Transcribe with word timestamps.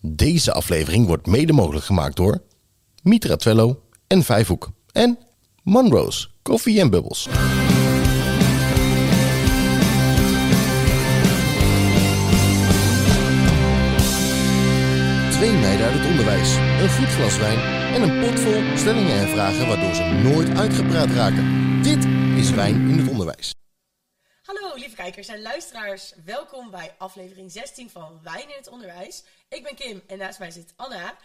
Deze 0.00 0.52
aflevering 0.52 1.06
wordt 1.06 1.26
mede 1.26 1.52
mogelijk 1.52 1.84
gemaakt 1.84 2.16
door 2.16 2.42
Mitra 3.02 3.36
Twello 3.36 3.82
en 4.06 4.22
Vijfhoek 4.22 4.70
en 4.92 5.18
Monroe's 5.62 6.34
Coffee 6.42 6.82
and 6.82 6.90
Bubbles. 6.90 7.22
Twee 15.30 15.52
meiden 15.52 15.86
uit 15.86 15.98
het 15.98 16.10
onderwijs, 16.10 16.56
een 16.56 16.90
goed 16.90 17.14
glas 17.14 17.38
wijn 17.38 17.58
en 17.94 18.02
een 18.02 18.20
pot 18.20 18.40
vol 18.40 18.76
stellingen 18.76 19.18
en 19.18 19.28
vragen 19.28 19.66
waardoor 19.66 19.94
ze 19.94 20.02
nooit 20.02 20.58
uitgepraat 20.58 21.10
raken. 21.10 21.82
Dit 21.82 22.04
is 22.36 22.50
Wijn 22.50 22.88
in 22.88 22.98
het 22.98 23.08
Onderwijs. 23.08 23.59
Kijkers 25.00 25.28
en 25.28 25.42
luisteraars, 25.42 26.12
welkom 26.24 26.70
bij 26.70 26.94
aflevering 26.98 27.52
16 27.52 27.90
van 27.90 28.20
Wijn 28.22 28.48
in 28.48 28.56
het 28.56 28.68
Onderwijs. 28.68 29.24
Ik 29.48 29.62
ben 29.62 29.74
Kim 29.74 30.02
en 30.06 30.18
naast 30.18 30.38
mij 30.38 30.50
zit 30.50 30.72
Anna. 30.76 31.18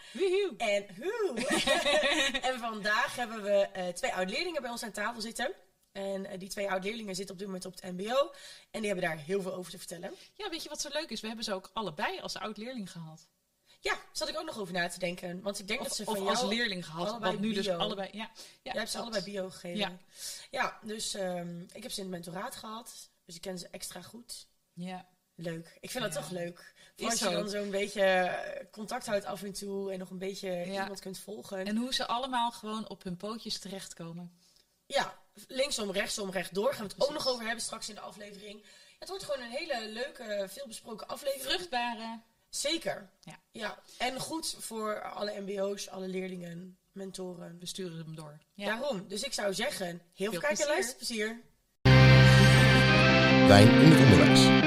En 0.56 0.86
hoe. 0.96 1.34
en 2.50 2.58
vandaag 2.58 3.16
hebben 3.16 3.42
we 3.42 3.68
eh, 3.72 3.88
twee 3.88 4.12
oud-leerlingen 4.12 4.62
bij 4.62 4.70
ons 4.70 4.82
aan 4.82 4.92
tafel 4.92 5.20
zitten. 5.20 5.52
En 5.92 6.26
eh, 6.26 6.38
die 6.38 6.48
twee 6.48 6.70
oud-leerlingen 6.70 7.14
zitten 7.14 7.32
op 7.32 7.38
dit 7.38 7.46
moment 7.46 7.66
op 7.66 7.74
het 7.74 7.92
mbo. 7.92 8.32
En 8.70 8.80
die 8.80 8.86
hebben 8.86 9.08
daar 9.08 9.18
heel 9.18 9.42
veel 9.42 9.54
over 9.54 9.70
te 9.70 9.78
vertellen. 9.78 10.14
Ja, 10.34 10.48
weet 10.48 10.62
je 10.62 10.68
wat 10.68 10.80
zo 10.80 10.88
leuk 10.92 11.10
is? 11.10 11.20
We 11.20 11.26
hebben 11.26 11.44
ze 11.44 11.52
ook 11.52 11.70
allebei 11.72 12.20
als 12.20 12.36
oud-leerling 12.36 12.90
gehad. 12.90 13.28
Ja, 13.80 13.98
zat 14.12 14.28
ik 14.28 14.38
ook 14.38 14.46
nog 14.46 14.58
over 14.58 14.72
na 14.72 14.88
te 14.88 14.98
denken. 14.98 15.42
Want 15.42 15.58
ik 15.58 15.68
denk 15.68 15.82
dat 15.82 15.96
ze 15.96 16.04
van 16.04 16.16
of 16.16 16.28
als 16.28 16.38
jou 16.40 16.54
leerling 16.54 16.86
gehad, 16.86 17.18
want 17.18 17.40
nu 17.40 17.52
dus 17.52 17.68
allebei... 17.68 18.08
Ja, 18.12 18.18
ja, 18.22 18.30
Jij 18.62 18.72
hebt 18.72 18.90
ze 18.90 18.98
allebei 18.98 19.24
bio 19.24 19.50
gegeven. 19.50 19.78
Ja. 19.78 19.96
Ja, 20.50 20.78
dus 20.82 21.14
ehm, 21.14 21.60
ik 21.72 21.82
heb 21.82 21.92
ze 21.92 22.00
in 22.00 22.12
het 22.12 22.24
mentoraat 22.24 22.56
gehad. 22.56 23.14
Dus 23.26 23.34
ik 23.34 23.40
ken 23.40 23.58
ze 23.58 23.68
extra 23.70 24.02
goed. 24.02 24.46
Ja. 24.72 25.08
Leuk. 25.34 25.76
Ik 25.80 25.90
vind 25.90 26.04
dat 26.04 26.12
Ja. 26.14 26.20
toch 26.20 26.30
leuk. 26.30 26.74
Als 26.98 27.18
je 27.18 27.30
dan 27.30 27.48
zo'n 27.48 27.70
beetje 27.70 28.02
eh, 28.02 28.64
contact 28.70 29.06
houdt 29.06 29.24
af 29.24 29.42
en 29.42 29.52
toe 29.52 29.92
en 29.92 29.98
nog 29.98 30.10
een 30.10 30.18
beetje 30.18 30.50
Ja. 30.50 30.64
iemand 30.82 31.00
kunt 31.00 31.18
volgen. 31.18 31.66
En 31.66 31.76
hoe 31.76 31.94
ze 31.94 32.06
allemaal 32.06 32.50
gewoon 32.52 32.88
op 32.88 33.02
hun 33.02 33.16
pootjes 33.16 33.58
terechtkomen. 33.58 34.38
Ja, 34.86 35.18
linksom, 35.48 35.90
rechtsom, 35.90 36.30
rechtdoor. 36.30 36.74
Gaan 36.74 36.86
we 36.88 36.92
het 36.94 37.02
ook 37.04 37.12
nog 37.12 37.28
over 37.28 37.44
hebben 37.44 37.64
straks 37.64 37.88
in 37.88 37.94
de 37.94 38.00
aflevering. 38.00 38.64
Het 38.98 39.08
wordt 39.08 39.24
gewoon 39.24 39.40
een 39.40 39.50
hele 39.50 39.88
leuke, 39.88 40.46
veelbesproken 40.50 41.08
aflevering. 41.08 41.44
Vruchtbare. 41.46 42.20
Zeker. 42.48 43.10
Ja. 43.20 43.38
ja. 43.50 43.78
En 43.98 44.20
goed 44.20 44.56
voor 44.58 45.02
alle 45.02 45.40
mbo's, 45.40 45.88
alle 45.88 46.08
leerlingen, 46.08 46.78
mentoren. 46.92 47.58
We 47.58 47.66
sturen 47.66 47.98
hem 47.98 48.14
door. 48.14 48.38
Ja. 48.54 48.66
Daarom. 48.66 49.08
Dus 49.08 49.22
ik 49.22 49.32
zou 49.32 49.54
zeggen, 49.54 49.86
heel 50.14 50.30
veel, 50.30 50.40
Veel 50.40 50.48
en 50.48 50.54
plezier. 50.54 50.66
luisterplezier. 50.66 51.42
Wijn 53.48 53.68
in 53.68 53.90
het 53.92 54.00
Onderwijs. 54.00 54.64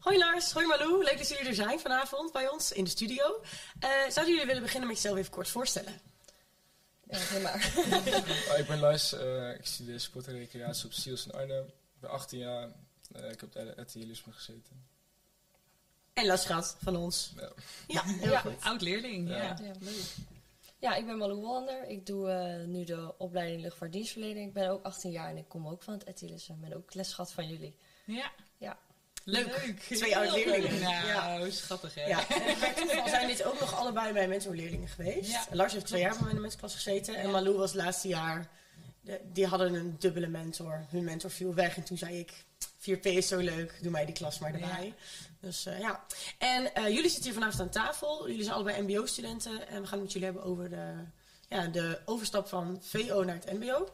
Hoi 0.00 0.18
Lars, 0.18 0.52
hoi 0.52 0.66
Malou. 0.66 1.04
Leuk 1.04 1.18
dat 1.18 1.28
jullie 1.28 1.46
er 1.46 1.54
zijn 1.54 1.80
vanavond 1.80 2.32
bij 2.32 2.48
ons 2.48 2.72
in 2.72 2.84
de 2.84 2.90
studio. 2.90 3.42
Eh, 3.80 3.90
zouden 3.90 4.28
jullie 4.34 4.46
willen 4.46 4.62
beginnen 4.62 4.88
met 4.88 4.96
jezelf 4.96 5.18
even 5.18 5.30
kort 5.30 5.48
voorstellen? 5.48 6.00
Ja, 7.10 7.18
helemaal. 7.18 7.52
Ah, 8.50 8.58
ik 8.58 8.66
ben 8.66 8.78
Lars, 8.78 9.12
eh, 9.12 9.50
ik 9.54 9.66
studeer 9.66 10.00
sport 10.00 10.26
en 10.26 10.38
recreatie 10.38 10.84
op 10.86 10.92
SIELS 10.92 11.26
in 11.26 11.32
Arnhem. 11.32 11.64
Ik 11.64 12.00
ben 12.00 12.10
18 12.10 12.38
jaar, 12.38 12.68
eh, 13.12 13.30
ik 13.30 13.40
heb 13.40 13.50
bij 13.52 13.64
de 13.64 13.78
etielisme 13.78 14.32
gezeten. 14.32 14.86
En 16.12 16.26
Lars 16.26 16.44
gaat 16.44 16.76
van 16.82 16.96
ons. 16.96 17.32
Ja. 17.36 17.52
Ja, 17.86 18.02
heel 18.04 18.30
Ja. 18.30 18.40
goed. 18.40 18.60
Oud-leerling, 18.62 19.28
ja. 19.28 19.36
Ja. 19.36 19.56
Ja, 19.62 19.72
leuk. 19.80 20.04
Ja, 20.78 20.94
ik 20.94 21.06
ben 21.06 21.16
Malou 21.18 21.38
Hollander. 21.44 21.88
Ik 21.88 22.06
doe 22.06 22.30
eh, 22.30 22.66
nu 22.66 22.84
de 22.84 23.14
opleiding 23.18 23.60
luchtvaartdienstverlening. 23.62 24.46
Ik 24.48 24.52
ben 24.54 24.68
ook 24.70 24.84
18 24.84 25.10
jaar 25.10 25.30
en 25.30 25.36
ik 25.36 25.48
kom 25.48 25.66
ook 25.68 25.82
van 25.82 25.94
het 25.94 26.06
Etilis 26.06 26.48
en 26.48 26.60
ben 26.60 26.72
ook 26.76 26.94
lesgat 26.94 27.32
van 27.32 27.48
jullie. 27.48 27.76
Ja. 28.04 28.30
Ja. 28.58 28.78
Leuk. 29.24 29.48
Twee 29.88 30.16
oud-leerlingen. 30.16 30.80
Nou, 30.80 31.06
Ja. 31.06 31.50
schattig 31.50 31.94
hè. 31.94 32.04
Ja, 32.06 32.28
en 32.76 32.86
bij 32.86 33.08
zijn 33.08 33.26
dit 33.26 33.44
ook 33.44 33.60
nog 33.60 33.74
allebei 33.74 34.12
mijn 34.12 34.28
mentorleerlingen 34.28 34.88
geweest. 34.88 35.30
Ja. 35.30 35.46
Lars 35.50 35.72
heeft 35.72 35.86
twee 35.86 36.00
jaar 36.00 36.10
bij 36.10 36.20
mij 36.20 36.28
in 36.30 36.34
de 36.34 36.40
mentorklas 36.40 36.74
gezeten. 36.74 37.14
En. 37.14 37.30
Malou 37.30 37.56
was 37.56 37.72
het 37.72 37.82
laatste 37.82 38.08
jaar. 38.08 38.48
de- 39.00 39.20
die 39.32 39.46
hadden 39.46 39.74
een 39.74 39.96
dubbele 39.98 40.26
mentor. 40.28 40.84
Hun 40.90 41.04
mentor 41.04 41.30
viel 41.30 41.54
weg. 41.54 41.76
En 41.76 41.82
toen 41.82 41.98
zei 41.98 42.18
ik, 42.18 42.32
4P 42.78 43.02
is 43.02 43.28
zo 43.28 43.38
leuk. 43.38 43.78
Doe 43.82 43.90
mij 43.90 44.04
die 44.04 44.14
klas 44.14 44.38
maar 44.38 44.54
erbij. 44.54 44.94
Dus 45.40 45.66
eh, 45.66 45.78
ja. 45.80 46.04
En 46.38 46.74
eh, 46.74 46.84
jullie 46.88 47.04
zitten 47.10 47.22
hier 47.24 47.32
vanavond 47.32 47.60
aan 47.60 47.68
tafel. 47.68 48.28
Jullie 48.28 48.42
zijn 48.42 48.54
allebei 48.54 48.82
mbo-studenten. 48.82 49.68
En 49.68 49.80
we 49.80 49.86
gaan 49.86 49.98
het 49.98 50.02
met 50.02 50.12
jullie 50.12 50.26
hebben 50.28 50.44
over 50.44 50.70
de, 50.70 50.92
ja, 51.48 51.66
de 51.66 52.00
overstap 52.04 52.48
van 52.48 52.78
VO 52.82 53.24
naar 53.24 53.34
het 53.34 53.52
mbo. 53.52 53.88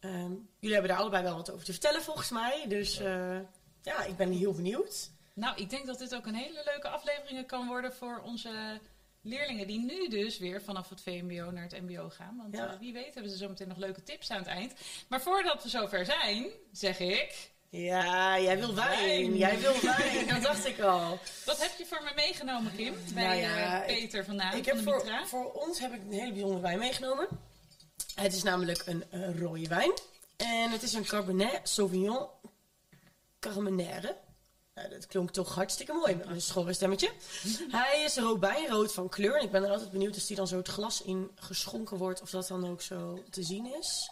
Ehm, 0.00 0.30
jullie 0.58 0.72
hebben 0.74 0.88
daar 0.88 0.98
allebei 1.00 1.22
wel 1.22 1.36
wat 1.36 1.50
over 1.50 1.64
te 1.64 1.72
vertellen 1.72 2.02
volgens 2.02 2.30
mij. 2.30 2.64
Dus 2.68 2.98
eh, 2.98 3.38
ja, 3.82 4.04
ik 4.04 4.16
ben 4.16 4.32
heel 4.32 4.52
benieuwd. 4.52 5.10
Nou, 5.34 5.56
ik 5.56 5.70
denk 5.70 5.86
dat 5.86 5.98
dit 5.98 6.14
ook 6.14 6.26
een 6.26 6.34
hele 6.34 6.62
leuke 6.64 6.88
aflevering 6.88 7.46
kan 7.46 7.66
worden 7.66 7.92
voor 7.94 8.20
onze 8.24 8.80
leerlingen 9.22 9.66
die 9.66 9.78
nu 9.78 10.08
dus 10.08 10.38
weer 10.38 10.62
vanaf 10.62 10.88
het 10.88 11.00
VMBO 11.00 11.50
naar 11.50 11.62
het 11.62 11.80
MBO 11.80 12.08
gaan. 12.10 12.36
Want 12.36 12.54
Ja. 12.56 12.78
wie 12.78 12.92
weet 12.92 13.14
hebben 13.14 13.32
ze 13.32 13.38
zometeen 13.38 13.68
nog 13.68 13.76
leuke 13.76 14.02
tips 14.02 14.30
aan 14.30 14.38
het 14.38 14.46
eind. 14.46 14.72
Maar 15.08 15.20
voordat 15.20 15.62
we 15.62 15.68
zover 15.68 16.04
zijn, 16.04 16.46
zeg 16.72 16.98
ik... 16.98 17.50
Ja, 17.74 18.40
jij 18.40 18.58
wil 18.58 18.74
wijn. 18.74 19.36
Jij 19.36 19.58
wil 19.58 19.80
wijn, 19.80 20.28
dat 20.28 20.42
dacht 20.42 20.66
ik 20.66 20.80
al. 20.80 21.18
Wat 21.44 21.60
heb 21.62 21.70
je 21.78 21.86
voor 21.86 22.02
me 22.02 22.12
meegenomen, 22.14 22.76
Kim? 22.76 22.94
Bij 23.14 23.24
Nou 23.24 23.40
ja, 23.40 23.82
eh, 23.82 23.86
Peter 23.86 24.24
vandaan 24.24 24.56
ik 24.56 24.64
van 24.64 24.76
heb 24.76 24.84
de 24.84 24.90
voor, 24.90 25.26
voor 25.26 25.52
ons 25.52 25.78
heb 25.78 25.92
ik 25.92 26.00
een 26.00 26.12
hele 26.12 26.32
bijzondere 26.32 26.60
wijn 26.60 26.78
meegenomen. 26.78 27.28
Het 28.14 28.34
is 28.34 28.42
namelijk 28.42 28.82
een 28.86 29.04
eh, 29.10 29.38
rode 29.38 29.68
wijn. 29.68 29.92
En 30.36 30.70
het 30.70 30.82
is 30.82 30.92
een 30.92 31.04
Cabernet 31.04 31.60
Sauvignon 31.62 32.26
Carmenère. 33.38 34.16
Nou, 34.74 34.88
dat 34.88 35.06
klonk 35.06 35.30
toch 35.30 35.54
hartstikke 35.54 35.92
mooi 35.92 36.14
met 36.14 36.26
mijn 36.26 36.40
schorre 36.40 36.72
stemmetje. 36.72 37.10
Hij 37.78 38.02
is 38.02 38.16
robijnrood 38.16 38.92
van 38.92 39.08
kleur. 39.08 39.36
En 39.36 39.44
ik 39.44 39.50
ben 39.50 39.64
er 39.64 39.70
altijd 39.70 39.90
benieuwd 39.90 40.14
als 40.14 40.26
die 40.26 40.36
dan 40.36 40.48
zo 40.48 40.56
het 40.56 40.68
glas 40.68 41.02
in 41.02 41.30
geschonken 41.34 41.96
wordt. 41.96 42.22
Of 42.22 42.30
dat 42.30 42.48
dan 42.48 42.68
ook 42.68 42.82
zo 42.82 43.22
te 43.30 43.42
zien 43.42 43.74
is. 43.78 44.10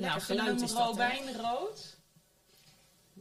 Lekker 0.00 0.08
Nou, 0.10 0.20
geluid 0.20 0.60
is 0.60 0.72
dat. 0.72 0.86
robijnrood. 0.86 1.96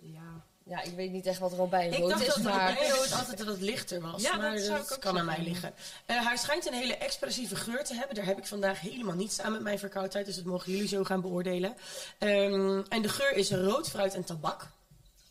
Ja. 0.01 0.44
ja, 0.63 0.81
ik 0.81 0.95
weet 0.95 1.11
niet 1.11 1.25
echt 1.25 1.39
wat 1.39 1.53
robijn 1.53 1.94
Ik 1.94 2.00
rood 2.00 2.09
dacht 2.09 2.22
is, 2.28 2.34
dat 2.34 2.44
maar... 2.44 2.69
robijnrood 2.69 3.11
altijd 3.11 3.44
wat 3.44 3.59
lichter 3.59 4.01
was. 4.01 4.22
Ja, 4.22 4.35
maar 4.35 4.51
dat 4.53 4.61
zou 4.63 4.81
ik 4.81 4.91
ook 4.91 5.00
kan 5.01 5.19
aan 5.19 5.25
mij 5.25 5.41
liggen. 5.44 5.73
Eh, 6.06 6.25
hij 6.28 6.38
schijnt 6.38 6.67
een 6.67 6.73
hele 6.73 6.97
expressieve 6.97 7.56
geur 7.56 7.84
te 7.84 7.94
hebben. 7.95 8.16
Daar 8.16 8.25
heb 8.25 8.38
ik 8.38 8.45
vandaag 8.45 8.79
helemaal 8.79 9.16
niets 9.16 9.41
aan 9.41 9.51
met 9.51 9.61
mijn 9.61 9.79
verkoudheid. 9.79 10.25
Dus 10.25 10.35
dat 10.35 10.45
mogen 10.45 10.72
jullie 10.72 10.88
zo 10.88 11.03
gaan 11.03 11.22
beoordelen. 11.22 11.75
Ehm, 12.17 12.81
en 12.90 13.01
de 13.01 13.09
geur 13.09 13.31
is 13.35 13.51
rood 13.51 13.90
fruit 13.90 14.13
en 14.13 14.23
tabak. 14.23 14.67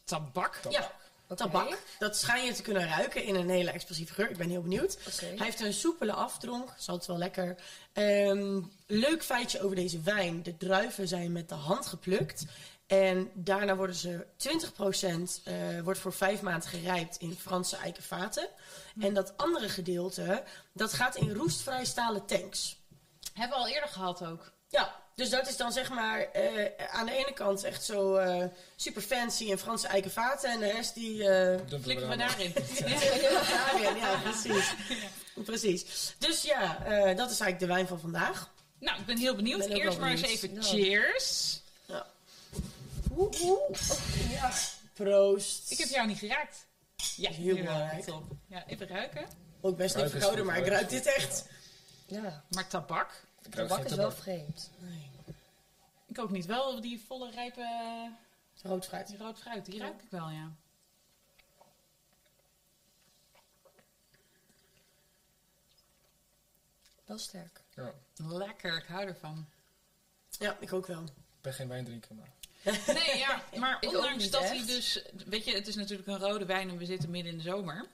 Tabak. 0.04 0.60
Ja, 0.70 0.90
Tabak. 1.36 1.78
Dat 1.98 2.16
schijn 2.16 2.44
je 2.44 2.52
te 2.52 2.62
kunnen 2.62 2.88
ruiken 2.88 3.24
in 3.24 3.34
een 3.34 3.50
hele 3.50 3.70
expressieve 3.70 4.14
geur. 4.14 4.30
Ik 4.30 4.36
ben 4.36 4.48
heel 4.48 4.62
benieuwd. 4.62 4.98
Hij 5.20 5.34
heeft 5.36 5.60
een 5.60 5.72
soepele 5.72 6.12
afdronk. 6.12 6.68
Is 6.78 6.88
altijd 6.88 7.06
wel 7.06 7.18
lekker. 7.18 7.56
Ehm, 7.92 8.60
leuk 8.86 9.24
feitje 9.24 9.62
over 9.62 9.76
deze 9.76 10.00
wijn. 10.00 10.42
De 10.42 10.56
druiven 10.56 11.08
zijn 11.08 11.32
met 11.32 11.48
de 11.48 11.54
hand 11.54 11.86
geplukt. 11.86 12.44
En 12.86 13.30
daarna 13.34 13.76
worden 13.76 13.96
ze 13.96 14.26
20% 14.36 15.40
eh, 15.44 15.54
wordt 15.82 15.98
voor 15.98 16.12
vijf 16.12 16.42
maanden 16.42 16.68
gerijpt 16.68 17.16
in 17.16 17.36
Franse 17.36 17.76
eiken 17.76 18.02
vaten. 18.02 18.48
En 19.00 19.14
dat 19.14 19.36
andere 19.36 19.68
gedeelte, 19.68 20.42
dat 20.72 20.92
gaat 20.92 21.16
in 21.16 21.34
roestvrij 21.34 21.84
stalen 21.84 22.26
tanks. 22.26 22.80
Hebben 23.32 23.58
we 23.58 23.64
al 23.64 23.70
eerder 23.70 23.88
gehad 23.88 24.24
ook. 24.24 24.52
Ja, 24.68 25.01
dus 25.14 25.30
dat 25.30 25.48
is 25.48 25.56
dan 25.56 25.72
zeg 25.72 25.90
maar 25.90 26.20
eh, 26.20 26.70
aan 26.90 27.06
de 27.06 27.12
ene 27.12 27.32
kant 27.34 27.64
echt 27.64 27.84
zo 27.84 28.16
eh, 28.16 28.44
super 28.76 29.02
fancy 29.02 29.44
in 29.44 29.58
Franse 29.58 29.86
eiken 29.86 30.10
vaten. 30.10 30.50
En 30.50 30.58
de 30.58 30.70
rest 30.70 30.94
die... 30.94 31.28
eh, 31.28 31.60
Flikken 31.82 32.08
we 32.08 32.16
daarin. 32.16 32.52
ja, 33.82 33.96
ja, 33.96 34.16
precies. 34.22 34.74
Precies. 35.44 36.14
Dus 36.18 36.42
ja, 36.42 36.84
eh, 36.84 37.16
dat 37.16 37.30
is 37.30 37.40
eigenlijk 37.40 37.58
de 37.58 37.66
wijn 37.66 37.86
van 37.86 38.00
vandaag. 38.00 38.50
Nou, 38.78 39.00
ik 39.00 39.06
ben 39.06 39.16
heel 39.18 39.34
benieuwd. 39.36 39.58
Ben 39.68 39.76
Eerst 39.76 39.98
maar 39.98 40.10
eens 40.10 40.22
even 40.22 40.62
cheers. 40.62 41.60
Ja. 41.86 42.06
Oeh, 43.16 43.40
oeh. 43.42 43.60
Ja. 44.30 44.52
Proost. 44.94 45.70
Ik 45.70 45.78
heb 45.78 45.88
jou 45.88 46.06
niet 46.06 46.18
geraakt. 46.18 46.66
Ja, 47.16 47.30
Heel 47.30 47.56
belangrijk. 47.56 48.04
Ja, 48.48 48.66
even 48.66 48.86
ruiken. 48.88 49.26
Ook 49.60 49.76
best 49.76 49.96
is 49.96 50.10
verkouden, 50.10 50.46
maar 50.46 50.58
ik 50.58 50.66
ruik 50.66 50.88
dit 50.88 51.06
echt. 51.06 51.44
Ja, 52.06 52.44
Maar 52.50 52.66
tabak? 52.68 53.10
Tabak 53.50 53.84
is 53.84 53.94
wel 53.94 54.10
vreemd. 54.10 54.70
Ik 56.06 56.18
ook 56.18 56.30
niet. 56.30 56.46
Wel 56.46 56.80
die 56.80 57.00
volle 57.06 57.30
rijpe 57.30 57.66
Rood 58.62 58.86
fruit. 58.86 59.06
die 59.06 59.16
rood 59.16 59.38
fruit. 59.38 59.64
Die 59.64 59.78
ruik 59.78 60.02
ik 60.02 60.10
wel, 60.10 60.30
ja. 60.30 60.52
Wel 67.04 67.18
sterk. 67.18 67.62
Ja, 67.74 67.92
Lekker, 68.16 68.76
ik 68.76 68.84
hou 68.84 69.06
ervan. 69.06 69.46
Ja, 70.28 70.56
ik 70.60 70.72
ook 70.72 70.86
wel. 70.86 71.02
ik 71.02 71.40
ben 71.40 71.54
geen 71.54 71.68
wijndrinker, 71.68 72.14
maar... 72.14 72.32
Nee, 72.86 73.18
ja, 73.18 73.42
maar 73.58 73.80
ondanks 73.80 74.30
dat 74.30 74.42
hij 74.42 74.66
dus... 74.66 75.02
Weet 75.26 75.44
je, 75.44 75.54
het 75.54 75.66
is 75.66 75.74
natuurlijk 75.74 76.08
een 76.08 76.18
rode 76.18 76.44
wijn 76.44 76.68
en 76.68 76.78
we 76.78 76.84
zitten 76.84 77.10
midden 77.10 77.32
in 77.32 77.38
de 77.38 77.44
zomer. 77.44 77.86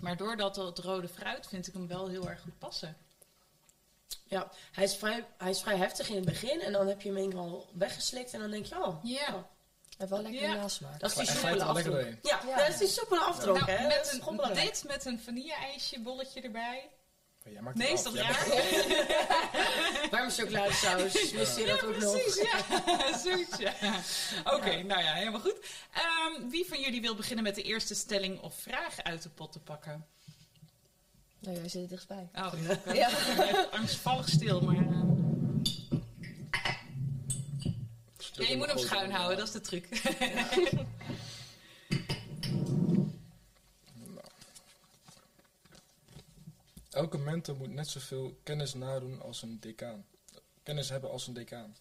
Maar 0.00 0.16
doordat 0.16 0.54
dat 0.54 0.78
rode 0.78 1.08
fruit 1.08 1.46
vind 1.46 1.66
ik 1.66 1.72
hem 1.72 1.86
wel 1.86 2.08
heel 2.08 2.28
erg 2.28 2.40
goed 2.40 2.58
passen. 2.58 2.96
Ja, 4.28 4.50
hij 4.72 4.84
is, 4.84 4.94
vrij, 4.94 5.26
hij 5.38 5.50
is 5.50 5.60
vrij 5.60 5.76
heftig 5.76 6.08
in 6.08 6.14
het 6.16 6.24
begin 6.24 6.60
en 6.60 6.72
dan 6.72 6.86
heb 6.86 7.00
je 7.00 7.08
hem 7.08 7.18
eenmaal 7.18 7.66
weggeslikt 7.72 8.32
en 8.32 8.40
dan 8.40 8.50
denk 8.50 8.66
je, 8.66 8.84
oh, 8.84 9.04
Ja. 9.04 9.46
oh, 9.98 10.08
wel 10.08 10.22
lekker 10.22 10.40
Ja. 10.42 10.54
nasmaak. 10.54 11.00
Dat 11.00 11.10
is 11.10 11.16
die 11.16 11.26
Hij 11.26 11.34
soepele 11.34 11.60
er 11.60 11.66
afdronk. 11.66 11.86
doorheen. 11.96 12.18
Ja, 12.22 12.40
Ja. 12.46 12.56
dat 12.56 12.68
is 12.68 12.78
die 12.78 12.88
soepele 12.88 13.20
afdronk, 13.20 13.58
Nou, 13.66 13.70
hè. 13.70 13.86
Met 13.86 14.20
een, 14.48 14.54
dit 14.54 14.84
met 14.86 15.04
een 15.04 15.20
vanille-ijsje 15.20 16.00
bolletje 16.00 16.40
erbij. 16.40 16.90
Maar 17.44 17.52
jij 17.52 17.62
maakt 17.62 17.76
Nee, 17.76 17.88
het 17.88 17.98
is 17.98 18.04
dat 18.04 18.14
raar? 18.14 18.46
Warme 20.10 20.30
chocoladesaus, 20.30 21.30
wist 21.32 21.56
je 21.58 21.64
dat 21.66 21.84
ook 21.84 21.96
nog? 21.96 22.12
Precies, 22.12 22.42
ja. 22.42 22.58
Zoiets, 23.24 23.56
ja. 23.58 23.72
Oké, 24.44 24.82
nou 24.82 25.02
ja, 25.02 25.12
helemaal 25.12 25.40
goed. 25.40 25.56
Ehm, 25.94 26.48
wie 26.48 26.66
van 26.68 26.80
jullie 26.80 27.00
wil 27.00 27.14
beginnen 27.14 27.44
met 27.44 27.54
de 27.54 27.62
eerste 27.62 27.94
stelling 27.94 28.40
of 28.40 28.54
vraag 28.54 29.02
uit 29.02 29.22
de 29.22 29.28
pot 29.28 29.52
te 29.52 29.58
pakken? 29.60 30.06
Nou, 31.38 31.56
jij 31.56 31.68
zit 31.68 31.82
er 31.82 31.88
dichtstbij. 31.88 32.28
Oh, 32.34 32.52
Ja. 32.94 33.08
echt 33.48 33.70
angstvallig 33.70 34.28
stil, 34.28 34.60
maar... 34.60 34.76
eh, 34.76 35.02
ja, 38.32 38.48
je 38.48 38.56
moet 38.56 38.66
hem 38.66 38.78
schuin 38.78 39.10
houden, 39.10 39.36
dat 39.36 39.46
is 39.46 39.52
de 39.52 39.60
truc. 39.60 39.86
Elke 46.90 47.18
mentor 47.18 47.56
moet 47.56 47.70
net 47.72 47.88
zoveel 47.88 48.38
kennis 48.42 48.74
nadoen 48.74 49.22
als 49.22 49.42
een 49.42 49.60
decaan. 49.60 50.06
Kennis 50.62 50.88
hebben 50.88 51.10
als 51.10 51.26
een 51.26 51.34
decaan. 51.34 51.76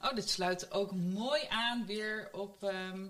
Oh, 0.00 0.14
dit 0.14 0.30
sluit 0.30 0.70
ook 0.72 0.92
mooi 0.94 1.46
aan 1.48 1.86
weer 1.86 2.28
op 2.32 2.64
ehm, 2.64 3.06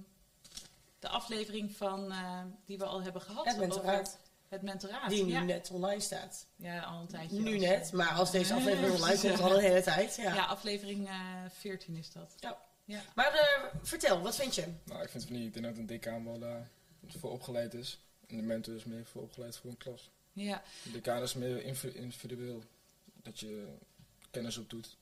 de 0.99 1.09
aflevering 1.09 1.77
van, 1.77 2.13
eh, 2.13 2.43
die 2.67 2.79
we 2.79 2.85
al 2.85 3.03
hebben 3.03 3.23
gehad. 3.23 3.47
Het 3.47 3.57
mentoraat. 3.59 4.01
over 4.09 4.30
Het 4.51 4.63
mentoraat, 4.63 5.09
Die 5.11 5.25
nu 5.25 5.33
ja. 5.33 5.43
net 5.43 5.71
online 5.71 6.01
staat. 6.01 6.47
Ja, 6.57 6.81
al 6.83 7.01
een 7.01 7.07
tijdje. 7.07 7.41
Nu 7.41 7.53
als- 7.55 7.63
net, 7.63 7.93
maar 7.93 8.13
als 8.13 8.31
deze 8.31 8.55
aflevering 8.59 8.95
online 8.95 9.21
komt, 9.21 9.41
al 9.41 9.55
een 9.55 9.61
hele 9.61 9.83
tijd. 9.83 10.17
Ja. 10.17 10.35
Ja, 10.35 10.45
aflevering 10.47 11.09
eh 11.09 11.45
14 11.51 11.97
is 11.97 12.13
dat. 12.13 12.35
Ja. 12.41 12.59
Ja. 12.85 13.03
Maar 13.15 13.33
eh, 13.35 13.65
vertel, 13.83 14.21
wat 14.21 14.37
vind 14.37 14.55
je? 14.55 14.65
Nou, 14.85 15.03
ik 15.03 15.09
vind 15.09 15.23
het 15.23 15.33
niet. 15.33 15.47
Ik 15.47 15.53
denk 15.53 15.65
dat 15.65 15.77
een 15.77 15.87
decaan 15.87 16.25
wel 16.25 16.39
daar 16.39 16.69
voor 17.07 17.31
opgeleid 17.31 17.75
is. 17.75 18.01
En 18.27 18.37
de 18.37 18.43
mentor 18.43 18.75
is 18.75 18.85
meer 18.85 19.07
voor 19.07 19.23
opgeleid 19.23 19.57
voor 19.57 19.71
een 19.71 19.77
klas. 19.77 20.11
Ja. 20.33 20.63
De 20.83 20.91
decaan 20.91 21.23
is 21.23 21.35
meer 21.35 21.65
individueel. 21.95 22.63
Dat 23.23 23.41
je 23.41 23.77
kennis 24.31 24.57
op 24.59 24.71
doet. 24.71 24.97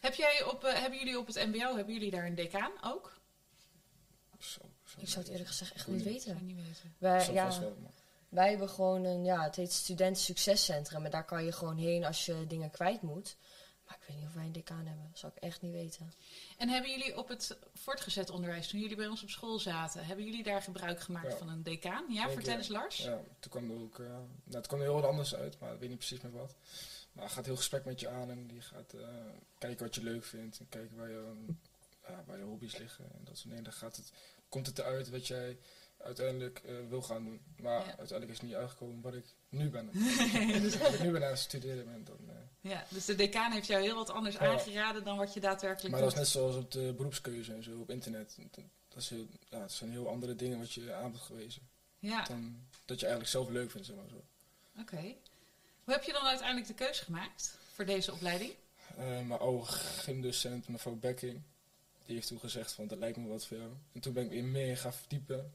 Heb 0.00 0.14
jij 0.14 0.44
op, 0.44 0.64
eh, 0.64 0.74
hebben 0.80 0.98
jullie 0.98 1.18
op 1.18 1.26
het 1.26 1.46
mbo, 1.46 1.76
hebben 1.76 1.94
jullie 1.94 2.10
daar 2.10 2.26
een 2.26 2.34
decaan 2.34 2.72
ook? 2.82 3.18
Zo, 4.38 4.60
zo 4.84 5.00
Ik 5.00 5.08
zou 5.08 5.20
het 5.20 5.28
eerlijk 5.28 5.48
gezegd 5.48 5.72
echt 5.74 5.86
niet 5.86 5.96
Ik 5.96 6.02
zou 6.02 6.14
weten. 6.34 6.46
niet 6.46 6.56
weten. 6.56 6.94
Wij, 6.98 7.20
Zo 7.24 7.32
ja, 7.32 7.44
vast 7.44 7.58
wel, 7.58 7.76
maar- 7.82 7.90
wij 8.36 8.48
hebben 8.50 8.68
gewoon 8.68 9.04
een, 9.04 9.24
ja, 9.24 9.42
het 9.42 9.56
heet 9.56 9.72
Student 9.72 10.18
Succescentrum. 10.18 11.04
En 11.04 11.10
daar 11.10 11.24
kan 11.24 11.44
je 11.44 11.52
gewoon 11.52 11.76
heen 11.76 12.04
als 12.04 12.26
je 12.26 12.44
dingen 12.48 12.70
kwijt 12.70 13.02
moet. 13.02 13.36
Maar 13.86 13.96
ik 14.00 14.06
weet 14.08 14.16
niet 14.16 14.26
of 14.26 14.34
wij 14.34 14.44
een 14.44 14.52
decaan 14.52 14.86
hebben. 14.86 15.06
Dat 15.10 15.18
zou 15.18 15.32
ik 15.36 15.42
echt 15.42 15.62
niet 15.62 15.72
weten. 15.72 16.12
En 16.56 16.68
hebben 16.68 16.90
jullie 16.90 17.18
op 17.18 17.28
het 17.28 17.56
voortgezet 17.74 18.30
onderwijs, 18.30 18.68
toen 18.68 18.80
jullie 18.80 18.96
bij 18.96 19.06
ons 19.06 19.22
op 19.22 19.28
school 19.30 19.58
zaten, 19.58 20.06
hebben 20.06 20.24
jullie 20.24 20.42
daar 20.42 20.62
gebruik 20.62 21.00
gemaakt 21.00 21.30
Ja. 21.32 21.36
van 21.36 21.48
een 21.48 21.62
decaan? 21.62 22.04
Ja, 22.08 22.30
vertel 22.30 22.56
eens 22.56 22.68
Lars. 22.68 22.96
Ja, 22.96 23.20
toen 23.40 23.50
kwam 23.50 23.70
er 23.70 23.80
ook... 23.82 23.98
eh 23.98 24.06
nou, 24.06 24.24
het 24.56 24.66
kwam 24.66 24.78
er 24.80 24.84
heel 24.86 24.94
wat 24.94 25.04
anders 25.10 25.34
uit, 25.34 25.58
maar 25.60 25.72
ik 25.74 25.80
weet 25.80 25.88
niet 25.88 25.98
precies 25.98 26.20
met 26.20 26.32
wat. 26.32 26.54
Maar 27.12 27.24
hij 27.24 27.34
gaat 27.34 27.46
heel 27.46 27.56
gesprek 27.56 27.84
met 27.84 28.00
je 28.00 28.08
aan 28.08 28.30
en 28.30 28.46
die 28.46 28.60
gaat 28.60 28.92
eh, 28.92 29.00
kijken 29.58 29.84
wat 29.84 29.94
je 29.94 30.02
leuk 30.02 30.24
vindt. 30.24 30.58
En 30.58 30.68
kijken 30.68 30.96
waar 30.96 31.08
je, 31.10 31.32
eh, 31.48 31.54
ja, 32.08 32.22
waar 32.26 32.38
je 32.38 32.44
hobby's 32.44 32.76
liggen 32.76 33.04
en 33.04 33.20
dat 33.24 33.36
soort 33.36 33.48
dingen. 33.48 33.64
Dan 33.64 33.72
gaat 33.72 33.96
het, 33.96 34.12
komt 34.48 34.66
het 34.66 34.78
eruit 34.78 35.08
wat 35.10 35.26
jij 35.26 35.58
uiteindelijk 36.06 36.58
eh, 36.64 36.74
wil 36.88 37.02
gaan 37.02 37.24
doen. 37.24 37.40
Maar 37.56 37.78
Ja. 37.78 37.86
uiteindelijk 37.86 38.30
is 38.30 38.36
het 38.38 38.46
niet 38.46 38.54
uitgekomen 38.54 39.00
wat 39.00 39.14
ik 39.14 39.24
nu 39.48 39.68
ben. 39.70 39.90
dus 40.62 40.80
als 40.80 40.94
ik 40.94 41.00
nu 41.02 41.10
ben 41.10 41.22
aan 41.24 41.30
het 41.30 41.38
studeren 41.38 41.84
ben, 41.84 42.04
dan... 42.04 42.18
eh, 42.28 42.70
Ja, 42.70 42.84
dus 42.88 43.04
de 43.04 43.14
decaan 43.14 43.52
heeft 43.52 43.66
jou 43.66 43.82
heel 43.82 43.94
wat 43.94 44.10
anders 44.10 44.34
Ja. 44.34 44.40
aangeraden 44.40 45.04
dan 45.04 45.16
wat 45.16 45.34
je 45.34 45.40
daadwerkelijk 45.40 45.92
maar 45.92 46.02
dat 46.02 46.12
is 46.12 46.18
net 46.18 46.28
zoals 46.28 46.56
op 46.56 46.70
de 46.70 46.94
beroepskeuze 46.96 47.52
en 47.52 47.62
zo 47.62 47.78
op 47.80 47.90
internet. 47.90 48.36
Dat, 48.50 48.64
dat, 48.88 49.02
is 49.02 49.08
heel, 49.08 49.26
ja, 49.48 49.58
dat 49.58 49.72
zijn 49.72 49.90
heel 49.90 50.08
andere 50.08 50.34
dingen 50.36 50.58
wat 50.58 50.72
je 50.72 50.92
aan 50.92 51.10
wordt 51.10 51.26
gewezen. 51.26 51.62
Ja, 51.98 52.22
Dan 52.24 52.66
dat 52.84 53.00
je 53.00 53.06
eigenlijk 53.06 53.34
zelf 53.34 53.48
leuk 53.48 53.70
vindt, 53.70 53.86
zeg 53.86 53.96
maar 53.96 54.08
zo. 54.08 54.24
oké. 54.80 55.14
Hoe 55.84 55.94
heb 55.94 56.02
je 56.02 56.12
dan 56.12 56.22
uiteindelijk 56.26 56.66
de 56.66 56.74
keuze 56.74 57.04
gemaakt 57.04 57.58
voor 57.72 57.84
deze 57.84 58.12
opleiding? 58.12 58.52
Eh, 58.96 59.04
mijn 59.04 59.30
oude 59.40 59.66
gymdocent, 59.66 60.68
mevrouw 60.68 60.94
Bekking, 60.94 61.42
die 62.06 62.14
heeft 62.14 62.26
toen 62.28 62.38
gezegd 62.38 62.72
van 62.72 62.86
dat 62.86 62.98
lijkt 62.98 63.16
me 63.16 63.28
wat 63.28 63.46
voor 63.46 63.56
jou. 63.56 63.70
En 63.92 64.00
toen 64.00 64.12
ben 64.12 64.24
ik 64.24 64.30
weer 64.30 64.44
meer 64.44 64.76
gaan 64.76 64.92
verdiepen. 64.92 65.52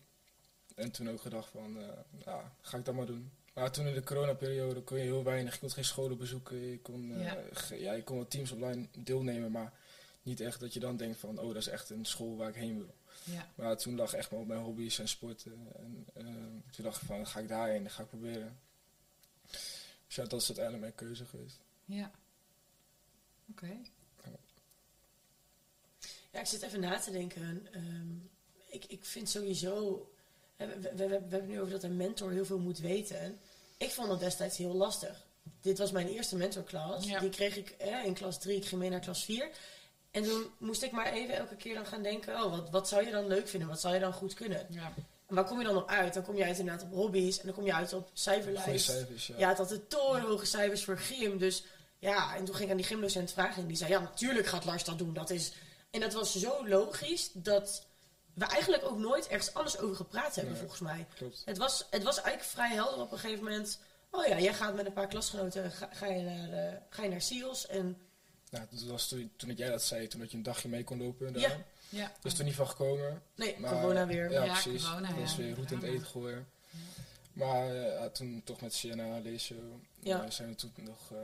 En 0.76 0.92
toen 0.92 1.10
ook 1.10 1.22
gedacht 1.22 1.50
van, 1.50 1.78
eh, 1.82 1.88
ja, 2.26 2.54
ga 2.62 2.78
ik 2.78 2.86
dat 2.86 2.96
maar 2.96 3.06
doen. 3.06 3.32
Maar 3.54 3.72
toen 3.72 3.88
in 3.88 3.94
de 3.94 4.04
coronaperiode 4.04 4.82
kon 4.82 4.98
je 4.98 5.04
heel 5.04 5.24
weinig. 5.24 5.54
Je 5.54 5.60
kon 5.60 5.72
geen 5.72 5.86
scholen 5.86 6.18
bezoeken. 6.18 6.58
Je 6.58 6.80
kon, 6.80 7.12
eh, 7.12 7.24
Ja. 7.24 7.76
ja, 7.76 7.94
je 7.94 8.04
kon 8.04 8.16
wel 8.16 8.28
teams 8.28 8.52
online 8.52 8.88
deelnemen, 8.98 9.52
maar 9.52 9.74
niet 10.24 10.40
echt 10.40 10.60
dat 10.60 10.74
je 10.74 10.80
dan 10.80 10.98
denkt 10.98 11.20
van, 11.20 11.40
oh, 11.40 11.48
dat 11.48 11.56
is 11.56 11.68
echt 11.68 11.90
een 11.90 12.06
school 12.06 12.38
waar 12.38 12.50
ik 12.50 12.56
heen 12.56 12.78
wil. 12.78 12.96
Ja, 13.24 13.48
Maar 13.56 13.78
toen 13.78 13.96
lag 13.96 14.14
echt 14.14 14.32
maar 14.32 14.40
op 14.40 14.48
mijn 14.48 14.62
hobby's 14.62 15.00
en 15.00 15.08
sporten. 15.08 15.68
En 15.76 16.08
eh, 16.14 16.26
toen 16.72 16.86
dacht 16.86 17.02
ik 17.02 17.08
van, 17.08 17.28
ga 17.28 17.40
ik 17.40 17.48
daarheen, 17.48 17.90
ga 17.90 18.02
ik 18.04 18.08
proberen. 18.10 18.60
Dus 20.08 20.16
ja, 20.16 20.26
dat 20.26 20.42
is 20.42 20.48
uiteindelijk 20.48 20.84
mijn 20.86 20.96
keuze 21.10 21.26
geweest. 21.26 21.60
ja. 21.86 22.12
Oké. 23.52 23.78
Ja, 26.32 26.40
ik 26.40 26.46
zit 26.46 26.62
even 26.62 26.80
na 26.80 27.00
te 27.00 27.12
denken. 27.12 27.68
Ehm, 27.74 28.12
ik, 28.70 28.86
ik 28.86 29.06
vind 29.06 29.30
sowieso... 29.30 30.06
We, 30.68 30.80
we, 30.82 30.90
we, 30.96 31.08
we 31.08 31.12
hebben 31.12 31.32
het 31.32 31.48
nu 31.48 31.60
over 31.60 31.72
dat 31.72 31.84
een 31.84 31.98
mentor 31.98 32.32
heel 32.32 32.46
veel 32.46 32.60
moet 32.60 32.80
weten. 32.80 33.40
Ik 33.78 33.92
vond 33.92 34.08
dat 34.08 34.20
destijds 34.20 34.58
heel 34.58 34.74
lastig. 34.74 35.26
Dit 35.62 35.78
was 35.78 35.92
mijn 35.92 36.08
eerste 36.08 36.36
mentorklas. 36.36 37.06
Ja. 37.06 37.20
Die 37.20 37.30
kreeg 37.30 37.58
ik 37.58 37.70
eh, 37.70 38.06
in 38.06 38.14
klas 38.14 38.40
3. 38.40 38.56
Ik 38.56 38.66
ging 38.66 38.82
mee 38.82 38.90
naar 38.90 39.00
klas 39.00 39.24
4. 39.24 39.50
En 40.12 40.24
toen 40.24 40.46
moest 40.58 40.84
ik 40.84 40.92
maar 40.92 41.14
even 41.14 41.36
elke 41.36 41.56
keer 41.56 41.74
dan 41.74 41.86
gaan 41.86 42.04
denken... 42.04 42.44
Oh, 42.44 42.52
wat, 42.52 42.70
wat 42.70 42.88
zou 42.88 43.06
je 43.06 43.12
dan 43.12 43.28
leuk 43.28 43.48
vinden? 43.48 43.70
Wat 43.70 43.80
zou 43.80 43.94
je 43.94 44.00
dan 44.00 44.14
goed 44.14 44.34
kunnen? 44.34 44.66
Ja. 44.70 44.94
En 45.28 45.36
waar 45.36 45.46
kom 45.46 45.60
je 45.60 45.66
dan 45.66 45.78
op 45.78 45.90
uit? 45.90 46.14
Dan 46.14 46.24
kom 46.24 46.36
je 46.36 46.44
uit 46.44 46.60
inderdaad 46.60 46.84
op 46.84 46.94
hobby's. 46.94 47.40
En 47.40 47.46
dan 47.46 47.56
kom 47.56 47.66
je 47.66 47.74
uit 47.74 47.94
op 47.94 48.02
Goede 48.02 48.20
cijferlijst. 48.20 48.86
cijfers, 48.86 49.28
ja. 49.28 49.36
Ja, 49.38 49.50
het 49.50 49.58
had 49.58 49.70
de 49.70 49.88
torenhoge 49.88 50.46
cijfers 50.46 50.84
voor 50.84 50.98
gym. 50.98 51.38
Dus 51.38 51.64
ja, 52.00 52.36
en 52.36 52.46
toen 52.46 52.56
ging 52.56 52.66
ik 52.66 52.72
aan 52.72 52.78
die 52.78 52.86
gymdocent 52.86 53.32
vragen. 53.32 53.62
En 53.62 53.68
die 53.68 53.78
zei, 53.78 53.90
ja, 53.92 54.00
natuurlijk 54.00 54.48
gaat 54.48 54.66
Lars 54.66 54.84
dat 54.84 54.98
doen. 54.98 55.14
Dat 55.14 55.30
is... 55.30 55.52
En 55.90 56.00
dat 56.00 56.14
was 56.14 56.40
zo 56.40 56.68
logisch 56.68 57.30
dat 57.34 57.86
we 58.34 58.46
eigenlijk 58.46 58.84
ook 58.86 58.98
nooit 58.98 59.28
ergens 59.28 59.54
anders 59.54 59.78
over 59.80 59.96
gepraat 59.96 60.36
hebben, 60.36 60.54
Nee. 60.54 60.62
volgens 60.62 60.82
mij. 60.82 61.08
Klopt. 61.16 61.42
Het 61.46 61.58
was, 61.58 61.86
het 61.90 62.04
was 62.04 62.16
eigenlijk 62.22 62.50
vrij 62.50 62.74
helder 62.74 63.00
op 63.00 63.12
een 63.12 63.20
gegeven 63.20 63.44
moment. 63.44 63.80
Oh 64.12 64.26
ja, 64.26 64.40
jij 64.40 64.54
gaat 64.54 64.76
met 64.76 64.86
een 64.86 64.94
paar 64.94 65.08
klasgenoten, 65.08 65.72
ga, 65.72 65.90
ga 65.94 66.06
je, 66.06 66.22
naar, 66.22 66.68
eh, 66.68 66.78
ga 66.90 67.04
je 67.04 67.10
naar 67.10 67.22
SEALS. 67.22 67.68
En 67.68 67.98
Nou, 68.50 68.66
dat 68.72 68.82
was 68.84 69.08
toen, 69.08 69.32
toen 69.36 69.54
jij 69.54 69.70
dat 69.70 69.84
zei, 69.84 70.08
toen 70.08 70.20
dat 70.20 70.32
je 70.32 70.38
een 70.38 70.44
dagje 70.44 70.70
mee 70.70 70.84
kon 70.84 70.98
lopen. 71.02 71.34
Daar. 71.34 71.42
Ja. 71.42 71.58
Ja. 71.90 72.12
Dat 72.22 72.32
is 72.32 72.40
er 72.40 72.46
niet 72.46 72.56
van 72.56 72.68
gekomen. 72.68 73.22
nee, 73.36 73.60
Maar, 73.60 73.72
corona 73.72 74.06
weer. 74.06 74.32
Ja, 74.32 74.44
Ja, 74.44 74.52
precies. 74.54 74.84
corona, 74.84 75.08
dat 75.10 75.18
was 75.20 75.36
weer 75.36 75.56
goed 75.56 75.72
in 75.72 75.78
het 75.78 75.86
eten 75.88 76.06
gooien. 76.06 76.48
Maar 77.34 77.76
eh, 77.76 78.06
toen 78.06 78.42
toch 78.44 78.62
met 78.62 78.76
CNA 78.76 79.20
leesshow 79.20 79.58
Ja. 80.00 80.24
eh, 80.24 80.30
zijn 80.30 80.50
we 80.50 80.56
toen 80.56 80.72
nog 80.76 81.12
eh, 81.12 81.18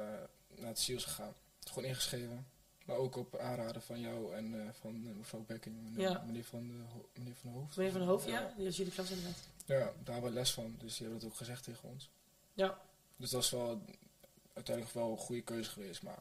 naar 0.56 0.68
het 0.70 0.80
SEALS 0.80 1.04
gegaan. 1.04 1.34
Gewoon 1.68 1.90
ingeschreven. 1.90 2.48
Maar 2.88 2.96
ook 2.98 3.16
op 3.16 3.38
aanraden 3.38 3.82
van 3.82 4.00
jou 4.00 4.36
en 4.36 4.62
eh, 4.62 4.68
van 4.80 5.04
eh, 5.08 5.16
mevrouw 5.16 5.44
Bekking, 5.48 5.76
meneer, 5.84 6.10
Ja. 6.10 6.24
meneer, 6.26 6.44
van 6.44 6.68
de, 6.68 6.74
meneer 7.20 7.36
van 7.36 7.52
de 7.52 7.58
Hoofd. 7.58 7.76
Meneer 7.78 7.92
van 7.92 8.02
de 8.02 8.08
Hoofd, 8.08 8.28
ja, 8.28 8.54
die 8.56 8.66
was 8.66 8.78
jullie 8.78 8.92
klas 8.94 9.10
inderdaad. 9.10 9.38
Ja, 9.66 9.78
daar 9.78 10.14
hebben 10.14 10.24
we 10.24 10.32
les 10.40 10.52
van. 10.54 10.76
Dus 10.80 10.94
die 10.98 11.02
hebben 11.02 11.20
dat 11.22 11.30
ook 11.32 11.38
gezegd 11.38 11.64
tegen 11.64 11.90
ons. 11.90 12.10
Ja. 12.54 12.80
Dus 13.16 13.30
dat 13.30 13.44
is 13.44 13.50
wel 13.50 13.82
uiteindelijk 14.54 14.96
wel 14.96 15.12
een 15.12 15.18
goede 15.18 15.42
keuze 15.42 15.70
geweest. 15.70 16.02
Maar 16.04 16.20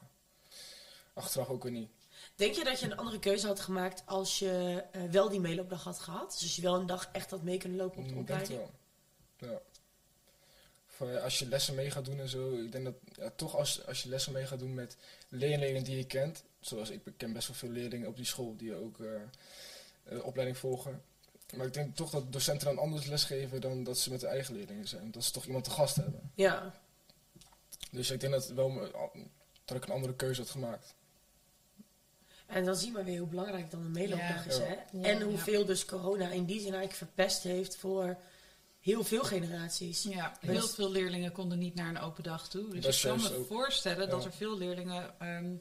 achteraf 1.15 1.49
ook 1.49 1.63
weer 1.63 1.73
niet. 1.73 1.91
Denk 2.35 2.55
je 2.55 2.65
dat 2.65 2.81
je 2.81 2.87
een 2.87 2.97
andere 2.97 3.19
keuze 3.19 3.47
had 3.47 3.61
gemaakt 3.61 4.03
als 4.07 4.39
je 4.39 4.85
eh, 4.93 5.03
wel 5.05 5.29
die 5.29 5.41
meeloopdag 5.41 5.85
had 5.85 5.99
gehad? 5.99 6.33
Dus 6.33 6.43
als 6.43 6.57
je 6.57 6.63
wel 6.63 6.75
een 6.75 6.87
dag 6.87 7.09
echt 7.13 7.31
had 7.31 7.43
mee 7.43 7.59
kunnen 7.59 7.79
lopen 7.79 7.99
op 7.99 8.09
de 8.09 8.15
Mm, 8.15 8.21
Ik 8.21 8.27
denk 8.27 8.41
het 8.41 8.49
opleiding? 8.51 8.77
wel. 9.39 9.51
Ja. 9.53 9.61
Voor, 10.87 11.21
als 11.21 11.39
je 11.39 11.49
lessen 11.49 11.75
mee 11.75 11.91
gaat 11.91 12.05
doen 12.05 12.21
en 12.21 12.29
zo, 12.29 12.53
ik 12.57 12.73
denk 12.73 12.85
dat 12.85 12.95
ja, 13.13 13.31
toch 13.37 13.57
als, 13.57 13.87
als 13.87 14.03
je 14.03 14.09
lessen 14.09 14.33
mee 14.33 14.47
gaat 14.47 14.59
doen 14.59 14.75
met 14.75 14.97
leerlingen 15.29 15.85
die 15.85 15.97
je 15.97 16.07
kent, 16.07 16.45
zoals 16.67 16.91
ik 16.91 17.01
ken 17.17 17.33
best 17.33 17.49
wel 17.49 17.57
veel 17.57 17.69
leerlingen 17.71 18.09
op 18.09 18.17
die 18.17 18.25
school 18.25 18.57
die 18.57 18.75
ook 18.75 19.01
eh, 19.01 19.07
eh, 20.05 20.25
opleiding 20.25 20.59
volgen. 20.59 21.03
Maar 21.57 21.67
ik 21.67 21.75
denk 21.75 21.97
toch 21.97 22.11
dat 22.11 22.33
docenten 22.33 22.67
dan 22.67 22.79
anders 22.79 23.07
lesgeven 23.07 23.61
dan 23.61 23.85
dat 23.85 23.99
ze 23.99 24.11
met 24.11 24.21
de 24.21 24.27
eigen 24.27 24.55
leerlingen 24.55 24.89
zijn. 24.89 25.11
Dat 25.11 25.25
ze 25.25 25.33
toch 25.33 25.47
iemand 25.47 25.65
te 25.65 25.71
gast 25.71 25.97
hebben. 25.97 26.31
Ja, 26.35 26.75
Dus 27.91 28.11
ik 28.11 28.21
denk 28.21 28.33
dat, 28.33 28.49
wel, 28.49 28.69
me- 28.69 28.91
dat 29.65 29.77
ik 29.77 29.85
een 29.85 29.93
andere 29.95 30.15
keuze 30.15 30.41
had 30.41 30.51
gemaakt. 30.51 30.95
En 32.47 32.65
dan 32.65 32.77
zie 32.77 32.87
je 32.87 32.93
maar 32.93 33.05
weer 33.05 33.19
hoe 33.19 33.29
belangrijk 33.29 33.71
dan 33.71 33.81
een 33.81 33.91
meeloopdag 33.93 34.45
Ja. 34.45 34.51
is. 34.51 34.59
Hè? 34.59 34.75
Ja. 34.99 35.03
en 35.09 35.23
hoeveel 35.23 35.65
dus 35.65 35.85
corona 35.85 36.29
in 36.31 36.45
die 36.45 36.61
zin 36.61 36.75
eigenlijk 36.75 36.97
verpest 37.13 37.43
heeft 37.43 37.77
voor 37.77 38.17
heel 38.87 39.05
veel 39.05 39.25
generaties. 39.25 40.02
Ja, 40.02 40.33
Dus- 40.40 40.50
heel 40.50 40.69
veel 40.69 40.90
leerlingen 40.90 41.33
konden 41.33 41.59
niet 41.59 41.75
naar 41.75 41.88
een 41.88 41.99
open 42.00 42.23
dag 42.23 42.49
toe. 42.49 42.69
Dus 42.81 43.02
ik 43.05 43.09
kan 43.11 43.21
me 43.23 43.37
ook- 43.37 43.47
voorstellen 43.47 44.09
dat 44.11 44.25
er 44.25 44.33
veel 44.33 44.59
leerlingen 44.59 45.14
ehm, 45.21 45.55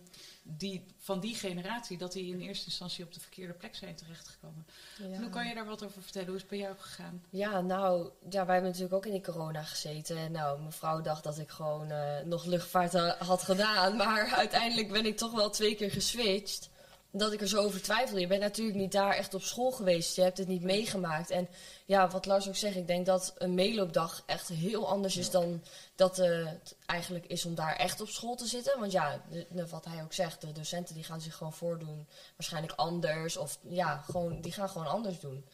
die, 0.43 0.85
van 0.99 1.19
die 1.19 1.35
generatie, 1.35 1.97
dat 1.97 2.11
die 2.11 2.33
in 2.33 2.39
eerste 2.39 2.65
instantie 2.65 3.03
op 3.05 3.13
de 3.13 3.19
verkeerde 3.19 3.53
plek 3.53 3.75
zijn 3.75 3.95
terechtgekomen. 3.95 4.65
Ja. 4.97 5.19
Hoe 5.19 5.29
kan 5.29 5.47
je 5.47 5.53
daar 5.55 5.65
wat 5.65 5.83
over 5.83 6.01
vertellen? 6.01 6.27
Hoe 6.27 6.35
is 6.35 6.41
het 6.41 6.49
bij 6.51 6.59
jou 6.59 6.75
gegaan? 6.77 7.23
Ja, 7.29 7.61
nou, 7.61 8.09
ja, 8.29 8.45
wij 8.45 8.53
hebben 8.53 8.63
natuurlijk 8.71 8.93
ook 8.93 9.05
in 9.05 9.11
die 9.11 9.21
corona 9.33 9.63
gezeten. 9.63 10.17
En 10.17 10.31
nou, 10.31 10.59
mijn 10.59 10.71
vrouw 10.71 11.01
dacht 11.01 11.23
dat 11.23 11.37
ik 11.37 11.49
gewoon 11.49 11.91
eh, 11.91 12.19
nog 12.25 12.45
luchtvaart 12.45 12.93
eh, 12.93 13.11
had 13.21 13.43
gedaan. 13.43 13.95
Maar 13.95 14.29
uiteindelijk 14.43 14.91
ben 14.91 15.05
ik 15.05 15.17
toch 15.17 15.31
wel 15.31 15.49
twee 15.49 15.75
keer 15.75 15.91
geswitcht. 15.91 16.69
Dat 17.17 17.33
ik 17.33 17.41
er 17.41 17.47
zo 17.47 17.63
over 17.63 17.81
twijfelde. 17.81 18.21
Je 18.21 18.27
bent 18.27 18.41
natuurlijk 18.41 18.77
niet 18.77 18.91
daar 18.91 19.13
echt 19.13 19.33
op 19.33 19.41
school 19.41 19.71
geweest. 19.71 20.15
Je 20.15 20.21
hebt 20.21 20.37
het 20.37 20.47
niet 20.47 20.61
meegemaakt. 20.61 21.29
En 21.29 21.47
ja, 21.85 22.07
wat 22.07 22.25
Lars 22.25 22.47
ook 22.47 22.55
zegt, 22.55 22.75
ik 22.75 22.87
denk 22.87 23.05
dat 23.05 23.33
een 23.37 23.53
meeloopdag 23.53 24.23
echt 24.25 24.47
heel 24.47 24.87
anders 24.87 25.17
is 25.17 25.29
dan 25.29 25.63
dat 25.95 26.19
eh, 26.19 26.45
het 26.45 26.75
eigenlijk 26.85 27.25
is 27.25 27.45
om 27.45 27.55
daar 27.55 27.75
echt 27.75 28.01
op 28.01 28.07
school 28.07 28.35
te 28.35 28.45
zitten. 28.45 28.79
Want 28.79 28.91
ja, 28.91 29.21
wat 29.69 29.85
hij 29.85 30.03
ook 30.03 30.13
zegt, 30.13 30.41
de 30.41 30.51
docenten 30.51 30.95
die 30.95 31.03
gaan 31.03 31.21
zich 31.21 31.35
gewoon 31.35 31.53
voordoen. 31.53 32.07
Waarschijnlijk 32.35 32.73
anders. 32.73 33.37
Of 33.37 33.57
ja, 33.61 33.97
gewoon, 33.97 34.41
die 34.41 34.51
gaan 34.51 34.69
gewoon 34.69 34.87
anders 34.87 35.19
doen. 35.19 35.45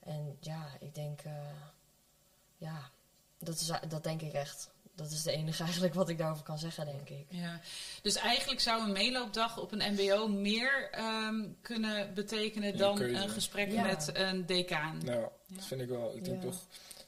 En 0.00 0.36
ja, 0.40 0.66
ik 0.80 0.94
denk, 0.94 1.20
eh, 1.20 1.32
ja, 2.56 2.90
dat, 3.38 3.60
is, 3.60 3.70
dat 3.88 4.04
denk 4.04 4.22
ik 4.22 4.32
echt. 4.32 4.70
Dat 4.98 5.10
is 5.10 5.22
de 5.22 5.32
enige 5.32 5.62
eigenlijk 5.62 5.94
wat 5.94 6.08
ik 6.08 6.18
daarover 6.18 6.44
kan 6.44 6.58
zeggen, 6.58 6.86
denk 6.86 7.08
ik. 7.08 7.26
Ja. 7.28 7.60
Dus 8.02 8.14
eigenlijk 8.14 8.60
zou 8.60 8.82
een 8.82 8.92
meeloopdag 8.92 9.58
op 9.58 9.72
een 9.72 9.92
MBO 9.94 10.28
meer 10.28 10.88
ehm, 10.90 11.44
kunnen 11.62 12.14
betekenen 12.14 12.76
dan 12.76 12.96
keuze. 12.96 13.22
een 13.22 13.28
gesprek 13.28 13.70
Ja. 13.70 13.82
met 13.82 14.10
een 14.12 14.46
decaan. 14.46 14.98
Nou, 15.04 15.20
Ja. 15.20 15.28
dat 15.46 15.64
vind 15.64 15.80
ik 15.80 15.88
wel. 15.88 16.16
Ik 16.16 16.24
denk 16.24 16.42
Ja. 16.42 16.48
toch, 16.48 16.60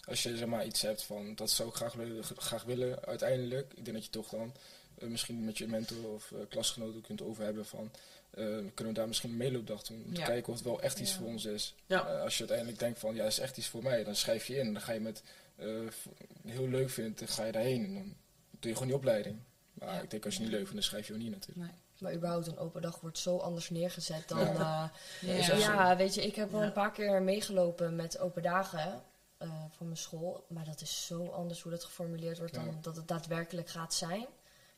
als 0.04 0.22
je 0.22 0.36
zeg 0.36 0.46
maar 0.46 0.66
iets 0.66 0.82
hebt 0.82 1.02
van 1.02 1.34
dat 1.34 1.50
zou 1.50 1.68
ik 1.68 1.74
graag, 1.74 1.92
willen- 1.92 2.24
graag 2.24 2.62
willen 2.64 3.04
uiteindelijk. 3.06 3.72
Ik 3.74 3.84
denk 3.84 3.96
dat 3.96 4.04
je 4.04 4.10
toch 4.10 4.28
dan 4.28 4.52
eh, 4.98 5.08
misschien 5.08 5.44
met 5.44 5.58
je 5.58 5.66
mentor 5.66 6.08
of 6.14 6.32
eh, 6.32 6.38
klasgenoten 6.48 7.00
kunt 7.00 7.22
over 7.22 7.44
hebben 7.44 7.66
van 7.66 7.90
eh, 8.30 8.44
kunnen 8.44 8.72
we 8.76 8.92
daar 8.92 9.08
misschien 9.08 9.30
een 9.30 9.36
meeloopdag 9.36 9.82
doen. 9.82 10.02
Om 10.06 10.14
te 10.14 10.20
kijken 10.22 10.52
of 10.52 10.58
het 10.58 10.68
wel 10.68 10.80
echt 10.82 10.98
iets 10.98 11.10
Ja. 11.12 11.16
voor 11.18 11.26
ons 11.26 11.44
is. 11.44 11.74
Ja. 11.86 11.98
Als 11.98 12.32
je 12.34 12.38
uiteindelijk 12.40 12.78
denkt 12.78 12.98
van 12.98 13.14
ja, 13.14 13.22
dat 13.22 13.32
is 13.32 13.38
echt 13.38 13.56
iets 13.56 13.66
voor 13.66 13.82
mij, 13.82 14.04
dan 14.04 14.14
schrijf 14.16 14.46
je 14.46 14.56
in. 14.58 14.72
Dan 14.72 14.82
ga 14.82 14.92
je 14.92 15.00
met 15.00 15.22
eh, 15.60 16.52
heel 16.52 16.68
leuk 16.68 16.90
vindt, 16.90 17.18
dan 17.18 17.28
ga 17.28 17.44
je 17.44 17.52
daarheen. 17.52 17.84
En 17.84 17.94
dan 17.94 18.14
doe 18.50 18.70
je 18.70 18.72
gewoon 18.72 18.86
die 18.86 18.96
opleiding. 18.96 19.38
Maar 19.72 19.94
Ja. 19.94 20.00
ik 20.00 20.10
denk 20.10 20.24
als 20.24 20.34
je 20.34 20.40
niet 20.40 20.48
leuk 20.50 20.58
vindt, 20.58 20.74
dan 20.74 20.82
schrijf 20.82 21.06
je 21.06 21.12
ook 21.12 21.18
niet 21.18 21.30
natuurlijk. 21.30 21.58
Nee. 21.66 21.76
Maar 21.98 22.14
überhaupt 22.14 22.46
een 22.46 22.58
open 22.58 22.82
dag 22.82 23.00
wordt 23.00 23.18
zo 23.18 23.36
anders 23.36 23.70
neergezet 23.70 24.28
dan... 24.28 24.38
Ja. 24.38 24.92
eh, 25.22 25.48
Ja. 25.58 25.96
weet 25.96 26.14
je, 26.14 26.26
ik 26.26 26.34
heb 26.36 26.50
wel 26.50 26.60
Ja. 26.60 26.66
een 26.66 26.72
paar 26.72 26.92
keer 26.92 27.22
meegelopen 27.22 27.96
met 27.96 28.18
open 28.18 28.42
dagen 28.42 29.02
eh, 29.38 29.48
van 29.70 29.86
mijn 29.86 29.98
school. 29.98 30.44
Maar 30.48 30.64
dat 30.64 30.80
is 30.80 31.06
zo 31.06 31.26
anders 31.26 31.62
hoe 31.62 31.70
dat 31.72 31.84
geformuleerd 31.84 32.38
wordt 32.38 32.54
dan 32.54 32.78
dat 32.80 32.96
het 32.96 33.08
daadwerkelijk 33.08 33.68
gaat 33.68 33.94
zijn. 33.94 34.26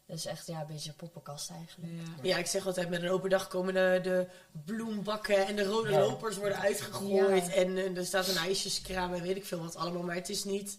Dat 0.07 0.17
is 0.17 0.27
echt 0.27 0.47
ja, 0.47 0.61
een 0.61 0.67
beetje 0.67 0.89
een 0.89 0.97
poppenkast 0.97 1.51
eigenlijk. 1.51 1.93
Ja. 1.93 2.03
Ja, 2.23 2.37
ik 2.37 2.47
zeg 2.47 2.67
altijd, 2.67 2.89
met 2.89 3.03
een 3.03 3.09
open 3.11 3.31
dag 3.31 3.49
komen 3.49 3.75
de, 3.75 4.01
de 4.03 4.27
bloembakken 4.65 5.47
en 5.47 5.57
de 5.57 5.65
rode 5.65 5.91
Ja. 5.91 6.01
lopers 6.01 6.37
worden 6.37 6.59
uitgegooid. 6.59 7.47
Ja. 7.47 7.53
En 7.53 7.77
eh, 7.77 7.97
er 7.97 8.07
staat 8.07 8.29
een 8.29 8.37
ijsjeskraam 8.37 9.15
en 9.15 9.23
weet 9.23 9.37
ik 9.37 9.45
veel 9.45 9.61
wat 9.61 9.77
allemaal. 9.77 10.03
Maar 10.03 10.15
het 10.15 10.29
is 10.29 10.45
niet... 10.45 10.79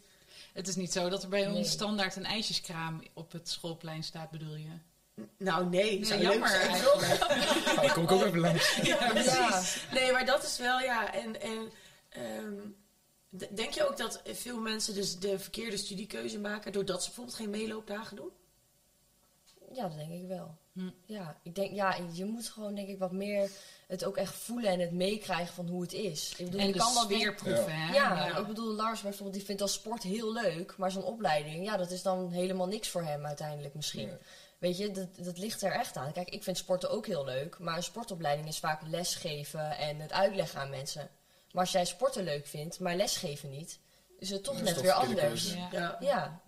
Het 0.54 0.68
is 0.68 0.76
niet 0.76 0.92
zo 0.92 1.10
dat 1.10 1.24
er 1.24 1.30
bij 1.30 1.46
Nee. 1.46 1.56
ons 1.56 1.70
standaard 1.72 2.16
een 2.16 2.26
ijsjeskraam 2.26 3.02
op 3.14 3.32
het 3.32 3.50
schoolplein 3.50 4.04
staat, 4.04 4.32
bedoel 4.32 4.56
je? 4.56 4.68
Nou 5.38 5.70
nee, 5.70 5.84
Nee, 6.00 6.06
zou 6.06 6.22
jammer 6.22 6.50
leuk 6.50 6.60
zijn, 6.60 6.70
eigenlijk. 6.70 7.20
toch? 7.20 7.66
Nou, 7.66 7.82
dan 7.82 7.94
kom 7.94 8.04
ik 8.04 8.12
ook 8.12 8.24
even 8.24 8.40
langs. 8.40 8.76
Ja, 8.84 9.10
precies. 9.10 9.34
Ja. 9.34 9.64
Nee, 9.94 10.12
maar 10.12 10.26
dat 10.26 10.44
is 10.44 10.58
wel, 10.58 10.80
ja. 10.80 11.14
En, 11.14 11.42
en 11.42 11.72
ehm, 12.10 12.54
denk 13.56 13.74
je 13.74 13.88
ook 13.88 13.98
dat 13.98 14.22
veel 14.26 14.58
mensen 14.60 14.94
dus 14.94 15.20
de 15.20 15.40
verkeerde 15.40 15.78
studiekeuze 15.78 16.40
maken 16.40 16.72
doordat 16.72 17.00
ze 17.02 17.08
bijvoorbeeld 17.08 17.38
geen 17.38 17.50
meeloopdagen 17.50 18.16
doen? 18.16 18.32
Ja, 19.76 19.88
dat 19.88 19.98
denk 19.98 20.12
ik 20.12 20.28
wel. 20.28 20.56
Hm. 20.74 20.90
Ja, 21.06 21.38
ik 21.44 21.56
denk, 21.56 21.72
ja, 21.72 21.98
je 22.14 22.26
moet 22.26 22.50
gewoon 22.50 22.76
denk 22.76 22.88
ik 22.88 23.00
wat 23.00 23.12
meer 23.12 23.50
het 23.88 24.06
ook 24.06 24.18
echt 24.18 24.36
voelen 24.36 24.70
en 24.72 24.80
het 24.80 24.92
meekrijgen 24.92 25.54
van 25.54 25.68
hoe 25.68 25.82
het 25.82 25.94
is. 25.94 26.34
Ik 26.38 26.46
bedoel, 26.46 26.60
En 26.60 26.68
je 26.68 26.74
de 26.74 26.80
kan 26.80 26.94
wel 26.94 27.08
denken- 27.08 27.36
proeven, 27.36 27.74
hè? 27.76 27.94
Ja, 27.94 28.38
ik 28.38 28.48
bedoel, 28.48 28.74
Lars 28.74 29.02
bijvoorbeeld, 29.02 29.34
die 29.38 29.46
vindt 29.46 29.62
al 29.62 29.68
sport 29.68 30.04
heel 30.04 30.34
leuk, 30.34 30.78
maar 30.78 30.92
zo'n 30.92 31.04
opleiding, 31.04 31.66
ja, 31.66 31.78
dat 31.78 31.92
is 31.92 32.02
dan 32.02 32.32
helemaal 32.32 32.68
niks 32.68 32.88
voor 32.90 33.04
hem 33.04 33.26
uiteindelijk 33.26 33.74
misschien. 33.74 34.08
Nee. 34.08 34.18
Weet 34.58 34.78
je, 34.78 34.92
dat, 34.92 35.08
dat 35.16 35.38
ligt 35.38 35.62
er 35.62 35.72
echt 35.72 35.96
aan. 35.98 36.12
Kijk, 36.12 36.30
ik 36.30 36.44
vind 36.44 36.58
sporten 36.58 36.90
ook 36.90 37.06
heel 37.08 37.26
leuk, 37.26 37.60
maar 37.60 37.76
een 37.78 37.84
sportopleiding 37.84 38.48
is 38.48 38.60
vaak 38.60 38.82
lesgeven 38.88 39.78
en 39.78 40.00
het 40.00 40.12
uitleggen 40.12 40.60
aan 40.60 40.70
mensen. 40.70 41.10
Maar 41.52 41.62
als 41.64 41.72
jij 41.72 41.86
sporten 41.86 42.24
leuk 42.24 42.48
vindt, 42.48 42.80
maar 42.80 42.96
lesgeven 42.96 43.50
niet, 43.50 43.80
is 44.20 44.30
het 44.30 44.44
toch 44.44 44.54
Dat 44.58 44.64
is 44.64 44.68
net 44.68 44.76
toch 44.76 44.84
weer 44.84 44.94
anders. 45.10 45.54
Ja. 45.54 45.68
Ja. 45.72 45.98
Ja, 46.00 46.42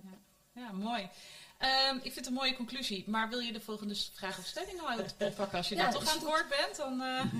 Ja, 0.55 0.71
mooi. 0.71 1.09
Ehm, 1.57 1.95
ik 1.95 2.01
vind 2.01 2.15
het 2.15 2.25
een 2.27 2.33
mooie 2.33 2.55
conclusie. 2.55 3.03
Maar 3.07 3.29
wil 3.29 3.39
je 3.39 3.53
de 3.53 3.61
volgende 3.61 3.95
vraag 4.13 4.37
of 4.37 4.45
stelling 4.45 4.81
al 4.81 4.89
uit 4.89 5.15
oppakken? 5.19 5.57
Als 5.57 5.69
je 5.69 5.75
Ja, 5.75 5.83
dan 5.83 5.91
toch 5.91 6.09
aan 6.09 6.15
het 6.17 6.25
woord 6.25 6.47
bent, 6.49 6.75
dan... 6.75 7.01
eh. 7.01 7.23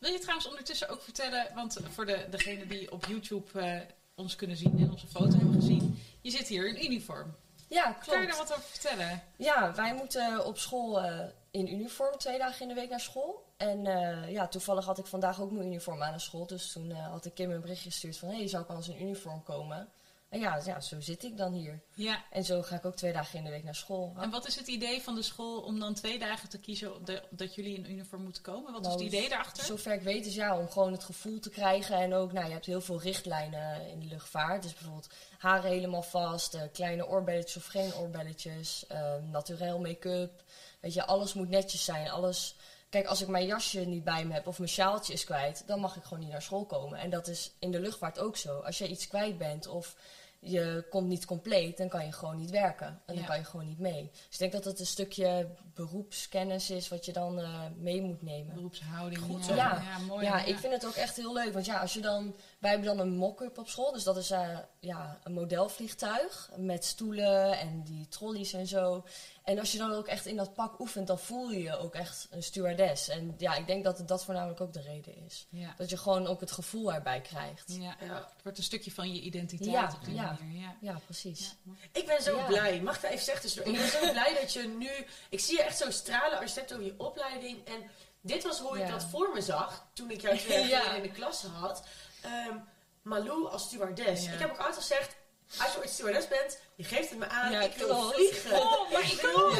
wil 0.00 0.12
je 0.12 0.18
trouwens 0.18 0.48
ondertussen 0.48 0.88
ook 0.88 1.02
vertellen... 1.02 1.54
Want 1.54 1.78
voor 1.90 2.06
de, 2.06 2.26
degenen 2.30 2.68
die 2.68 2.92
op 2.92 3.06
YouTube 3.06 3.60
eh, 3.60 3.80
ons 4.14 4.36
kunnen 4.36 4.56
zien 4.56 4.78
en 4.78 4.90
onze 4.90 5.06
foto 5.06 5.36
hebben 5.36 5.54
gezien... 5.54 6.02
Je 6.20 6.30
zit 6.30 6.48
hier 6.48 6.68
in 6.68 6.84
uniform. 6.84 7.34
ja 7.68 7.82
Kan 7.82 7.92
je 7.92 8.00
klopt. 8.04 8.26
daar 8.26 8.36
wat 8.36 8.52
over 8.52 8.68
vertellen? 8.68 9.22
Ja, 9.36 9.74
wij 9.74 9.94
moeten 9.94 10.44
op 10.46 10.58
school 10.58 11.00
eh, 11.02 11.26
in 11.50 11.72
uniform 11.72 12.18
twee 12.18 12.38
dagen 12.38 12.62
in 12.62 12.68
de 12.68 12.74
week 12.74 12.90
naar 12.90 13.00
school. 13.00 13.46
En 13.56 13.82
ja, 14.30 14.48
toevallig 14.48 14.84
had 14.84 14.98
ik 14.98 15.06
vandaag 15.06 15.40
ook 15.40 15.50
mijn 15.50 15.66
uniform 15.66 16.02
aan 16.02 16.10
naar 16.10 16.20
school. 16.20 16.46
Dus 16.46 16.72
toen 16.72 16.90
had 16.90 17.24
ik 17.24 17.34
Kim 17.34 17.50
een 17.50 17.60
berichtje 17.60 17.90
gestuurd 17.90 18.16
van... 18.16 18.28
hé, 18.28 18.36
hey, 18.36 18.48
zou 18.48 18.62
ik 18.62 18.68
anders 18.68 18.88
in 18.88 19.02
uniform 19.02 19.42
komen? 19.42 19.88
En 20.28 20.40
ja, 20.40 20.60
ja, 20.64 20.80
zo 20.80 21.00
zit 21.00 21.24
ik 21.24 21.36
dan 21.36 21.52
hier. 21.52 21.80
Ja. 21.94 22.24
En 22.30 22.44
zo 22.44 22.62
ga 22.62 22.76
ik 22.76 22.84
ook 22.84 22.96
twee 22.96 23.12
dagen 23.12 23.38
in 23.38 23.44
de 23.44 23.50
week 23.50 23.64
naar 23.64 23.74
school. 23.74 24.14
En 24.18 24.30
wat 24.30 24.46
is 24.46 24.56
het 24.56 24.66
idee 24.66 25.02
van 25.02 25.14
de 25.14 25.22
school 25.22 25.60
om 25.60 25.78
dan 25.80 25.94
twee 25.94 26.18
dagen 26.18 26.48
te 26.48 26.58
kiezen 26.58 27.04
de- 27.04 27.22
dat 27.30 27.54
jullie 27.54 27.76
in 27.76 27.90
uniform 27.90 28.22
moeten 28.22 28.42
komen? 28.42 28.72
Wat 28.72 28.80
is 28.80 28.86
Nou, 28.86 29.04
het 29.04 29.12
idee 29.12 29.28
daarachter? 29.28 29.64
Zover 29.64 29.92
ik 29.92 30.02
weet 30.02 30.26
is 30.26 30.34
ja, 30.34 30.58
om 30.58 30.68
gewoon 30.70 30.92
het 30.92 31.04
gevoel 31.04 31.38
te 31.40 31.50
krijgen. 31.50 31.96
En 31.96 32.14
ook, 32.14 32.32
nou, 32.32 32.46
je 32.46 32.52
hebt 32.52 32.66
heel 32.66 32.80
veel 32.80 33.00
richtlijnen 33.00 33.88
in 33.90 34.00
de 34.00 34.06
luchtvaart. 34.06 34.62
Dus 34.62 34.72
bijvoorbeeld 34.74 35.08
haren 35.38 35.70
helemaal 35.70 36.02
vast, 36.02 36.54
eh, 36.54 36.62
kleine 36.72 37.06
oorbelletjes 37.08 37.56
of 37.56 37.66
geen 37.66 37.94
oorbelletjes, 37.94 38.86
eh 38.86 39.14
naturel 39.30 39.78
make-up. 39.78 40.42
Weet 40.80 40.94
je, 40.94 41.06
alles 41.06 41.32
moet 41.34 41.48
netjes 41.48 41.84
zijn. 41.84 42.08
Alles... 42.10 42.54
Kijk, 42.90 43.06
als 43.06 43.22
ik 43.22 43.28
mijn 43.28 43.46
jasje 43.46 43.80
niet 43.80 44.04
bij 44.04 44.24
me 44.24 44.32
heb 44.32 44.46
of 44.46 44.58
mijn 44.58 44.70
sjaaltje 44.70 45.12
is 45.12 45.24
kwijt, 45.24 45.62
dan 45.66 45.80
mag 45.80 45.96
ik 45.96 46.02
gewoon 46.02 46.18
niet 46.18 46.28
naar 46.32 46.42
school 46.42 46.64
komen. 46.64 46.98
En 46.98 47.10
dat 47.10 47.26
is 47.28 47.52
in 47.58 47.70
de 47.70 47.80
luchtvaart 47.80 48.18
ook 48.18 48.36
zo. 48.36 48.58
Als 48.58 48.78
je 48.78 48.88
iets 48.88 49.08
kwijt 49.08 49.38
bent 49.38 49.66
of 49.66 49.96
je 50.40 50.86
komt 50.90 51.08
niet 51.08 51.24
compleet, 51.24 51.76
dan 51.76 51.88
kan 51.88 52.04
je 52.04 52.12
gewoon 52.12 52.36
niet 52.36 52.50
werken. 52.50 52.86
En 52.86 53.00
dan 53.06 53.16
Ja. 53.16 53.24
kan 53.24 53.38
je 53.38 53.44
gewoon 53.44 53.66
niet 53.66 53.78
mee. 53.78 54.10
Dus 54.12 54.22
ik 54.32 54.38
denk 54.38 54.52
dat 54.52 54.64
het 54.64 54.80
een 54.80 54.86
stukje 54.86 55.48
beroepskennis 55.74 56.70
is 56.70 56.88
wat 56.88 57.04
je 57.04 57.12
dan 57.12 57.38
eh, 57.40 57.60
mee 57.76 58.02
moet 58.02 58.22
nemen. 58.22 58.54
Beroepshouding. 58.54 59.20
Goed 59.22 59.46
ja. 59.46 59.54
Ja. 59.54 59.98
mooi. 60.06 60.24
Ja, 60.24 60.44
ik 60.44 60.58
vind 60.58 60.72
het 60.72 60.86
ook 60.86 60.94
echt 60.94 61.16
heel 61.16 61.32
leuk. 61.32 61.52
Want 61.52 61.64
ja, 61.66 61.80
als 61.80 61.92
je 61.94 62.00
dan. 62.00 62.34
Wij 62.58 62.70
hebben 62.70 62.96
dan 62.96 62.98
een 63.06 63.16
mock-up 63.16 63.58
op 63.58 63.68
school. 63.68 63.92
Dus 63.92 64.02
dat 64.04 64.16
is 64.16 64.30
eh, 64.30 64.58
ja, 64.80 65.18
een 65.22 65.32
modelvliegtuig. 65.32 66.50
Met 66.56 66.84
stoelen 66.84 67.58
en 67.58 67.82
die 67.82 68.08
trolleys 68.08 68.52
en 68.52 68.66
zo. 68.66 69.04
En 69.44 69.58
als 69.58 69.72
je 69.72 69.78
dan 69.78 69.92
ook 69.92 70.06
echt 70.06 70.26
in 70.26 70.36
dat 70.36 70.54
pak 70.54 70.80
oefent, 70.80 71.06
dan 71.06 71.18
voel 71.18 71.50
je 71.50 71.62
je 71.62 71.76
ook 71.78 71.94
echt 71.94 72.26
een 72.30 72.42
stewardess. 72.42 73.08
En 73.08 73.34
ja, 73.38 73.54
ik 73.54 73.66
denk 73.66 73.84
dat 73.84 74.02
dat 74.08 74.24
voornamelijk 74.24 74.60
ook 74.60 74.72
de 74.72 74.80
reden 74.80 75.24
is. 75.26 75.46
Ja. 75.50 75.74
Dat 75.76 75.90
je 75.90 75.96
gewoon 75.96 76.26
ook 76.26 76.40
het 76.40 76.50
gevoel 76.50 76.92
erbij 76.92 77.20
krijgt. 77.20 77.64
Ja. 77.66 77.96
Ja. 78.00 78.14
Het 78.14 78.42
wordt 78.42 78.58
een 78.58 78.64
stukje 78.64 78.90
van 78.92 79.12
je 79.14 79.20
identiteit 79.20 79.70
Ja, 79.70 79.92
op 79.94 80.04
die 80.04 80.14
ja. 80.14 80.36
manier. 80.40 80.60
Ja. 80.60 80.76
Ja, 80.80 81.00
precies. 81.04 81.56
Ja. 81.62 81.72
Ik 81.92 82.06
ben 82.06 82.22
zo 82.22 82.36
Ja. 82.36 82.46
blij. 82.46 82.80
Mag 82.80 82.96
ik 82.96 83.02
dat 83.02 83.10
even 83.10 83.24
zeggen? 83.24 83.42
tussendoor? 83.42 83.72
Ik 83.72 83.78
ben 83.80 83.88
zo 83.90 84.10
blij 84.12 84.36
dat 84.40 84.52
je 84.52 84.62
nu... 84.78 84.90
Ik 85.30 85.40
zie 85.40 85.56
je 85.56 85.62
echt 85.62 85.78
zo 85.78 85.90
stralen 85.90 86.38
als 86.40 86.54
je 86.54 86.60
het 86.60 86.68
hebt 86.68 86.72
over 86.72 86.84
je 86.84 86.94
opleiding. 87.04 87.64
En 87.66 87.90
dit 88.20 88.42
was 88.42 88.58
hoe 88.60 88.78
ik 88.80 88.88
dat 88.88 89.04
voor 89.04 89.30
me 89.34 89.40
zag. 89.40 89.86
Toen 89.92 90.10
ik 90.10 90.20
jou 90.20 90.38
twee 90.38 90.66
jaar 90.68 90.96
in 90.96 91.02
de 91.02 91.10
klas 91.10 91.42
had. 91.42 91.82
Ehm, 92.22 92.56
Malou 93.02 93.48
als 93.50 93.62
stewardess. 93.62 94.24
Ja. 94.24 94.32
Ik 94.32 94.38
heb 94.38 94.50
ook 94.50 94.56
altijd 94.58 94.76
gezegd... 94.76 95.16
Als 95.60 95.72
je 95.72 95.78
ooit 95.78 95.90
stewardess 95.90 96.28
bent, 96.28 96.58
je 96.74 96.84
geeft 96.84 97.10
het 97.10 97.18
me 97.18 97.26
aan. 97.28 97.52
Ja, 97.52 97.60
ik 97.62 97.74
wil 97.74 97.86
klopt. 97.88 98.14
vliegen. 98.14 98.52
Oh, 98.60 98.92
maar 98.92 99.02
ik 99.02 99.32
ook. 99.36 99.56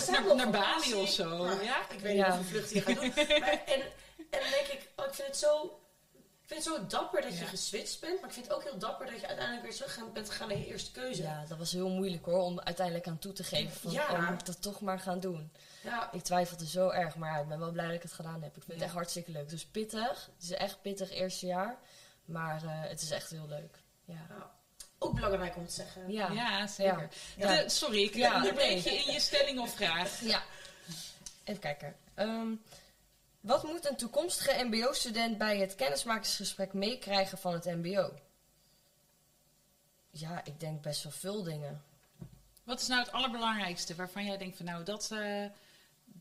Samen 0.00 0.36
Naar, 0.36 0.50
naar 0.50 0.50
Bali 0.50 0.94
of 0.94 1.08
zo. 1.08 1.46
Ja? 1.62 1.90
Ik 1.90 2.00
weet 2.00 2.16
Ja. 2.16 2.26
niet 2.26 2.36
hoeveel 2.36 2.60
vluchten 2.62 2.76
je 2.76 2.82
gaat 2.82 3.16
doen. 3.16 3.38
Maar, 3.40 3.48
en, 3.64 3.80
en 4.30 4.40
dan 4.40 4.50
denk 4.50 4.66
ik, 4.66 4.88
oh, 4.96 5.06
ik 5.06 5.14
vind 5.14 5.28
het 5.28 5.36
zo... 5.36 5.80
Ik 6.42 6.52
vind 6.52 6.64
het 6.64 6.74
zo 6.74 6.86
dapper 6.86 7.22
dat 7.22 7.32
je 7.32 7.38
Ja. 7.44 7.46
geswitcht 7.46 8.00
bent. 8.00 8.20
Maar 8.20 8.28
ik 8.28 8.34
vind 8.34 8.46
het 8.46 8.54
ook 8.56 8.62
heel 8.62 8.78
dapper 8.78 9.06
dat 9.10 9.20
je 9.20 9.26
uiteindelijk 9.26 9.66
weer 9.66 9.74
terug 9.76 10.12
bent 10.12 10.30
gegaan 10.30 10.48
naar 10.48 10.56
je 10.58 10.66
eerste 10.66 10.90
keuze. 10.92 11.22
Ja, 11.22 11.44
dat 11.48 11.58
was 11.58 11.72
heel 11.72 11.88
moeilijk 11.88 12.24
hoor, 12.24 12.40
om 12.42 12.60
uiteindelijk 12.60 13.06
aan 13.06 13.18
toe 13.18 13.32
te 13.32 13.44
geven 13.44 13.80
van, 13.80 13.90
Ja. 13.92 14.10
oh, 14.12 14.30
moet 14.30 14.40
ik 14.40 14.46
dat 14.46 14.62
toch 14.62 14.80
maar 14.80 14.98
gaan 15.00 15.20
doen. 15.20 15.52
Ja. 15.82 16.12
Ik 16.12 16.22
twijfelde 16.22 16.66
zo 16.66 16.88
erg, 16.88 17.16
maar 17.16 17.32
ja, 17.32 17.38
ik 17.40 17.48
ben 17.48 17.58
wel 17.58 17.70
blij 17.70 17.86
dat 17.86 17.94
ik 17.94 18.02
het 18.02 18.12
gedaan 18.12 18.42
heb. 18.42 18.56
Ik 18.56 18.62
vind 18.62 18.66
Ja. 18.66 18.72
het 18.74 18.82
echt 18.82 18.92
hartstikke 18.92 19.30
leuk. 19.30 19.48
Dus 19.48 19.66
pittig. 19.66 20.30
Het 20.34 20.42
is 20.44 20.50
echt 20.50 20.82
pittig 20.82 21.10
eerste 21.10 21.46
jaar. 21.46 21.78
Maar 22.26 22.62
eh, 22.62 22.80
het 22.88 23.02
is 23.02 23.10
echt 23.10 23.30
heel 23.30 23.46
leuk. 23.48 23.78
Ja. 24.04 24.54
Ook 24.98 25.14
belangrijk 25.14 25.56
om 25.56 25.66
te 25.66 25.72
zeggen. 25.72 26.12
Ja. 26.12 26.30
Ja, 26.30 26.66
zeker. 26.66 27.08
Ja. 27.36 27.62
De- 27.62 27.68
sorry, 27.68 28.02
ik 28.02 28.14
Ja, 28.14 28.42
nee. 28.42 28.82
je 28.82 28.90
in 28.90 29.12
je 29.12 29.20
stelling 29.20 29.58
of 29.60 29.74
vraag. 29.74 30.20
Ja. 30.20 30.42
Even 31.44 31.60
kijken. 31.60 31.96
Ehm, 32.14 32.48
wat 33.40 33.62
moet 33.62 33.88
een 33.88 33.96
toekomstige 33.96 34.64
mbo-student 34.64 35.38
bij 35.38 35.58
het 35.58 35.74
kennismakingsgesprek 35.74 36.72
meekrijgen 36.72 37.38
van 37.38 37.52
het 37.52 37.64
mbo? 37.64 38.12
Ja, 40.10 40.44
ik 40.44 40.60
denk 40.60 40.82
best 40.82 41.02
wel 41.02 41.12
veel 41.12 41.42
dingen. 41.42 41.84
Wat 42.64 42.80
is 42.80 42.86
nou 42.86 43.00
het 43.02 43.12
allerbelangrijkste 43.12 43.94
waarvan 43.94 44.24
jij 44.24 44.36
denkt 44.38 44.56
van 44.56 44.66
nou, 44.66 44.84
dat, 44.84 45.10
eh, 45.12 45.44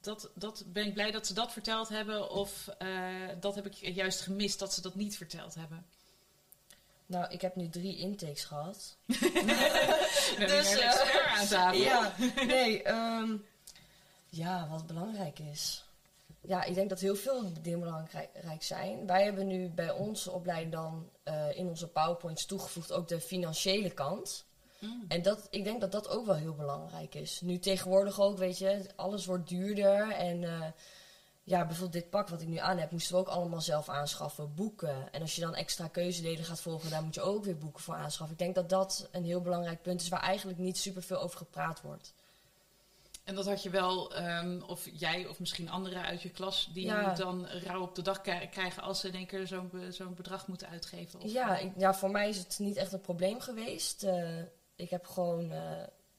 dat, 0.06 0.30
dat 0.36 0.64
ben 0.68 0.86
ik 0.86 0.94
blij 0.94 1.12
dat 1.12 1.28
ze 1.28 1.34
dat 1.34 1.52
verteld 1.52 1.90
hebben 1.90 2.30
of 2.30 2.68
eh, 2.68 2.90
dat 3.40 3.56
heb 3.56 3.66
ik 3.66 3.74
juist 3.74 4.22
gemist 4.22 4.60
dat 4.60 4.74
ze 4.74 4.82
dat 4.82 4.96
niet 4.96 5.18
verteld 5.18 5.56
hebben. 5.56 5.86
Nou, 7.06 7.26
ik 7.30 7.42
heb 7.42 7.56
nu 7.56 7.70
drie 7.70 7.98
intakes 7.98 8.44
gehad. 8.44 8.98
Dus, 9.06 10.72
een 10.72 10.80
eh, 10.80 10.86
expert 10.86 11.28
aan 11.28 11.48
tafel. 11.48 11.80
Ja, 11.80 12.14
nee. 12.46 12.84
ehm, 12.84 13.38
Ja, 14.30 14.68
wat 14.70 14.88
belangrijk 14.88 15.40
is. 15.40 15.86
Ja, 16.42 16.64
ik 16.64 16.76
denk 16.76 16.90
dat 16.90 17.00
heel 17.00 17.16
veel 17.16 17.52
dingen 17.62 17.80
belangrijk 17.80 18.64
zijn. 18.64 19.08
Wij 19.08 19.24
hebben 19.24 19.48
nu 19.48 19.70
bij 19.70 19.92
onze 19.92 20.32
opleiding 20.32 20.72
dan 20.72 21.10
eh, 21.24 21.58
in 21.58 21.68
onze 21.68 21.88
PowerPoints 21.88 22.46
toegevoegd 22.46 22.92
ook 22.92 23.08
de 23.08 23.22
financiële 23.22 23.90
kant. 23.90 24.46
Mm. 24.86 25.06
En 25.08 25.22
dat, 25.22 25.48
ik 25.50 25.64
denk 25.64 25.82
dat 25.82 25.92
dat 25.92 26.10
ook 26.10 26.26
wel 26.26 26.36
heel 26.36 26.54
belangrijk 26.56 27.16
is. 27.16 27.42
Nu 27.42 27.60
tegenwoordig 27.60 28.20
ook, 28.22 28.38
weet 28.38 28.58
je, 28.58 28.86
alles 28.96 29.26
wordt 29.26 29.48
duurder. 29.50 30.12
En 30.12 30.44
eh, 30.44 30.68
ja, 31.44 31.66
bijvoorbeeld 31.66 32.02
dit 32.04 32.10
pak 32.10 32.28
wat 32.30 32.42
ik 32.42 32.48
nu 32.48 32.58
aan 32.58 32.78
heb, 32.78 32.92
moesten 32.92 33.14
we 33.14 33.20
ook 33.20 33.28
allemaal 33.28 33.62
zelf 33.62 33.90
aanschaffen, 33.90 34.54
boeken. 34.56 35.14
En 35.14 35.22
als 35.22 35.36
je 35.36 35.42
dan 35.42 35.56
extra 35.56 35.88
keuzedelen 35.88 36.46
gaat 36.46 36.62
volgen, 36.62 36.90
daar 36.90 37.04
moet 37.04 37.16
je 37.16 37.22
ook 37.22 37.44
weer 37.44 37.58
boeken 37.58 37.84
voor 37.84 37.96
aanschaffen. 37.96 38.32
Ik 38.36 38.42
denk 38.44 38.56
dat 38.56 38.70
dat 38.70 39.08
een 39.12 39.24
heel 39.26 39.42
belangrijk 39.42 39.82
punt 39.82 40.02
is 40.02 40.10
waar 40.10 40.22
eigenlijk 40.22 40.58
niet 40.58 40.78
superveel 40.78 41.20
over 41.22 41.38
gepraat 41.38 41.82
wordt. 41.82 42.14
En 43.24 43.36
dat 43.36 43.46
had 43.46 43.64
je 43.64 43.70
wel, 43.70 44.14
ehm, 44.14 44.62
of 44.68 44.88
jij 44.94 45.28
of 45.28 45.40
misschien 45.40 45.70
anderen 45.70 46.02
uit 46.04 46.22
je 46.22 46.30
klas, 46.30 46.70
die 46.74 46.86
Ja. 46.86 47.14
dan 47.14 47.48
rauw 47.48 47.82
op 47.82 47.96
de 47.96 48.02
dag 48.02 48.22
krijgen 48.22 48.82
als 48.84 49.00
ze 49.00 49.08
in 49.08 49.14
één 49.14 49.26
keer 49.28 49.48
zo'n 49.48 49.70
be- 49.72 49.92
zo'n 49.92 50.14
bedrag 50.14 50.48
moeten 50.48 50.70
uitgeven. 50.70 51.20
Of, 51.22 51.32
Ja, 51.32 51.58
ik- 51.58 51.72
ja, 51.78 51.94
voor 51.94 52.12
mij 52.12 52.30
is 52.30 52.38
het 52.38 52.60
niet 52.60 52.76
echt 52.76 52.92
een 52.94 53.02
probleem 53.02 53.40
geweest. 53.40 54.04
Eh, 54.04 54.40
ik 54.76 54.90
heb 54.90 55.06
gewoon, 55.08 55.52
eh, 55.52 55.60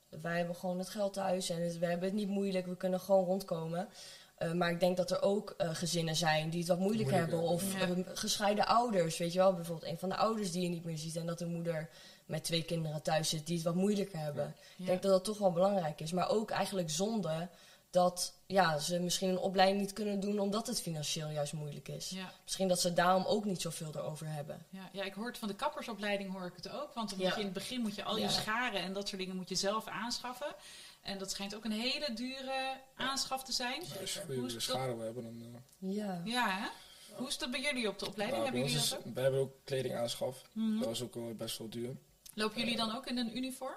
wij 0.09 0.37
hebben 0.37 0.57
gewoon 0.57 0.79
het 0.79 0.89
geld 0.89 1.13
thuis 1.13 1.51
en 1.51 1.63
het- 1.63 1.79
we 1.79 1.87
hebben 1.87 2.09
het 2.09 2.17
niet 2.19 2.29
moeilijk. 2.29 2.67
We 2.67 2.77
kunnen 2.77 3.01
gewoon 3.01 3.25
rondkomen. 3.25 3.89
Eh, 4.37 4.53
maar 4.53 4.71
ik 4.71 4.81
denk 4.81 4.97
dat 4.97 5.11
er 5.11 5.23
ook 5.23 5.55
eh, 5.59 5.71
gezinnen 5.75 6.17
zijn 6.17 6.51
die 6.51 6.59
het 6.59 6.69
wat 6.69 6.79
moeilijk 6.79 7.11
Moeilijk 7.11 7.31
hebben. 7.31 7.49
Of 7.49 7.75
gescheiden 8.19 8.67
ouders, 8.67 9.19
weet 9.19 9.33
je 9.33 9.39
wel. 9.39 9.55
Bijvoorbeeld 9.55 9.91
een 9.91 9.99
van 9.99 10.09
de 10.09 10.17
ouders 10.17 10.53
die 10.53 10.63
je 10.63 10.69
niet 10.69 10.85
meer 10.85 10.99
ziet. 10.99 11.17
En 11.17 11.27
dat 11.27 11.39
de 11.39 11.47
moeder 11.47 11.89
met 12.27 12.45
twee 12.45 12.63
kinderen 12.63 13.03
thuis 13.03 13.29
zit 13.29 13.47
die 13.47 13.55
het 13.57 13.65
wat 13.65 13.75
moeilijker 13.75 14.19
hebben. 14.19 14.45
Ja. 14.45 14.75
Ik 14.79 14.87
denk 14.87 15.03
dat 15.03 15.11
dat 15.13 15.25
toch 15.25 15.39
wel 15.39 15.53
belangrijk 15.53 16.01
is. 16.01 16.13
Maar 16.13 16.29
ook 16.31 16.51
eigenlijk 16.51 16.91
zonde 16.91 17.49
dat 17.97 18.35
ja, 18.47 18.79
ze 18.79 18.99
misschien 19.00 19.29
een 19.29 19.38
opleiding 19.38 19.81
niet 19.81 19.93
kunnen 19.93 20.21
doen 20.21 20.38
omdat 20.38 20.67
het 20.67 20.81
financieel 20.81 21.29
juist 21.31 21.53
moeilijk 21.53 21.88
is. 21.88 22.09
Ja, 22.11 22.33
Misschien 22.45 22.69
dat 22.69 22.81
ze 22.81 22.93
daarom 22.93 23.25
ook 23.25 23.45
niet 23.45 23.61
zoveel 23.61 23.91
erover 23.95 24.26
hebben. 24.29 24.67
ja, 24.71 24.88
ja, 24.93 25.03
ik 25.05 25.15
hoor 25.15 25.26
het 25.26 25.38
van 25.38 25.49
de 25.49 25.55
kappersopleiding 25.55 26.33
hoor 26.33 26.47
ik 26.47 26.53
het 26.57 26.69
ook. 26.71 26.95
Want 26.95 27.11
dan 27.11 27.19
Ja. 27.19 27.25
moet 27.25 27.35
je 27.35 27.41
in 27.41 27.45
het 27.47 27.55
begin 27.55 27.81
moet 27.81 27.95
je 27.95 28.05
al 28.05 28.17
je 28.17 28.23
Ja. 28.23 28.29
scharen 28.29 28.81
en 28.81 28.93
dat 28.93 29.09
soort 29.09 29.21
dingen 29.21 29.37
moet 29.37 29.49
je 29.49 29.55
zelf 29.55 29.87
aanschaffen. 29.87 30.55
En 31.03 31.19
dat 31.19 31.31
schijnt 31.31 31.55
ook 31.55 31.65
een 31.65 31.73
hele 31.73 32.12
dure 32.15 32.76
aanschaf 32.97 33.45
te 33.45 33.53
zijn. 33.53 33.83
Als 34.00 34.15
je 34.15 34.21
goede 34.26 34.61
schade 34.61 34.95
wil 34.95 35.05
hebben, 35.05 35.23
dan... 35.23 35.62
eh, 35.81 35.95
Ja. 35.97 36.21
Ja, 36.25 36.49
hè? 36.50 36.69
Hoe 37.15 37.29
is 37.29 37.38
dat 37.38 37.50
bij 37.50 37.61
jullie 37.61 37.88
op 37.88 37.99
de 37.99 38.07
opleiding? 38.07 38.43
nou, 38.43 38.53
hebben 38.53 38.71
jullie 38.71 38.88
dat 38.88 38.99
is, 39.00 39.07
ook? 39.07 39.15
wij 39.15 39.23
hebben 39.23 39.41
ook 39.41 39.53
kleding 39.65 39.95
aanschaf. 39.95 40.43
Mhm. 40.53 40.79
Dat 40.79 40.87
was 40.88 41.03
ook 41.03 41.15
wel 41.15 41.35
best 41.35 41.59
wel 41.59 41.69
duur. 41.69 41.97
Lopen 42.35 42.59
jullie 42.61 42.76
dan 42.76 42.97
ook 42.97 43.07
in 43.07 43.19
een 43.19 43.37
uniform? 43.37 43.76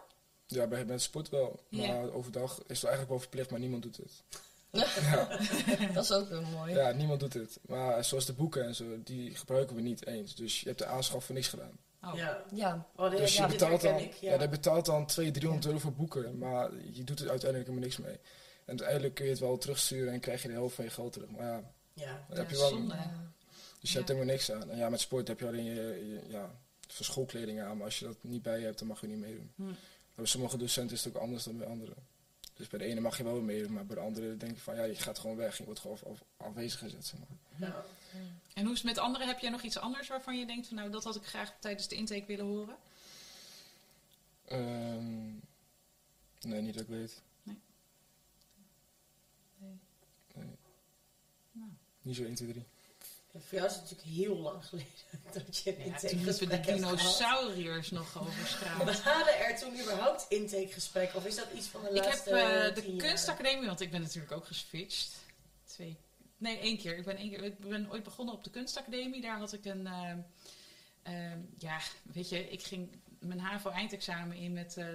Ja, 0.52 0.68
bij 0.68 0.86
met 0.86 1.02
sport 1.02 1.30
wel. 1.30 1.60
Maar 1.70 1.82
Ja. 1.82 2.02
overdag 2.02 2.52
is 2.52 2.62
het 2.68 2.84
eigenlijk 2.84 3.10
wel 3.10 3.20
verplicht, 3.20 3.50
maar 3.52 3.60
niemand 3.60 3.84
doet 3.84 3.98
het. 3.98 4.24
Dat 5.94 6.04
is 6.04 6.12
ook 6.12 6.30
wel 6.30 6.42
mooi. 6.42 6.74
Ja, 6.74 6.92
niemand 6.92 7.20
doet 7.20 7.34
het. 7.34 7.60
Maar 7.68 8.04
zoals 8.04 8.26
de 8.26 8.34
boeken 8.34 8.64
en 8.66 8.76
zo, 8.76 9.04
die 9.04 9.36
gebruiken 9.36 9.76
we 9.76 9.82
niet 9.82 10.06
eens. 10.06 10.36
Dus 10.36 10.60
je 10.60 10.66
hebt 10.68 10.80
de 10.80 10.86
aanschaf 10.86 11.26
voor 11.26 11.36
niks 11.36 11.48
gedaan. 11.48 11.78
Oh. 12.04 12.16
Ja. 12.16 12.44
Ja, 12.54 12.88
Oh, 12.96 13.12
Dus 13.12 13.36
ja, 13.36 13.46
je 13.46 13.52
betaalt 13.52 13.82
dan, 13.82 13.98
ik. 13.98 14.14
ja. 14.14 14.34
Ja. 14.34 14.42
je 14.42 14.50
betaalt 14.50 14.86
dan 14.86 15.06
200, 15.06 15.34
300 15.44 15.66
euro 15.66 15.80
voor 15.80 15.94
boeken, 15.94 16.38
maar 16.38 16.70
je 16.92 17.04
doet 17.04 17.20
er 17.20 17.30
uiteindelijk 17.30 17.70
helemaal 17.70 17.88
niks 17.90 17.98
mee. 17.98 18.14
En 18.66 18.78
uiteindelijk 18.78 19.14
kun 19.16 19.26
je 19.26 19.32
het 19.32 19.40
wel 19.40 19.58
terugsturen 19.58 20.14
en 20.14 20.20
krijg 20.20 20.42
je 20.42 20.48
de 20.48 20.54
helft 20.54 20.76
van 20.76 20.84
je 20.86 20.92
geld 20.92 21.14
terug. 21.14 21.30
Maar 21.30 21.46
ja, 21.46 21.62
Ja. 21.94 22.06
dan 22.06 22.16
Ja, 22.30 22.36
heb 22.36 22.50
je 22.50 22.58
wel, 22.58 22.70
zonde. 22.70 22.94
ja. 22.94 23.32
dus 23.80 23.92
je 23.92 23.98
hebt 23.98 24.10
helemaal 24.10 24.30
niks 24.34 24.52
aan. 24.52 24.70
En 24.70 24.78
ja, 24.78 24.90
met 24.90 25.00
sport 25.00 25.28
heb 25.28 25.40
je 25.40 25.48
alleen 25.48 25.64
je, 25.64 25.74
je- 25.74 26.22
ja, 26.28 26.52
voor 26.88 27.06
schoolkleding 27.06 27.62
aan, 27.62 27.76
maar 27.78 27.86
als 27.86 28.00
je 28.00 28.06
dat 28.06 28.18
niet 28.22 28.42
bij 28.42 28.60
je 28.60 28.66
hebt, 28.66 28.80
dan 28.80 28.88
mag 28.88 29.02
je 29.02 29.08
niet 29.08 29.20
meedoen. 29.20 29.52
Hm. 29.56 29.64
Bij 30.20 30.28
sommige 30.28 30.58
docenten 30.58 30.96
is 30.96 31.04
het 31.04 31.16
ook 31.16 31.22
anders 31.22 31.44
dan 31.44 31.58
bij 31.58 31.68
anderen. 31.68 31.96
Dus 32.54 32.68
bij 32.68 32.80
de 32.80 32.86
ene 32.86 33.00
mag 33.00 33.18
je 33.18 33.24
wel 33.24 33.42
meedoen, 33.42 33.74
maar 33.74 33.86
bij 33.86 33.96
de 33.96 34.02
andere 34.02 34.38
denk 34.38 34.56
je 34.56 34.62
van 34.62 34.76
ja, 34.76 34.84
je 34.84 34.96
gaat 34.96 35.20
gewoon 35.20 35.36
weg. 35.36 35.58
Je 35.58 35.64
wordt 35.66 35.80
gewoon 35.80 35.96
af- 35.96 36.04
af- 36.04 36.24
afwezig 36.48 36.80
gezet, 36.80 37.06
zeg 37.06 37.20
maar. 37.20 37.70
Ja. 37.70 37.86
En 38.54 38.64
hoe 38.64 38.74
is 38.74 38.78
het 38.82 38.88
met 38.88 38.98
anderen? 38.98 39.28
Heb 39.28 39.40
jij 39.40 39.50
nog 39.50 39.62
iets 39.62 39.78
anders 39.78 40.08
waarvan 40.08 40.38
je 40.38 40.46
denkt 40.46 40.68
van 40.68 40.76
nou 40.76 40.90
dat 40.92 41.04
had 41.04 41.16
ik 41.16 41.24
graag 41.26 41.54
tijdens 41.60 41.88
de 41.88 41.96
intake 41.96 42.26
willen 42.26 42.46
horen? 42.46 42.76
Ehm, 44.46 45.26
nee, 46.42 46.62
niet 46.62 46.74
dat 46.74 46.84
ik 46.84 46.90
weet. 46.90 47.22
Nee. 47.44 47.60
Nee. 49.58 49.78
Nee. 50.34 50.46
Nou. 51.52 51.70
Niet 52.02 52.16
zo 52.16 52.24
1, 52.24 52.36
2, 52.36 52.48
3. 52.52 52.64
Ja, 53.32 53.40
Voor 53.40 53.58
jou 53.58 53.66
is 53.70 53.74
het 53.76 53.82
natuurlijk 53.82 54.10
heel 54.10 54.36
lang 54.38 54.66
geleden 54.66 54.88
dat 55.34 55.58
je 55.58 55.74
een 55.78 55.80
Ja, 55.80 55.86
intakegesprek 55.86 56.50
de 56.50 56.56
hebt 56.56 56.66
dinosauriërs 56.68 57.92
nog 57.92 58.22
over 58.22 58.48
straat. 58.48 58.84
We 58.84 59.10
hadden 59.10 59.38
er 59.40 59.58
toen 59.58 59.80
überhaupt 59.82 60.26
intakegesprekken? 60.30 61.18
Of 61.18 61.26
is 61.26 61.36
dat 61.36 61.48
iets 61.56 61.68
van 61.68 61.82
de 61.82 61.90
Ik 61.90 61.96
heb 61.96 62.06
laatste 62.06 62.30
eh, 62.32 62.76
de 62.76 62.96
kunstacademie, 62.96 63.66
want 63.68 63.82
ik 63.82 63.92
ben 63.92 64.02
natuurlijk 64.02 64.32
ook 64.32 64.46
geswitcht. 64.46 65.16
Twee. 65.66 65.98
Nee, 66.38 66.58
één 66.60 66.78
keer. 66.78 66.98
Ik 66.98 67.06
ben, 67.06 67.18
één 67.18 67.30
keer. 67.30 67.44
Ik 67.44 67.60
ben 67.60 67.92
ooit 67.92 68.04
begonnen 68.04 68.34
op 68.36 68.44
de 68.44 68.50
kunstacademie. 68.50 69.22
Daar 69.22 69.38
had 69.38 69.54
ik 69.54 69.66
een. 69.66 69.88
eh, 69.88 70.12
eh, 71.04 71.38
ja, 71.58 71.80
weet 72.14 72.30
je, 72.30 72.50
ik 72.50 72.64
ging 72.64 72.90
mijn 73.20 73.40
HAVO-eindexamen 73.40 74.38
in 74.38 74.54
met 74.54 74.78
eh, 74.78 74.86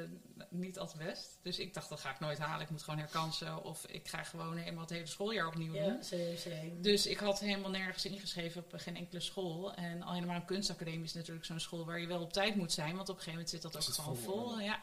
niet 0.50 0.78
al 0.78 0.88
te 0.88 0.96
best. 0.96 1.38
Dus 1.42 1.58
ik 1.58 1.74
dacht, 1.74 1.88
dat 1.88 2.00
ga 2.00 2.10
ik 2.10 2.20
nooit 2.20 2.38
halen. 2.38 2.64
Ik 2.64 2.70
moet 2.70 2.82
gewoon 2.82 2.98
herkansen. 2.98 3.64
Of 3.64 3.86
ik 3.86 4.08
ga 4.08 4.22
gewoon 4.22 4.56
helemaal 4.56 4.80
het 4.80 4.90
hele 4.90 5.06
schooljaar 5.06 5.46
opnieuw 5.46 5.72
doen. 5.72 6.02
Ja. 6.10 6.80
Dus 6.80 7.06
ik 7.06 7.18
had 7.18 7.40
helemaal 7.40 7.70
nergens 7.70 8.04
ingeschreven 8.04 8.64
op 8.64 8.72
geen 8.76 8.96
enkele 8.96 9.20
school. 9.20 9.74
En 9.74 10.02
al 10.02 10.12
helemaal 10.12 10.36
een 10.36 10.44
kunstacademie 10.44 11.04
is 11.04 11.14
natuurlijk 11.14 11.46
zo'n 11.46 11.60
school 11.60 11.84
waar 11.84 12.00
je 12.00 12.06
wel 12.06 12.20
op 12.20 12.32
tijd 12.32 12.54
moet 12.54 12.72
zijn. 12.72 12.96
Want 12.96 13.08
op 13.08 13.16
een 13.16 13.22
gegeven 13.22 13.32
moment 13.32 13.50
zit 13.50 13.62
dat 13.62 13.76
ook 13.76 13.94
gewoon 13.94 14.16
vol, 14.16 14.48
vol. 14.48 14.60
Ja. 14.60 14.82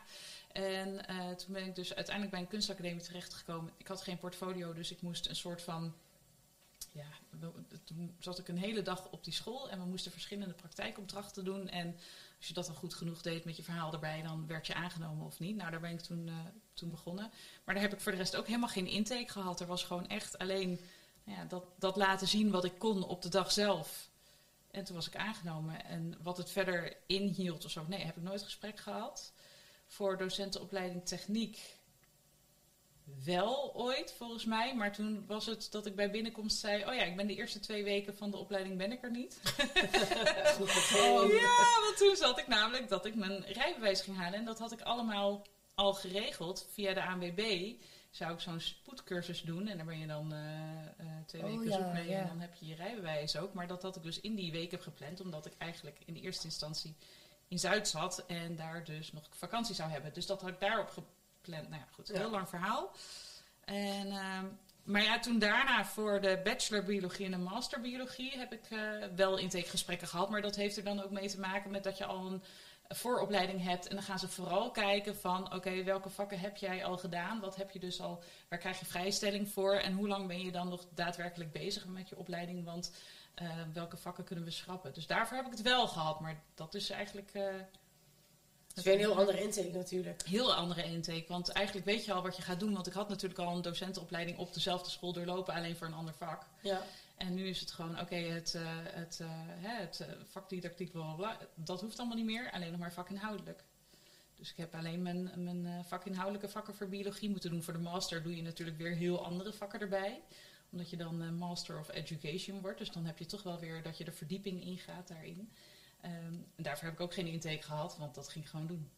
En 0.51 1.07
eh, 1.07 1.29
toen 1.29 1.53
ben 1.53 1.65
ik 1.65 1.75
dus 1.75 1.95
uiteindelijk 1.95 2.35
bij 2.35 2.43
een 2.43 2.49
kunstacademie 2.49 3.03
terechtgekomen. 3.03 3.73
Ik 3.77 3.87
had 3.87 4.01
geen 4.01 4.17
portfolio, 4.17 4.73
dus 4.73 4.91
ik 4.91 5.01
moest 5.01 5.27
een 5.27 5.35
soort 5.35 5.61
van... 5.61 5.93
Ja, 6.93 7.07
toen 7.83 8.15
zat 8.19 8.39
ik 8.39 8.47
een 8.47 8.57
hele 8.57 8.81
dag 8.81 9.09
op 9.11 9.23
die 9.23 9.33
school 9.33 9.69
en 9.69 9.79
we 9.79 9.85
moesten 9.85 10.11
verschillende 10.11 10.53
praktijkopdrachten 10.53 11.43
doen. 11.45 11.69
En 11.69 11.95
als 12.41 12.49
je 12.49 12.55
dat 12.55 12.65
dan 12.65 12.75
goed 12.75 12.93
genoeg 12.93 13.21
deed 13.21 13.45
met 13.45 13.55
je 13.55 13.63
verhaal 13.63 13.93
erbij, 13.93 14.21
dan 14.21 14.47
werd 14.47 14.67
je 14.67 14.73
aangenomen 14.73 15.25
of 15.25 15.39
niet. 15.39 15.55
Nou, 15.55 15.71
daar 15.71 15.79
ben 15.79 15.91
ik 15.91 15.99
toen, 15.99 16.27
eh, 16.27 16.33
toen 16.73 16.89
begonnen. 16.89 17.31
Maar 17.63 17.75
daar 17.75 17.83
heb 17.83 17.93
ik 17.93 17.99
voor 17.99 18.11
de 18.11 18.17
rest 18.17 18.35
ook 18.35 18.47
helemaal 18.47 18.69
geen 18.69 18.87
intake 18.87 19.31
gehad. 19.31 19.59
Er 19.59 19.67
was 19.67 19.83
gewoon 19.83 20.07
echt 20.07 20.37
alleen 20.37 20.79
nou 21.23 21.37
ja, 21.37 21.45
dat, 21.45 21.63
dat 21.79 21.95
laten 21.95 22.27
zien 22.27 22.51
wat 22.51 22.63
ik 22.63 22.79
kon 22.79 23.03
op 23.03 23.21
de 23.21 23.29
dag 23.29 23.51
zelf. 23.51 24.09
En 24.71 24.83
toen 24.83 24.95
was 24.95 25.07
ik 25.07 25.15
aangenomen. 25.15 25.85
En 25.85 26.17
wat 26.21 26.37
het 26.37 26.49
verder 26.49 26.97
inhield 27.07 27.65
of 27.65 27.71
zo, 27.71 27.85
nee, 27.87 28.05
heb 28.05 28.17
ik 28.17 28.23
nooit 28.23 28.43
gesprek 28.43 28.79
gehad. 28.79 29.33
Voor 29.87 30.17
docentenopleiding 30.17 31.05
techniek 31.05 31.77
wel 33.25 33.75
ooit, 33.75 34.13
volgens 34.17 34.45
mij. 34.45 34.75
Maar 34.75 34.91
toen 34.93 35.23
was 35.27 35.45
het 35.45 35.67
dat 35.71 35.85
ik 35.85 35.95
bij 35.95 36.11
binnenkomst 36.11 36.57
zei... 36.59 36.85
oh 36.85 36.93
ja, 36.93 37.03
ik 37.03 37.15
ben 37.15 37.27
de 37.27 37.35
eerste 37.35 37.59
twee 37.59 37.83
weken 37.83 38.15
van 38.15 38.31
de 38.31 38.37
opleiding 38.37 38.77
ben 38.77 38.91
ik 38.91 39.03
er 39.03 39.11
niet. 39.11 39.39
Ja, 41.31 41.81
want 41.83 41.97
toen 41.97 42.15
zat 42.15 42.39
ik 42.39 42.47
namelijk 42.47 42.89
dat 42.89 43.05
ik 43.05 43.15
mijn 43.15 43.45
rijbewijs 43.45 44.01
ging 44.01 44.17
halen. 44.17 44.39
En 44.39 44.45
dat 44.45 44.59
had 44.59 44.71
ik 44.71 44.81
allemaal 44.81 45.45
al 45.75 45.93
geregeld 45.93 46.67
via 46.73 46.93
de 46.93 47.03
ANWB. 47.03 47.73
Zou 48.09 48.33
ik 48.33 48.39
zo'n 48.39 48.59
spoedcursus 48.59 49.41
doen. 49.41 49.67
En 49.67 49.77
daar 49.77 49.85
ben 49.85 49.99
je 49.99 50.07
dan 50.07 50.33
eh, 50.33 50.39
eh, 50.97 51.07
twee 51.25 51.41
Oh, 51.43 51.47
weken 51.47 51.69
ja, 51.69 51.77
zoek 51.77 51.93
mee. 51.93 52.09
ja. 52.09 52.19
En 52.19 52.27
dan 52.27 52.39
heb 52.39 52.55
je 52.55 52.65
je 52.65 52.75
rijbewijs 52.75 53.37
ook. 53.37 53.53
Maar 53.53 53.67
dat 53.67 53.81
had 53.81 53.95
ik 53.95 54.03
dus 54.03 54.19
in 54.19 54.35
die 54.35 54.51
week 54.51 54.71
heb 54.71 54.81
gepland. 54.81 55.21
Omdat 55.21 55.45
ik 55.45 55.53
eigenlijk 55.57 55.97
in 56.05 56.15
eerste 56.15 56.45
instantie 56.45 56.95
in 57.47 57.59
Zuid 57.59 57.87
zat. 57.87 58.23
En 58.27 58.55
daar 58.55 58.83
dus 58.83 59.11
nog 59.11 59.27
vakantie 59.31 59.75
zou 59.75 59.89
hebben. 59.89 60.13
Dus 60.13 60.25
dat 60.25 60.41
had 60.41 60.49
ik 60.49 60.59
daarop 60.59 60.87
gepland. 60.87 61.19
Nou 61.47 61.65
ja, 61.71 61.87
goed. 61.91 62.09
Een 62.09 62.15
Ja. 62.15 62.21
heel 62.21 62.31
lang 62.31 62.49
verhaal. 62.49 62.91
En... 63.65 64.07
ehm, 64.11 64.45
maar 64.83 65.03
ja, 65.03 65.19
toen 65.19 65.39
daarna 65.39 65.85
voor 65.85 66.21
de 66.21 66.41
bachelor 66.43 66.83
biologie 66.83 67.25
en 67.25 67.31
de 67.31 67.37
master 67.37 67.81
biologie 67.81 68.37
heb 68.37 68.53
ik 68.53 68.65
eh, 68.69 68.79
wel 69.15 69.37
intakegesprekken 69.37 70.07
gehad. 70.07 70.29
Maar 70.29 70.41
dat 70.41 70.55
heeft 70.55 70.77
er 70.77 70.83
dan 70.83 71.03
ook 71.03 71.11
mee 71.11 71.29
te 71.29 71.39
maken 71.39 71.71
met 71.71 71.83
dat 71.83 71.97
je 71.97 72.05
al 72.05 72.25
een 72.25 72.43
vooropleiding 72.87 73.63
hebt. 73.63 73.87
En 73.87 73.95
dan 73.95 74.03
gaan 74.03 74.19
ze 74.19 74.27
vooral 74.27 74.71
kijken 74.71 75.15
van, 75.15 75.53
oké, 75.53 75.83
welke 75.83 76.09
vakken 76.09 76.39
heb 76.39 76.57
jij 76.57 76.85
al 76.85 76.97
gedaan? 76.97 77.39
Wat 77.39 77.55
heb 77.55 77.71
je 77.71 77.79
dus 77.79 78.01
al, 78.01 78.23
waar 78.49 78.59
krijg 78.59 78.79
je 78.79 78.85
vrijstelling 78.85 79.49
voor? 79.49 79.73
En 79.75 79.93
hoe 79.93 80.07
lang 80.07 80.27
ben 80.27 80.41
je 80.41 80.51
dan 80.51 80.69
nog 80.69 80.85
daadwerkelijk 80.93 81.51
bezig 81.51 81.85
met 81.85 82.09
je 82.09 82.17
opleiding? 82.17 82.65
Want 82.65 82.95
eh, 83.33 83.47
welke 83.73 83.97
vakken 83.97 84.23
kunnen 84.23 84.45
we 84.45 84.51
schrappen? 84.51 84.93
Dus 84.93 85.07
daarvoor 85.07 85.37
heb 85.37 85.45
ik 85.45 85.51
het 85.51 85.61
wel 85.61 85.87
gehad. 85.87 86.19
Maar 86.19 86.41
dat 86.55 86.73
is 86.73 86.89
eigenlijk... 86.89 87.31
Het 88.71 88.79
is 88.79 88.85
weer 88.85 88.93
een 88.93 88.99
heel 88.99 89.17
andere 89.19 89.43
intake 89.43 89.71
natuurlijk. 89.71 90.21
heel 90.27 90.53
andere 90.53 90.83
intake. 90.83 91.25
Want 91.27 91.49
eigenlijk 91.49 91.85
weet 91.85 92.05
je 92.05 92.13
al 92.13 92.21
wat 92.21 92.35
je 92.35 92.41
gaat 92.41 92.59
doen. 92.59 92.73
Want 92.73 92.87
ik 92.87 92.93
had 92.93 93.09
natuurlijk 93.09 93.39
al 93.39 93.55
een 93.55 93.61
docentenopleiding 93.61 94.37
op 94.37 94.53
dezelfde 94.53 94.89
school 94.89 95.13
doorlopen, 95.13 95.53
alleen 95.53 95.75
voor 95.75 95.87
een 95.87 95.93
ander 95.93 96.13
vak. 96.13 96.45
Ja. 96.61 96.81
En 97.17 97.33
nu 97.33 97.47
is 97.47 97.59
het 97.59 97.71
gewoon, 97.71 97.99
oké, 97.99 98.15
het, 98.15 98.53
eh, 98.55 98.61
het, 98.73 99.19
hè, 99.59 99.81
het 99.81 99.99
eh, 99.99 100.07
vakdidactiek, 100.23 100.91
bla, 100.91 101.01
bla, 101.01 101.13
bla, 101.15 101.37
dat 101.55 101.81
hoeft 101.81 101.99
allemaal 101.99 102.17
niet 102.17 102.25
meer. 102.25 102.51
Alleen 102.51 102.71
nog 102.71 102.79
maar 102.79 102.93
vakinhoudelijk. 102.93 103.63
Dus 104.35 104.49
ik 104.49 104.57
heb 104.57 104.75
alleen 104.75 105.01
mijn, 105.01 105.31
mijn 105.35 105.85
vakinhoudelijke 105.85 106.49
vakken 106.49 106.75
voor 106.75 106.87
biologie 106.87 107.29
moeten 107.29 107.49
doen. 107.49 107.63
Voor 107.63 107.73
de 107.73 107.79
master 107.79 108.23
doe 108.23 108.35
je 108.35 108.41
natuurlijk 108.41 108.77
weer 108.77 108.95
heel 108.95 109.25
andere 109.25 109.53
vakken 109.53 109.79
erbij. 109.79 110.21
Omdat 110.71 110.89
je 110.89 110.97
dan 110.97 111.37
Master 111.37 111.79
of 111.79 111.89
Education 111.89 112.61
wordt. 112.61 112.77
Dus 112.77 112.91
dan 112.91 113.05
heb 113.05 113.17
je 113.17 113.25
toch 113.25 113.43
wel 113.43 113.59
weer 113.59 113.83
dat 113.83 113.97
je 113.97 114.03
de 114.03 114.11
verdieping 114.11 114.63
ingaat 114.63 115.07
daarin. 115.07 115.51
Ehm, 116.01 116.13
en 116.55 116.63
daarvoor 116.63 116.83
heb 116.85 116.93
ik 116.93 116.99
ook 117.01 117.13
geen 117.13 117.27
intake 117.27 117.61
gehad, 117.61 117.97
want 117.97 118.15
dat 118.15 118.29
ging 118.29 118.45
ik 118.45 118.51
gewoon 118.51 118.67
doen. 118.67 118.89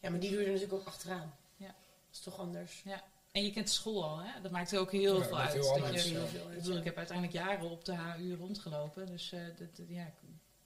ja, 0.00 0.10
maar 0.10 0.20
die 0.20 0.30
doe 0.30 0.38
je 0.40 0.44
er 0.46 0.52
natuurlijk 0.52 0.80
ook 0.80 0.86
achteraan. 0.86 1.36
Ja. 1.56 1.66
Dat 1.66 1.74
is 2.12 2.20
toch 2.20 2.38
anders. 2.38 2.82
Ja. 2.84 3.02
En 3.32 3.42
je 3.44 3.52
kent 3.52 3.66
de 3.66 3.72
school 3.72 4.04
al, 4.04 4.18
hè? 4.18 4.40
Dat 4.40 4.50
maakt 4.50 4.76
ook 4.76 4.92
heel 4.92 5.18
Ja, 5.18 5.24
veel 5.24 5.38
uit. 5.38 5.52
heel 5.52 5.78
dat 5.78 6.04
je-. 6.04 6.10
Heel 6.10 6.26
veel 6.26 6.50
ik 6.50 6.56
bedoel, 6.56 6.76
ik 6.76 6.84
heb 6.84 6.96
uiteindelijk 6.96 7.36
jaren 7.36 7.70
op 7.70 7.84
de 7.84 7.94
HU 7.96 8.34
rondgelopen. 8.36 9.06
Dus 9.06 9.32
eh, 9.32 9.40
dat, 9.58 9.76
dat- 9.76 9.86
ja, 9.88 10.04
ik 10.06 10.12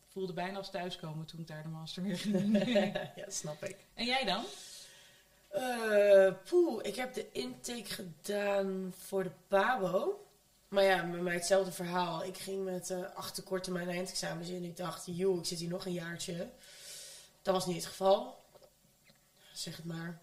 voelde 0.09 0.33
bijna 0.33 0.57
als 0.59 0.71
thuiskomen 0.71 1.27
toen 1.27 1.41
ik 1.41 1.47
daar 1.47 1.63
de 1.63 1.69
master 1.69 2.03
weer 2.03 2.19
ging 2.19 2.41
doen. 2.41 2.53
ja, 2.83 3.13
dat 3.25 3.35
snap 3.35 3.65
ik. 3.65 3.77
en 3.95 4.05
jij 4.05 4.25
dan? 4.25 4.45
Eh 5.49 6.33
poeh, 6.45 6.85
ik 6.87 6.95
heb 6.97 7.15
de 7.15 7.33
intake 7.33 7.85
gedaan 7.85 8.95
voor 8.99 9.23
de 9.23 9.31
PABO. 9.49 10.27
Maar 10.71 10.85
ja, 10.85 11.03
met 11.03 11.21
mij 11.21 11.35
hetzelfde 11.35 11.73
verhaal. 11.73 12.25
Ik 12.25 12.39
ging 12.39 12.65
met 12.65 12.91
eh 12.91 12.99
acht 13.15 13.35
tekorten 13.35 13.73
mijn 13.73 13.89
eindexamens 13.89 14.49
in. 14.49 14.65
Ik 14.65 14.77
dacht, 14.77 15.03
joh, 15.07 15.39
ik 15.39 15.45
zit 15.47 15.59
hier 15.59 15.69
nog 15.69 15.87
een 15.87 15.93
jaartje. 15.93 16.49
Dat 17.43 17.55
was 17.55 17.67
niet 17.67 17.77
het 17.77 17.87
geval. 17.87 18.45
Zeg 19.53 19.77
het 19.77 19.85
maar. 19.85 20.21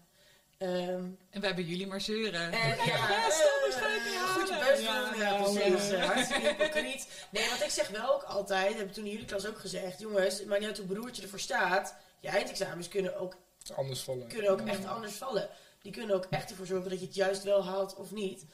Ehm, 0.58 1.04
En 1.30 1.40
we 1.40 1.46
hebben 1.46 1.64
jullie 1.64 1.86
maar 1.86 2.00
zeuren. 2.00 2.52
en, 2.52 2.68
ja, 2.68 3.24
best, 3.26 3.40
eh, 3.40 3.46
onderscheid 3.56 4.04
niet 4.04 4.18
goed 4.18 4.48
je 4.48 4.64
best 4.70 4.82
Ja, 4.82 5.10
doen. 5.10 5.18
Ja, 5.18 5.42
precies. 5.42 5.88
ja. 5.90 6.04
Hartstikke 6.04 6.46
hypocriet. 6.48 7.08
Nee, 7.30 7.48
want 7.48 7.62
ik 7.62 7.70
zeg 7.70 7.88
wel 7.88 8.14
ook 8.14 8.22
altijd, 8.22 8.74
heb 8.76 8.86
ik 8.86 8.92
toen 8.92 9.04
in 9.04 9.10
jullie 9.10 9.26
klas 9.26 9.46
ook 9.46 9.58
gezegd. 9.58 10.00
Jongens, 10.00 10.44
maar 10.44 10.58
niet 10.58 10.68
uit 10.68 10.78
hoe 10.78 10.86
broertje 10.86 11.22
ervoor 11.22 11.40
staat. 11.40 11.94
Je 12.20 12.28
eindexamens 12.28 12.88
kunnen 12.88 13.16
ook 13.18 13.36
Anders 13.76 14.00
vallen. 14.00 14.28
kunnen 14.28 14.50
ook 14.50 14.60
echt 14.60 14.84
anders 14.84 15.14
vallen. 15.14 15.48
Die 15.82 15.92
kunnen 15.92 16.16
ook 16.16 16.26
echt 16.30 16.50
ervoor 16.50 16.66
zorgen 16.66 16.90
dat 16.90 17.00
je 17.00 17.06
het 17.06 17.14
juist 17.14 17.42
wel 17.42 17.64
haalt 17.64 17.94
of 17.94 18.10
niet. 18.10 18.44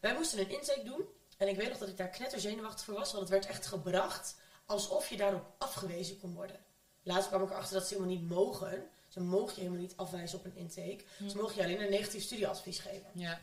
Wij 0.00 0.14
moesten 0.14 0.38
een 0.38 0.50
intake 0.50 0.82
doen. 0.84 1.04
En 1.36 1.48
ik 1.48 1.56
weet 1.56 1.68
nog 1.68 1.78
dat 1.78 1.88
ik 1.88 1.96
daar 1.96 2.08
knetter 2.08 2.40
zenuwachtig 2.40 2.84
voor 2.84 2.94
was. 2.94 3.12
Want 3.12 3.22
het 3.22 3.30
werd 3.30 3.46
echt 3.46 3.66
gebracht 3.66 4.36
alsof 4.66 5.08
je 5.08 5.16
daarop 5.16 5.54
afgewezen 5.58 6.18
kon 6.18 6.34
worden. 6.34 6.56
Laatst 7.02 7.28
kwam 7.28 7.42
ik 7.42 7.50
erachter 7.50 7.74
dat 7.74 7.86
ze 7.86 7.94
helemaal 7.94 8.16
niet 8.16 8.28
mogen. 8.28 8.88
Ze 9.08 9.20
mogen 9.20 9.54
je 9.54 9.60
helemaal 9.60 9.80
niet 9.80 9.96
afwijzen 9.96 10.38
op 10.38 10.44
een 10.44 10.56
intake. 10.56 11.04
Ze 11.28 11.36
mogen 11.36 11.56
je 11.56 11.62
alleen 11.62 11.82
een 11.82 11.90
negatief 11.90 12.22
studieadvies 12.22 12.78
geven. 12.78 13.10
Ja. 13.12 13.40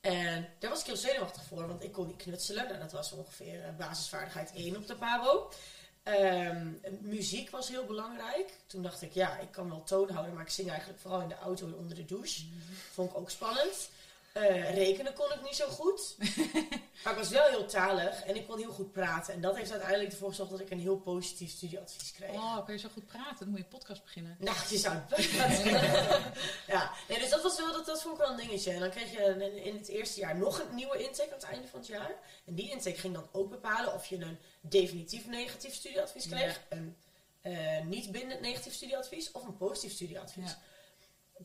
En 0.00 0.48
daar 0.58 0.70
was 0.70 0.80
ik 0.80 0.86
heel 0.86 0.96
zenuwachtig 0.96 1.44
voor, 1.44 1.66
want 1.66 1.82
ik 1.82 1.92
kon 1.92 2.06
niet 2.06 2.16
knutselen. 2.16 2.68
Nou, 2.68 2.78
dat 2.78 2.92
was 2.92 3.12
ongeveer 3.12 3.64
eh, 3.64 3.76
basisvaardigheid 3.76 4.52
1 4.54 4.76
op 4.76 4.86
de 4.86 4.96
PABO. 4.96 5.50
Ehm, 6.02 6.66
muziek 7.00 7.50
was 7.50 7.68
heel 7.68 7.84
belangrijk. 7.84 8.52
Toen 8.66 8.82
dacht 8.82 9.02
ik, 9.02 9.12
ja, 9.12 9.38
ik 9.38 9.50
kan 9.50 9.68
wel 9.68 9.82
toon 9.82 10.10
houden, 10.10 10.34
maar 10.34 10.42
ik 10.42 10.50
zing 10.50 10.68
eigenlijk 10.68 11.00
vooral 11.00 11.20
in 11.20 11.28
de 11.28 11.34
auto 11.34 11.66
en 11.66 11.74
onder 11.74 11.96
de 11.96 12.04
douche. 12.04 12.44
Vond 12.92 13.10
ik 13.10 13.16
ook 13.16 13.30
spannend. 13.30 13.90
Eh, 14.32 14.74
rekenen 14.74 15.14
kon 15.14 15.32
ik 15.32 15.42
niet 15.42 15.56
zo 15.56 15.68
goed. 15.68 16.16
maar 17.04 17.12
ik 17.12 17.18
was 17.18 17.28
wel 17.28 17.48
heel 17.48 17.66
talig 17.66 18.24
en 18.24 18.36
ik 18.36 18.46
kon 18.46 18.58
heel 18.58 18.72
goed 18.72 18.92
praten. 18.92 19.34
En 19.34 19.40
dat 19.40 19.56
heeft 19.56 19.70
uiteindelijk 19.70 20.12
ervoor 20.12 20.28
gezorgd 20.28 20.50
dat 20.50 20.60
ik 20.60 20.70
een 20.70 20.80
heel 20.80 20.96
positief 20.96 21.50
studieadvies 21.50 22.12
kreeg. 22.12 22.30
Oh, 22.30 22.64
kan 22.64 22.74
je 22.74 22.80
zo 22.80 22.88
goed 22.92 23.06
praten? 23.06 23.38
Dan 23.38 23.48
moet 23.48 23.58
je 23.58 23.64
een 23.64 23.78
podcast 23.78 24.04
beginnen. 24.04 24.36
Nou, 24.38 24.56
je 24.68 24.76
zou 24.78 24.96
ja, 26.74 26.92
nee, 27.08 27.18
dus 27.18 27.30
dat 27.30 27.42
was 27.42 27.56
wel, 27.56 27.72
dat, 27.72 27.86
dat 27.86 28.02
vond 28.02 28.14
ik 28.14 28.20
wel 28.20 28.30
een 28.30 28.36
dingetje. 28.36 28.70
En 28.70 28.80
dan 28.80 28.90
kreeg 28.90 29.12
je 29.12 29.18
in, 29.18 29.64
in 29.64 29.76
het 29.76 29.88
eerste 29.88 30.20
jaar 30.20 30.36
nog 30.36 30.60
een 30.60 30.74
nieuwe 30.74 30.98
intake 30.98 31.28
aan 31.28 31.34
het 31.34 31.42
einde 31.42 31.68
van 31.68 31.78
het 31.78 31.88
jaar. 31.88 32.14
En 32.44 32.54
die 32.54 32.70
intake 32.70 32.98
ging 32.98 33.14
dan 33.14 33.28
ook 33.32 33.50
bepalen 33.50 33.94
of 33.94 34.06
je 34.06 34.16
een 34.16 34.38
definitief 34.60 35.26
negatief 35.26 35.74
studieadvies 35.74 36.28
kreeg. 36.28 36.60
Een 36.68 36.96
eh, 37.40 37.84
niet 37.84 38.10
bindend 38.12 38.40
negatief 38.40 38.74
studieadvies 38.74 39.30
of 39.32 39.44
een 39.44 39.56
positief 39.56 39.92
studieadvies. 39.92 40.50
Ja. 40.50 40.58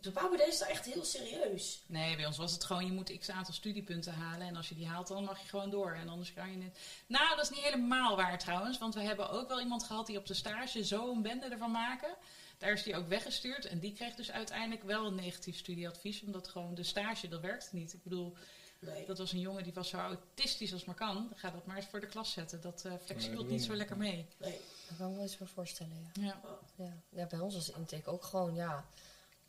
De 0.02 0.12
Pabo 0.12 0.36
deed 0.36 0.60
dat 0.60 0.68
echt 0.68 0.86
heel 0.86 1.04
serieus. 1.06 1.82
Nee, 1.86 2.16
bij 2.16 2.26
ons 2.26 2.38
was 2.38 2.52
het 2.52 2.64
gewoon, 2.64 2.86
je 2.86 2.92
moet 2.92 3.18
x 3.20 3.30
aantal 3.30 3.54
studiepunten 3.54 4.14
halen. 4.14 4.48
En 4.48 4.56
als 4.56 4.70
je 4.70 4.76
die 4.76 4.88
haalt, 4.88 5.08
dan 5.08 5.24
mag 5.24 5.42
je 5.42 5.48
gewoon 5.48 5.70
door. 5.70 5.92
En 5.94 6.10
anders 6.10 6.34
kan 6.34 6.52
je 6.52 6.58
niet. 6.58 6.80
Nou, 7.08 7.36
dat 7.36 7.44
is 7.44 7.50
niet 7.50 7.64
helemaal 7.66 8.16
waar 8.16 8.40
trouwens. 8.40 8.78
Want 8.78 8.94
we 8.94 9.02
hebben 9.02 9.30
ook 9.30 9.48
wel 9.48 9.62
iemand 9.62 9.84
gehad 9.84 10.08
die 10.08 10.18
op 10.18 10.26
de 10.26 10.34
stage 10.34 10.86
zo 10.86 11.12
een 11.12 11.22
bende 11.22 11.46
ervan 11.46 11.72
maken. 11.72 12.16
Daar 12.58 12.72
is 12.72 12.84
die 12.84 12.96
ook 12.96 13.08
weggestuurd. 13.08 13.66
En 13.66 13.80
die 13.80 13.94
kreeg 13.94 14.16
dus 14.16 14.32
uiteindelijk 14.32 14.84
wel 14.84 15.06
een 15.06 15.16
negatief 15.16 15.58
studieadvies. 15.58 16.24
Omdat 16.24 16.48
gewoon 16.48 16.76
de 16.76 16.84
stage, 16.84 17.28
dat 17.28 17.42
werkte 17.42 17.76
niet. 17.76 17.94
Ik 17.94 18.04
bedoel, 18.04 18.36
Nee. 18.80 19.06
dat 19.06 19.18
was 19.18 19.32
een 19.32 19.40
jongen 19.40 19.64
die 19.64 19.74
was 19.74 19.90
zo 19.90 19.98
autistisch 19.98 20.74
als 20.74 20.86
maar 20.86 20.96
kan. 20.96 21.32
Ga 21.36 21.50
dat 21.52 21.66
maar 21.66 21.76
eens 21.76 21.86
voor 21.86 22.00
de 22.00 22.08
klas 22.08 22.32
zetten. 22.32 22.62
Dat 22.62 22.86
eh 22.86 22.92
flexibelt 23.06 23.44
Nee, 23.48 23.52
niet 23.58 23.64
zo 23.64 23.74
lekker 23.76 23.98
mee. 23.98 24.26
nee. 24.38 24.60
Dat 24.88 24.98
kan 24.98 25.10
ik 25.10 25.16
me 25.16 25.22
eens 25.22 25.38
wel 25.38 25.48
voorstellen, 25.48 26.12
ja. 26.14 26.22
Ja. 26.24 26.42
Ja, 26.76 26.94
ja 27.10 27.26
bij 27.26 27.40
ons 27.40 27.54
was 27.56 27.66
de 27.66 27.74
intake 27.78 28.10
ook 28.10 28.24
gewoon, 28.24 28.56
ja. 28.56 28.86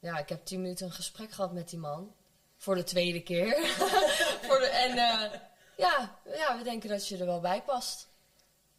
Ja, 0.01 0.19
ik 0.19 0.29
heb 0.29 0.45
tien 0.45 0.61
minuten 0.61 0.87
een 0.87 0.93
gesprek 0.93 1.33
gehad 1.33 1.53
met 1.53 1.69
die 1.69 1.79
man. 1.79 2.15
Voor 2.57 2.75
de 2.75 2.85
tweede 2.85 3.23
keer. 3.23 3.55
Voor 4.47 4.59
de, 4.59 4.67
en 4.67 4.91
eh, 4.91 5.41
ja, 5.77 6.19
ja, 6.25 6.57
we 6.59 6.63
denken 6.65 6.89
dat 6.89 7.09
je 7.09 7.17
er 7.17 7.27
wel 7.27 7.41
bij 7.41 7.63
past. 7.63 8.09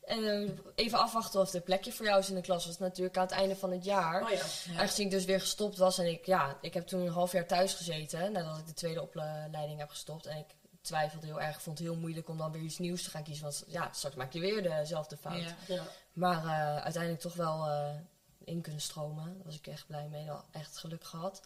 En 0.01 0.23
eh, 0.25 0.49
even 0.75 0.99
afwachten 0.99 1.39
of 1.39 1.53
er 1.53 1.61
plekje 1.61 1.91
voor 1.91 2.05
jou 2.05 2.19
is 2.19 2.29
in 2.29 2.35
de 2.35 2.41
klas. 2.41 2.65
was 2.65 2.77
natuurlijk 2.77 3.17
aan 3.17 3.23
het 3.23 3.31
einde 3.31 3.55
van 3.55 3.71
het 3.71 3.85
jaar. 3.85 4.23
Oh 4.23 4.29
ja. 4.29 4.43
Aangezien 4.77 5.05
ik 5.05 5.11
dus 5.11 5.25
weer 5.25 5.39
gestopt 5.39 5.77
was 5.77 5.97
en 5.97 6.05
ik, 6.05 6.25
ja, 6.25 6.57
ik 6.61 6.73
heb 6.73 6.87
toen 6.87 7.01
een 7.01 7.11
half 7.11 7.31
jaar 7.31 7.47
thuis 7.47 7.73
gezeten. 7.73 8.31
Nadat 8.31 8.57
ik 8.57 8.67
de 8.67 8.73
tweede 8.73 9.01
opleiding 9.01 9.79
heb 9.79 9.89
gestopt. 9.89 10.25
En 10.25 10.37
ik 10.37 10.55
twijfelde 10.81 11.25
heel 11.25 11.41
erg, 11.41 11.61
vond 11.61 11.77
het 11.77 11.87
heel 11.87 11.97
moeilijk 11.97 12.29
om 12.29 12.37
dan 12.37 12.51
weer 12.51 12.61
iets 12.61 12.77
nieuws 12.77 13.03
te 13.03 13.09
gaan 13.09 13.23
kiezen. 13.23 13.43
Want 13.43 13.63
ja, 13.67 13.89
straks 13.91 14.15
maak 14.15 14.33
je 14.33 14.39
weer 14.39 14.63
dezelfde 14.63 15.17
fout. 15.17 15.41
Ja. 15.41 15.55
ja. 15.67 15.83
Maar 16.13 16.43
eh, 16.43 16.83
uiteindelijk 16.83 17.21
toch 17.21 17.35
wel 17.35 17.67
in 18.49 18.61
kunnen 18.61 18.81
stromen. 18.81 19.23
Daar 19.35 19.45
was 19.45 19.55
ik 19.55 19.67
echt 19.67 19.87
blij 19.87 20.07
mee. 20.11 20.25
Wel 20.25 20.43
echt 20.51 20.77
geluk 20.77 21.03
gehad. 21.03 21.41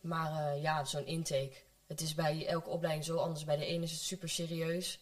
Maar 0.00 0.52
eh, 0.54 0.62
ja, 0.62 0.84
zo'n 0.84 1.06
intake. 1.06 1.52
Het 1.86 2.00
is 2.00 2.14
bij 2.14 2.46
elke 2.46 2.68
opleiding 2.68 3.04
zo 3.04 3.16
anders. 3.16 3.44
Bij 3.44 3.56
de 3.56 3.66
ene 3.66 3.84
is 3.84 3.90
het 3.92 4.00
super 4.00 4.28
serieus. 4.28 4.98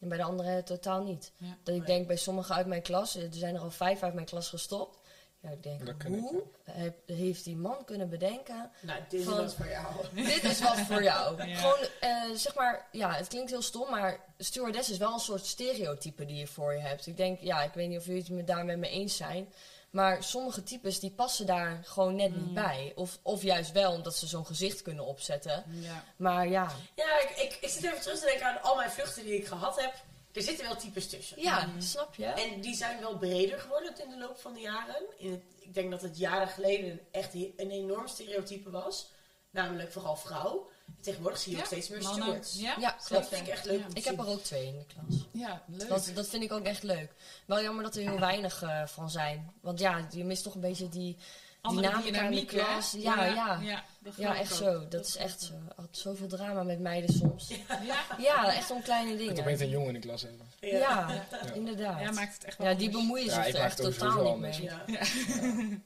En 0.00 0.08
bij 0.08 0.16
de 0.18 0.24
andere 0.24 0.62
totaal 0.62 1.02
niet. 1.04 1.32
Ja. 1.36 1.46
Dat 1.62 1.74
ik 1.74 1.80
Nee. 1.86 1.96
denk 1.96 2.06
bij 2.06 2.16
sommigen 2.16 2.54
uit 2.54 2.66
mijn 2.66 2.82
klas. 2.82 3.16
Er 3.16 3.28
zijn 3.30 3.54
er 3.54 3.60
al 3.60 3.70
vijf 3.70 4.02
uit 4.02 4.14
mijn 4.14 4.26
klas 4.26 4.48
gestopt. 4.48 4.98
Ja, 5.40 5.50
ik 5.50 5.62
denk, 5.62 5.86
Dat 5.86 5.94
ik, 5.94 6.02
hoe 6.02 6.42
heb- 6.64 6.98
heeft 7.06 7.44
die 7.44 7.56
man 7.56 7.84
kunnen 7.84 8.08
bedenken 8.08 8.70
Nou, 8.80 9.00
dit 9.08 9.20
is 9.20 9.26
Van- 9.26 9.36
wat 9.36 9.54
voor 9.54 9.68
jou. 9.68 9.94
dit 10.14 10.44
is 10.44 10.60
wat 10.60 10.78
voor 10.78 11.02
jou. 11.02 11.36
Ja. 11.48 11.56
Gewoon, 11.56 11.86
eh, 12.00 12.30
zeg 12.36 12.54
maar, 12.54 12.88
ja, 12.92 13.12
het 13.12 13.28
klinkt 13.28 13.50
heel 13.50 13.62
stom, 13.62 13.90
maar 13.90 14.20
stewardess 14.38 14.90
is 14.90 14.96
wel 14.98 15.12
een 15.12 15.18
soort 15.20 15.46
stereotype 15.46 16.24
die 16.24 16.36
je 16.36 16.46
voor 16.46 16.72
je 16.74 16.80
hebt. 16.80 17.06
Ik 17.06 17.16
denk, 17.16 17.40
ja, 17.40 17.62
ik 17.62 17.72
weet 17.72 17.88
niet 17.88 17.98
of 17.98 18.04
jullie 18.06 18.20
het 18.20 18.30
me 18.30 18.44
daar 18.44 18.64
met 18.64 18.78
me 18.78 18.88
eens 18.88 19.16
zijn. 19.16 19.52
Maar 19.98 20.22
sommige 20.22 20.62
types 20.62 21.00
die 21.00 21.10
passen 21.10 21.46
daar 21.46 21.80
gewoon 21.84 22.14
net 22.16 22.36
niet 22.36 22.54
bij. 22.54 22.92
Of, 22.94 23.18
of 23.22 23.42
juist 23.42 23.72
wel, 23.72 23.92
omdat 23.92 24.16
ze 24.16 24.26
zo'n 24.26 24.46
gezicht 24.46 24.82
kunnen 24.82 25.04
opzetten. 25.04 25.64
Ja. 25.68 26.04
Maar 26.16 26.48
ja, 26.48 26.72
Ja, 26.94 27.20
ik, 27.20 27.30
ik, 27.30 27.58
ik 27.60 27.68
zit 27.68 27.84
even 27.84 28.00
terug 28.00 28.18
te 28.18 28.24
denken 28.24 28.46
aan 28.46 28.62
al 28.62 28.76
mijn 28.76 28.90
vluchten 28.90 29.24
die 29.24 29.34
ik 29.34 29.46
gehad 29.46 29.80
heb. 29.80 29.94
Er 30.32 30.42
zitten 30.42 30.66
wel 30.66 30.76
types 30.76 31.08
tussen. 31.08 31.40
ja, 31.42 31.68
snap 31.78 32.14
je? 32.14 32.26
En 32.26 32.60
die 32.60 32.74
zijn 32.74 33.00
wel 33.00 33.16
breder 33.16 33.60
geworden 33.60 34.02
in 34.02 34.10
de 34.10 34.18
loop 34.18 34.38
van 34.38 34.54
de 34.54 34.60
jaren. 34.60 35.02
In 35.16 35.30
het, 35.30 35.42
ik 35.58 35.74
denk 35.74 35.90
dat 35.90 36.02
het 36.02 36.18
jaren 36.18 36.48
geleden 36.48 37.00
echt 37.10 37.34
een 37.34 37.70
enorm 37.70 38.06
stereotype 38.08 38.70
was. 38.70 39.10
Namelijk 39.50 39.92
vooral 39.92 40.16
vrouw. 40.16 40.70
Tegenwoordig 41.00 41.40
zie 41.40 41.50
je 41.50 41.56
Ja, 41.56 41.62
ook 41.62 41.68
steeds 41.70 41.88
meer 41.88 42.02
mannen. 42.02 42.22
stewards. 42.22 42.54
Ja, 42.60 42.74
Ja, 42.78 42.90
klopt. 42.90 43.08
dat 43.10 43.28
vind 43.28 43.46
ik 43.46 43.52
echt 43.52 43.64
leuk 43.64 43.80
Ik 43.92 44.04
heb 44.04 44.18
er 44.18 44.26
ook 44.28 44.42
twee 44.42 44.66
in 44.66 44.78
de 44.78 44.84
klas. 44.94 45.26
ja 45.32 45.62
leuk. 45.66 45.88
Dat, 45.88 46.10
dat 46.14 46.28
vind 46.28 46.42
ik 46.42 46.52
ook 46.52 46.64
echt 46.64 46.82
leuk. 46.82 47.12
Wel 47.46 47.62
jammer 47.62 47.82
dat 47.84 47.96
er 47.96 48.02
heel 48.02 48.18
weinig 48.20 48.62
eh, 48.62 48.86
van 48.86 49.10
zijn. 49.10 49.52
Want 49.60 49.78
ja, 49.78 50.06
je 50.10 50.24
mist 50.24 50.42
toch 50.42 50.54
een 50.54 50.60
beetje 50.60 50.88
die... 50.88 51.16
Dynamica 51.62 52.22
in 52.22 52.30
de 52.30 52.36
hè? 52.38 52.44
klas. 52.44 52.92
Ja, 52.98 53.24
ja. 53.24 53.60
ja, 54.16 54.36
echt 54.36 54.52
ook. 54.52 54.58
zo. 54.58 54.88
Dat 54.88 55.06
is 55.06 55.16
echt 55.16 55.40
zo. 55.42 55.52
Had 55.76 55.88
zoveel 55.90 56.28
drama 56.28 56.62
met 56.62 56.80
meiden 56.80 57.14
soms. 57.14 57.48
Ja, 57.86 57.96
Ja, 58.18 58.54
echt 58.54 58.70
om 58.70 58.82
kleine 58.82 59.16
dingen. 59.16 59.38
opeens 59.40 59.60
een 59.60 59.68
jongen 59.68 59.88
in 59.88 59.94
de 59.94 60.00
klas 60.00 60.22
hebben. 60.22 60.46
Ja. 60.60 60.78
Ja, 60.78 61.26
inderdaad. 61.54 62.00
ja, 62.00 62.10
maakt 62.12 62.34
het 62.34 62.44
echt 62.44 62.58
wel 62.58 62.66
Ja, 62.68 62.74
die 62.74 62.90
bemoeien 62.90 63.24
Ja, 63.26 63.42
zich 63.44 63.54
er 63.54 63.60
echt 63.60 63.76
totaal 63.76 64.24
niet 64.38 64.38
mee. 64.38 64.62
Ja. 64.62 64.84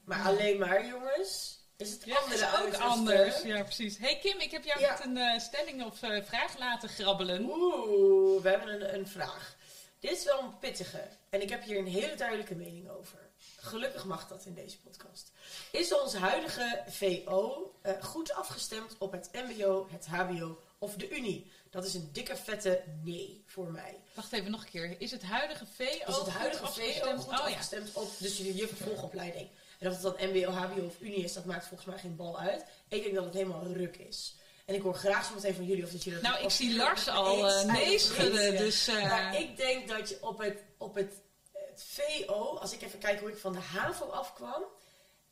Maar 0.04 0.22
alleen 0.26 0.58
maar 0.58 0.86
jongens. 0.86 1.60
Is 1.82 1.90
het 1.92 2.04
Ja, 2.04 2.14
dat 2.14 2.22
andere 2.42 2.68
is 2.68 2.74
ook 2.76 2.80
anders. 2.80 3.42
Ja, 3.42 3.62
precies. 3.62 3.98
hey 3.98 4.18
Kim, 4.18 4.40
ik 4.40 4.50
heb 4.50 4.64
jou 4.64 4.80
Ja. 4.80 4.90
met 4.90 5.04
een 5.04 5.16
eh, 5.16 5.38
stelling 5.40 5.84
of 5.84 6.02
eh, 6.02 6.22
vraag 6.24 6.58
laten 6.58 6.88
grabbelen. 6.88 7.44
Oeh, 7.44 8.42
we 8.42 8.48
hebben 8.48 8.68
een, 8.74 8.94
een 8.94 9.06
vraag. 9.08 9.56
Dit 10.00 10.10
is 10.10 10.24
wel 10.24 10.38
een 10.40 10.58
pittige. 10.58 11.08
En 11.30 11.42
ik 11.42 11.48
heb 11.48 11.62
hier 11.64 11.78
een 11.78 11.86
hele 11.86 12.14
duidelijke 12.14 12.54
mening 12.54 12.88
over. 12.90 13.18
Gelukkig 13.56 14.04
mag 14.04 14.28
dat 14.28 14.44
in 14.44 14.54
deze 14.54 14.78
podcast. 14.80 15.30
Is 15.70 15.94
onze 16.00 16.18
huidige 16.18 16.82
VO 16.88 17.74
eh, 17.82 17.92
goed 18.02 18.32
afgestemd 18.32 18.94
op 18.98 19.12
het 19.12 19.28
MBO, 19.32 19.86
het 19.90 20.06
HBO 20.06 20.58
of 20.78 20.94
de 20.94 21.10
Unie? 21.10 21.52
Dat 21.70 21.84
is 21.84 21.94
een 21.94 22.10
dikke 22.12 22.36
vette 22.36 22.82
nee 23.02 23.44
voor 23.46 23.70
mij. 23.70 24.00
Wacht 24.14 24.32
even 24.32 24.50
nog 24.50 24.62
een 24.64 24.70
keer. 24.70 25.00
Is 25.00 25.10
het 25.10 25.22
huidige 25.22 25.66
VO 25.76 25.84
Is 25.84 26.16
het 26.16 26.28
huidige 26.28 26.64
goed 26.64 26.74
VO 26.74 26.82
afgestemd? 26.82 27.20
goed 27.24 27.32
Oh 27.32 27.38
ja. 27.38 27.44
afgestemd 27.44 27.92
op 27.92 28.10
dus 28.18 28.36
je, 28.36 28.54
je 28.56 28.66
vervolgopleiding? 28.68 29.48
En 29.82 29.88
of 29.88 30.02
het 30.02 30.02
dan 30.02 30.28
MBO, 30.30 30.50
HBO 30.50 30.84
of 30.86 31.00
Unie 31.00 31.24
is, 31.24 31.32
dat 31.32 31.44
maakt 31.44 31.66
volgens 31.66 31.88
mij 31.88 31.98
geen 31.98 32.16
bal 32.16 32.38
uit. 32.38 32.64
Ik 32.88 33.02
denk 33.02 33.14
dat 33.14 33.24
het 33.24 33.34
helemaal 33.34 33.66
ruk 33.66 33.96
is. 33.96 34.34
En 34.64 34.74
ik 34.74 34.82
hoor 34.82 34.94
graag 34.94 35.26
zo 35.26 35.34
meteen 35.34 35.54
van 35.54 35.64
jullie 35.64 35.84
of 35.84 35.90
dat 35.90 36.04
jullie 36.04 36.20
dat 36.20 36.30
Nou, 36.30 36.44
ik 36.44 36.50
zie 36.50 36.76
Lars 36.76 37.08
al 37.08 37.64
nee 37.64 37.98
schudden. 37.98 38.50
niet. 38.50 38.58
Dus 38.58 38.88
eh, 38.88 39.02
Maar 39.02 39.40
ik 39.40 39.56
denk 39.56 39.88
dat 39.88 40.08
je 40.08 40.18
op 40.20 40.38
het, 40.38 40.58
op 40.76 40.94
het, 40.94 41.14
het 41.52 41.84
VO, 41.86 42.56
als 42.56 42.72
ik 42.72 42.82
even 42.82 42.98
kijk 42.98 43.20
hoe 43.20 43.30
ik 43.30 43.38
van 43.38 43.52
de 43.52 43.58
HAVO 43.60 44.04
afkwam, 44.06 44.64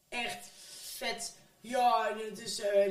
echt 0.09 0.47
vet. 0.81 1.35
Ja, 1.61 2.09
eh, 2.09 2.17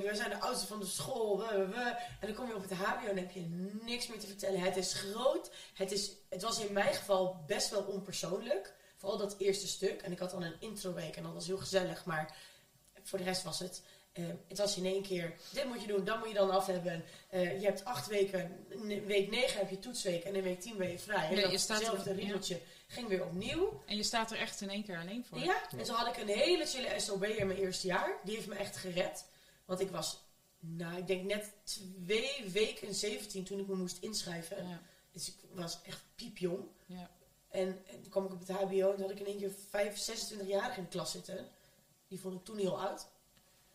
we 0.02 0.10
zijn 0.14 0.30
de 0.30 0.40
oudste 0.40 0.68
van 0.68 0.80
de 0.80 0.86
school. 0.86 1.38
we, 1.40 1.58
we, 1.58 1.68
we. 1.68 1.96
En 2.20 2.28
dan 2.28 2.34
kom 2.34 2.48
je 2.48 2.56
op 2.56 2.70
het 2.70 2.74
HBO 2.74 3.08
en 3.08 3.18
heb 3.18 3.32
je 3.32 3.70
niks 3.82 4.08
meer 4.08 4.20
te 4.20 4.28
vertellen. 4.28 4.60
Het 4.60 4.78
is 4.78 4.94
groot. 4.94 5.50
Het, 5.74 5.92
is, 5.92 6.12
het 6.30 6.42
was 6.42 6.60
in 6.60 6.74
mijn 6.74 6.94
geval 6.94 7.44
best 7.48 7.70
wel 7.70 7.82
onpersoonlijk. 7.82 8.74
Vooral 9.00 9.18
dat 9.18 9.36
eerste 9.38 9.68
stuk. 9.68 10.02
En 10.02 10.12
ik 10.12 10.20
had 10.20 10.32
dan 10.32 10.44
een 10.44 10.60
introweek 10.60 11.16
en 11.16 11.24
dat 11.24 11.34
was 11.34 11.48
heel 11.48 11.58
gezellig. 11.58 12.06
Maar 12.06 12.36
voor 13.04 13.18
de 13.18 13.24
rest 13.24 13.44
was 13.44 13.60
het 13.60 13.82
Eh, 14.14 14.26
het 14.48 14.58
was 14.58 14.78
in 14.78 14.86
één 14.86 15.02
keer, 15.04 15.36
dit 15.52 15.66
moet 15.66 15.82
je 15.82 15.88
doen, 15.88 16.04
dat 16.04 16.20
moet 16.20 16.28
je 16.28 16.34
dan 16.34 16.50
af 16.52 16.66
hebben. 16.66 17.04
Eh, 17.30 17.60
je 17.60 17.66
hebt 17.66 17.86
acht 17.86 18.08
weken, 18.08 18.66
week 19.06 19.30
negen 19.30 19.60
heb 19.60 19.70
je 19.70 19.80
toetsweek 19.80 20.24
en 20.24 20.36
in 20.36 20.44
week 20.44 20.62
tien 20.62 20.78
ben 20.78 20.92
je 20.92 21.00
vrij. 21.00 21.36
Ja, 21.36 21.50
je 21.50 21.58
staat 21.58 21.78
hetzelfde 21.78 22.14
riedeltje 22.14 22.62
ging 22.88 23.08
weer 23.08 23.26
opnieuw. 23.26 23.84
En 23.86 23.96
je 23.96 24.04
staat 24.04 24.32
er 24.32 24.38
echt 24.38 24.62
in 24.62 24.70
één 24.70 24.84
keer 24.84 24.98
alleen 24.98 25.26
voor. 25.26 25.40
Ja, 25.40 25.70
en 25.70 25.84
toen 25.84 25.96
had 25.96 26.16
ik 26.16 26.22
een 26.22 26.28
hele 26.28 26.66
chille 26.66 27.00
SOB 27.00 27.24
in 27.24 27.48
mijn 27.48 27.60
eerste 27.60 27.88
jaar. 27.88 28.20
Die 28.24 28.36
heeft 28.36 28.48
me 28.48 28.56
echt 28.56 28.78
gered. 28.78 29.26
Want 29.66 29.80
ik 29.80 29.90
was, 29.90 30.20
nou, 30.60 30.98
ik 30.98 31.08
denk 31.08 31.24
net 31.24 31.52
twee 31.64 32.46
weken 32.52 32.96
17 32.96 33.44
toen 33.44 33.60
ik 33.60 33.68
me 33.68 33.76
moest 33.76 33.98
inschrijven. 34.00 34.68
Ja, 34.68 34.82
Dus 35.12 35.28
ik 35.28 35.36
was 35.52 35.80
echt 35.84 36.04
piepjong. 36.16 36.66
ja. 36.86 37.10
En, 37.50 37.68
en 37.88 38.02
toen 38.02 38.10
kwam 38.12 38.26
ik 38.26 38.32
op 38.32 38.40
het 38.40 38.50
HBO 38.50 38.90
en 38.90 38.96
toen 38.96 39.02
had 39.02 39.12
ik 39.12 39.20
in 39.20 39.26
één 39.26 39.38
keer 39.38 39.52
5, 39.70 39.98
26 39.98 40.48
jaar 40.48 40.78
in 40.78 40.84
de 40.84 40.90
klas 40.90 41.12
zitten. 41.12 41.48
Die 42.08 42.20
vond 42.20 42.36
ik 42.40 42.46
toen 42.46 42.58
heel 42.58 42.80
oud. 42.82 43.08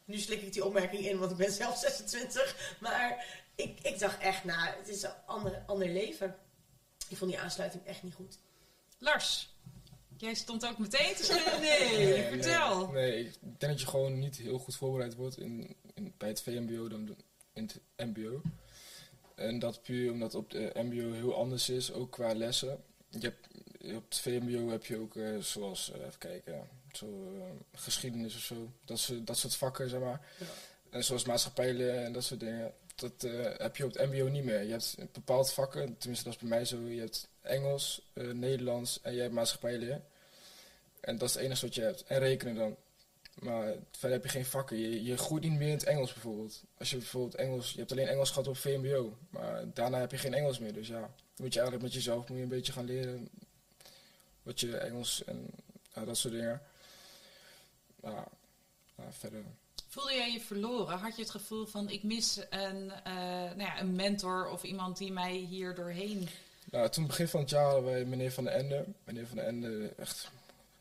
Nu 0.05 0.19
slik 0.19 0.43
ik 0.43 0.53
die 0.53 0.65
opmerking 0.65 1.07
in, 1.07 1.19
want 1.19 1.31
ik 1.31 1.37
ben 1.37 1.53
zelf 1.53 1.79
26. 1.89 2.77
Maar 2.81 3.27
ik, 3.55 3.81
ik 3.81 3.99
dacht 3.99 4.21
echt, 4.21 4.45
nou, 4.45 4.69
het 4.79 4.89
is 4.89 5.03
een 5.03 5.11
ander, 5.27 5.63
ander 5.67 5.89
leven. 5.89 6.37
Ik 7.09 7.17
vond 7.17 7.31
die 7.31 7.41
aansluiting 7.41 7.85
echt 7.87 8.03
niet 8.03 8.15
goed. 8.15 8.39
Lars, 8.99 9.55
jij 10.17 10.35
stond 10.35 10.67
ook 10.67 10.79
meteen 10.79 11.15
te 11.15 11.25
schudden. 11.25 11.61
Nee, 11.61 12.23
vertel. 12.29 12.87
Nee, 12.91 13.11
nee, 13.11 13.25
ik 13.27 13.39
denk 13.41 13.73
dat 13.73 13.81
je 13.81 13.87
gewoon 13.87 14.19
niet 14.19 14.37
heel 14.37 14.59
goed 14.59 14.77
voorbereid 14.77 15.15
wordt 15.15 15.39
in, 15.39 15.77
in, 15.95 16.15
bij 16.19 16.29
het 16.29 16.43
VMBO 16.43 16.89
dan 16.89 17.05
de- 17.05 17.17
in 17.53 17.63
het 17.63 17.81
MBO. 18.15 18.41
En 19.35 19.59
dat 19.59 19.83
puur 19.83 20.11
omdat 20.13 20.35
op 20.35 20.51
de 20.51 20.71
MBO 20.75 21.13
heel 21.13 21.35
anders 21.35 21.69
is, 21.69 21.93
ook 21.93 22.11
qua 22.11 22.35
lessen. 22.35 22.85
Je 23.19 23.27
hebt, 23.27 23.47
op 23.97 24.05
het 24.09 24.19
VMBO 24.19 24.69
heb 24.71 24.85
je 24.85 24.99
ook, 24.99 25.17
eh, 25.17 25.39
zoals, 25.39 25.93
eh, 25.93 26.01
even 26.07 26.19
kijken, 26.19 26.69
zo, 26.93 27.07
eh, 27.39 27.81
geschiedenis 27.81 28.35
of 28.37 28.41
zo. 28.43 28.73
Dat, 28.85 28.99
soort- 28.99 29.27
dat 29.27 29.37
soort 29.39 29.55
vakken, 29.57 29.89
zeg 29.89 30.01
maar. 30.01 30.21
Ja. 30.39 30.47
En 30.91 31.05
zoals 31.05 31.25
maatschappijleer 31.25 31.95
en 32.05 32.13
dat 32.13 32.25
soort 32.25 32.41
dingen. 32.41 32.73
Dat 32.95 33.23
heb 33.59 33.77
je 33.77 33.85
op 33.85 33.93
het 33.93 34.11
MBO 34.11 34.29
niet 34.29 34.45
meer. 34.45 34.63
Je 34.63 34.71
hebt 34.71 34.97
bepaald 35.13 35.53
vakken, 35.53 35.99
tenminste 35.99 36.25
dat 36.25 36.35
is 36.35 36.41
bij 36.41 36.49
mij 36.49 36.65
zo. 36.65 36.79
Je 36.81 37.01
hebt 37.01 37.29
Engels, 37.41 38.03
Nederlands 38.15 39.01
en 39.03 39.15
je 39.15 39.21
hebt 39.21 39.33
maatschappijleer. 39.33 40.01
En 41.01 41.19
dat 41.19 41.29
is 41.29 41.35
het 41.35 41.43
enige 41.45 41.67
wat 41.67 41.75
je 41.75 41.81
hebt. 41.83 42.05
En 42.07 42.19
rekenen 42.19 42.55
dan. 42.55 42.77
Maar 43.35 43.75
verder 43.91 44.11
heb 44.11 44.23
je 44.23 44.29
geen 44.29 44.45
vakken. 44.45 44.79
Je, 44.79 45.03
je 45.05 45.17
groeit 45.17 45.43
niet 45.43 45.53
meer 45.53 45.69
in 45.69 45.75
het 45.75 45.85
Engels 45.85 46.13
bijvoorbeeld. 46.13 46.63
Als 46.79 46.91
je 46.91 46.97
bijvoorbeeld 46.97 47.35
Engels... 47.35 47.73
Je 47.73 47.79
hebt 47.79 47.93
alleen 47.93 48.09
Engels 48.09 48.29
gehad 48.31 48.49
op 48.49 48.57
VMBO. 48.57 49.17
Maar 49.31 49.65
daarna 49.73 49.99
heb 50.01 50.11
je 50.11 50.19
geen 50.19 50.35
Engels 50.35 50.59
meer. 50.59 50.73
Dus 50.73 50.89
ja, 50.89 51.15
moet 51.37 51.53
je 51.53 51.61
eigenlijk 51.61 51.83
met 51.83 51.95
jezelf 51.95 52.29
moet 52.29 52.37
je 52.37 52.43
een 52.43 52.49
beetje 52.49 52.73
gaan 52.73 52.85
leren. 52.85 53.29
Wat 54.43 54.61
je 54.61 54.77
Engels 54.77 55.25
en 55.25 55.51
dat 56.05 56.17
soort 56.17 56.35
dingen. 56.35 56.63
Maar 58.01 58.29
ja, 58.97 59.13
verder... 59.13 59.45
Voelde 59.89 60.15
jij 60.15 60.33
je 60.33 60.41
verloren? 60.41 60.99
Had 60.99 61.17
je 61.17 61.23
het 61.23 61.31
gevoel 61.31 61.67
van 61.67 61.91
ik 61.91 62.03
mis 62.03 62.41
een, 62.51 62.91
eh, 62.91 63.15
nou 63.15 63.61
ja, 63.61 63.81
een 63.81 63.95
mentor 63.95 64.51
of 64.51 64.63
iemand 64.63 64.99
die 64.99 65.13
mij 65.13 65.35
hier 65.35 65.75
doorheen... 65.75 66.29
Nou, 66.65 66.89
toen 66.89 67.07
begin 67.07 67.29
van 67.29 67.41
het 67.41 67.51
jaar 67.51 67.65
hadden 67.65 67.85
wij 67.85 68.05
meneer 68.05 68.33
Van 68.33 68.45
den 68.45 68.53
Ende. 68.53 68.85
Meneer 69.05 69.27
Van 69.27 69.37
den 69.37 69.47
Ende, 69.47 69.93
echt 69.97 70.31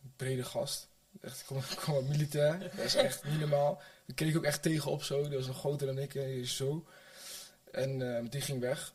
een 0.03 0.13
brede 0.15 0.43
gast. 0.43 0.87
Echt, 1.21 1.45
kom, 1.45 1.61
kom 1.85 2.07
militair. 2.07 2.59
Dat 2.75 2.85
is 2.85 2.95
echt 2.95 3.23
niet 3.23 3.39
normaal. 3.39 3.81
Ik 4.05 4.15
keek 4.15 4.37
ook 4.37 4.43
echt 4.43 4.61
tegenop 4.61 5.03
zo. 5.03 5.27
Die 5.27 5.37
was 5.37 5.47
nog 5.47 5.57
groter 5.57 5.87
dan 5.87 5.97
ik, 5.97 6.15
eh, 6.15 6.45
zo. 6.45 6.85
En 7.71 8.17
eh, 8.17 8.23
die 8.29 8.41
ging 8.41 8.59
weg. 8.59 8.93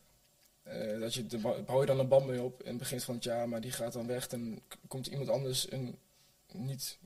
Eh, 0.69 1.01
dat 1.01 1.15
je, 1.15 1.27
de, 1.27 1.39
bouw 1.67 1.81
je 1.81 1.87
dan 1.87 1.99
een 1.99 2.09
band 2.09 2.27
mee 2.27 2.43
op 2.43 2.63
in 2.63 2.69
het 2.69 2.79
begin 2.79 3.01
van 3.01 3.15
het 3.15 3.25
jaar, 3.25 3.49
maar 3.49 3.61
die 3.61 3.73
gaat 3.73 3.93
dan 3.93 4.07
weg. 4.07 4.29
Dan 4.29 4.61
komt 4.89 5.07
iemand 5.07 5.29
anders, 5.29 5.73
een, 5.73 5.99
niet, 6.53 6.99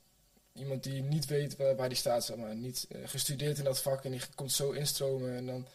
iemand 0.52 0.82
die 0.82 1.02
niet 1.02 1.26
weet 1.26 1.56
waar, 1.56 1.76
waar 1.76 1.88
die 1.88 1.98
staat, 1.98 2.24
zeg 2.24 2.36
maar. 2.36 2.54
Niet 2.54 2.86
eh, 2.90 3.00
gestudeerd 3.04 3.58
in 3.58 3.64
dat 3.64 3.82
vak 3.82 4.04
en 4.04 4.10
die 4.10 4.20
komt 4.34 4.52
zo 4.52 4.70
instromen. 4.70 5.36
En 5.36 5.46
dan 5.46 5.66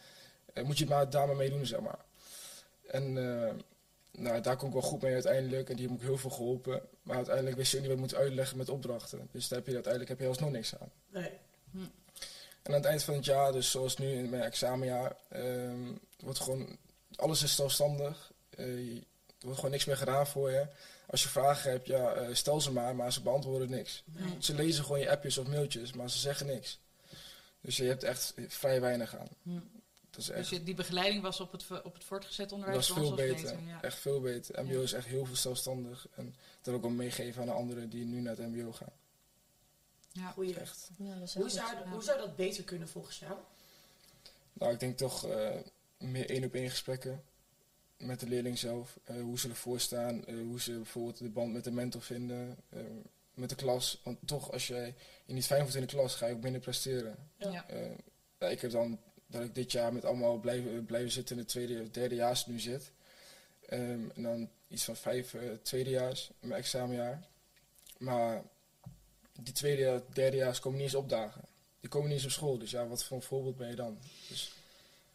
eh, 0.52 0.64
moet 0.64 0.78
je 0.78 0.84
het 0.84 0.92
maar 0.92 1.10
daar 1.10 1.26
maar 1.26 1.36
mee 1.36 1.50
doen, 1.50 1.66
zeg 1.66 1.80
maar. 1.80 2.04
En 2.86 3.12
nou, 4.10 4.40
daar 4.40 4.56
kom 4.56 4.68
ik 4.68 4.74
wel 4.74 4.82
goed 4.82 5.02
mee 5.02 5.12
uiteindelijk. 5.12 5.70
En 5.70 5.76
die 5.76 5.88
heb 5.88 5.96
ik 5.96 6.02
heel 6.02 6.18
veel 6.18 6.30
geholpen. 6.30 6.82
Maar 7.02 7.16
uiteindelijk 7.16 7.56
wist 7.56 7.70
je 7.70 7.76
ook 7.76 7.82
niet 7.82 7.92
wat 7.92 8.00
je 8.00 8.06
moet 8.06 8.22
uitleggen 8.22 8.56
met 8.56 8.68
opdrachten. 8.68 9.28
Dus 9.32 9.48
daar 9.48 9.58
heb 9.58 9.68
je 9.68 9.74
uiteindelijk 9.74 10.10
heb 10.10 10.20
je 10.20 10.28
alsnog 10.28 10.50
niks 10.50 10.74
aan. 10.78 10.90
Nee. 11.08 11.30
En 12.62 12.74
aan 12.74 12.80
het 12.80 12.90
eind 12.90 13.02
van 13.02 13.14
het 13.14 13.24
jaar, 13.24 13.52
dus 13.52 13.70
zoals 13.70 13.96
nu 13.96 14.12
in 14.12 14.30
mijn 14.30 14.42
examenjaar, 14.42 15.16
ehm, 15.28 15.92
wordt 16.18 16.40
gewoon, 16.40 16.78
alles 17.18 17.42
is 17.42 17.54
zelfstandig. 17.54 18.32
Eh, 18.50 18.66
je- 18.86 19.04
er 19.38 19.44
wordt 19.44 19.56
gewoon 19.56 19.70
niks 19.70 19.84
meer 19.84 19.96
gedaan 19.96 20.26
voor 20.26 20.50
je. 20.50 20.66
Als 21.06 21.22
je 21.22 21.28
vragen 21.28 21.70
hebt, 21.70 21.86
ja, 21.86 22.12
eh, 22.12 22.34
stel 22.34 22.60
ze 22.60 22.72
maar, 22.72 22.96
maar 22.96 23.12
ze 23.12 23.22
beantwoorden 23.22 23.70
niks. 23.70 24.02
Nee. 24.04 24.36
Ze 24.38 24.54
lezen 24.54 24.84
gewoon 24.84 25.00
je 25.00 25.10
appjes 25.10 25.38
of 25.38 25.46
mailtjes, 25.46 25.92
maar 25.92 26.10
ze 26.10 26.18
zeggen 26.18 26.46
niks. 26.46 26.78
Dus 27.60 27.76
je 27.76 27.84
hebt 27.84 28.02
echt 28.02 28.34
vrij 28.48 28.80
weinig 28.80 29.16
aan. 29.16 29.28
Hm. 29.42 29.50
Dat 30.10 30.20
is 30.20 30.26
Dus 30.26 30.28
echt, 30.36 30.48
je- 30.48 30.62
die 30.62 30.74
begeleiding 30.74 31.22
was 31.22 31.40
op 31.40 31.52
het, 31.52 31.64
op 31.84 31.94
het 31.94 32.04
voortgezet 32.04 32.48
dat 32.48 32.58
onderwijs 32.58 32.88
is 32.88 32.94
bij 32.94 33.02
ons 33.04 33.14
veel 33.14 33.26
beter. 33.34 33.58
ja. 33.66 33.82
Echt 33.82 33.98
veel 33.98 34.20
beter. 34.20 34.64
MBO 34.64 34.72
Ja. 34.76 34.82
is 34.82 34.92
echt 34.92 35.06
heel 35.06 35.24
veel 35.26 35.36
zelfstandig. 35.36 36.06
En 36.14 36.34
dat 36.62 36.74
ook 36.74 36.82
wel 36.82 36.90
meegeven 36.90 37.40
aan 37.40 37.46
de 37.46 37.52
anderen 37.54 37.88
die 37.90 38.04
nu 38.04 38.20
naar 38.20 38.36
het 38.36 38.46
MBO 38.54 38.72
gaan. 38.72 38.92
Ja. 40.12 40.30
Goeie. 40.30 40.54
Echt. 40.58 40.90
Ja, 40.98 41.14
dat 41.14 41.22
is 41.28 41.34
Hoe 41.34 41.50
zou, 41.50 41.88
hoe 41.90 42.02
zou 42.02 42.18
dat 42.18 42.36
beter 42.36 42.64
kunnen 42.64 42.88
volgens 42.88 43.18
jou? 43.18 43.32
Nou, 44.52 44.72
ik 44.72 44.80
denk 44.80 44.96
toch 44.98 45.26
eh, 45.26 45.56
meer 45.98 46.30
één 46.30 46.44
op 46.44 46.54
één 46.54 46.70
gesprekken 46.70 47.24
met 47.98 48.20
de 48.20 48.28
leerling 48.28 48.58
zelf. 48.58 48.98
Eh, 49.04 49.20
hoe 49.20 49.38
ze 49.38 49.48
ervoor 49.48 49.80
staan, 49.80 50.24
eh, 50.24 50.34
hoe 50.34 50.60
ze 50.60 50.72
bijvoorbeeld 50.72 51.18
de 51.18 51.28
band 51.28 51.52
met 51.52 51.64
de 51.64 51.70
mentor 51.70 52.02
vinden, 52.02 52.56
eh, 52.68 52.80
met 53.34 53.48
de 53.48 53.54
klas. 53.54 54.00
Want 54.04 54.18
toch, 54.24 54.52
als 54.52 54.66
jij 54.66 54.94
je 55.24 55.32
niet 55.32 55.46
fijn 55.46 55.60
voelt 55.62 55.74
in 55.74 55.80
de 55.80 55.86
klas, 55.86 56.14
ga 56.14 56.26
je 56.26 56.34
ook 56.34 56.42
minder 56.42 56.60
presteren. 56.60 57.16
Ja. 57.36 57.66
Ik 58.38 58.60
heb 58.60 58.70
dan 58.70 59.00
dat 59.26 59.42
ik 59.42 59.54
dit 59.54 59.72
jaar 59.72 59.92
met 59.92 60.04
allemaal 60.04 60.38
blijven, 60.38 60.84
blijven 60.84 61.10
zitten 61.10 61.36
in 61.36 61.42
het 61.42 61.50
tweede 61.50 61.82
of 61.82 61.88
derde 61.88 62.14
jaar 62.14 62.42
nu 62.46 62.60
zit. 62.60 62.92
Ehm, 63.66 64.10
en 64.14 64.22
dan 64.22 64.50
iets 64.68 64.84
van 64.84 64.96
vijf 64.96 65.34
uh, 65.34 65.52
tweedejaars, 65.62 66.30
in 66.40 66.48
mijn 66.48 66.60
examenjaar. 66.60 67.26
Maar 67.98 68.42
die 69.40 69.52
tweede, 69.52 70.04
derdejaars 70.12 70.60
komen 70.60 70.78
niet 70.78 70.86
eens 70.86 70.96
opdagen. 70.96 71.42
Die 71.80 71.90
komen 71.90 72.08
niet 72.08 72.16
eens 72.16 72.26
op 72.26 72.32
school. 72.32 72.58
Dus 72.58 72.70
ja, 72.70 72.86
wat 72.86 73.04
voor 73.04 73.16
een 73.16 73.22
voorbeeld 73.22 73.56
ben 73.56 73.68
je 73.68 73.74
dan? 73.74 73.98
Dus, 74.28 74.52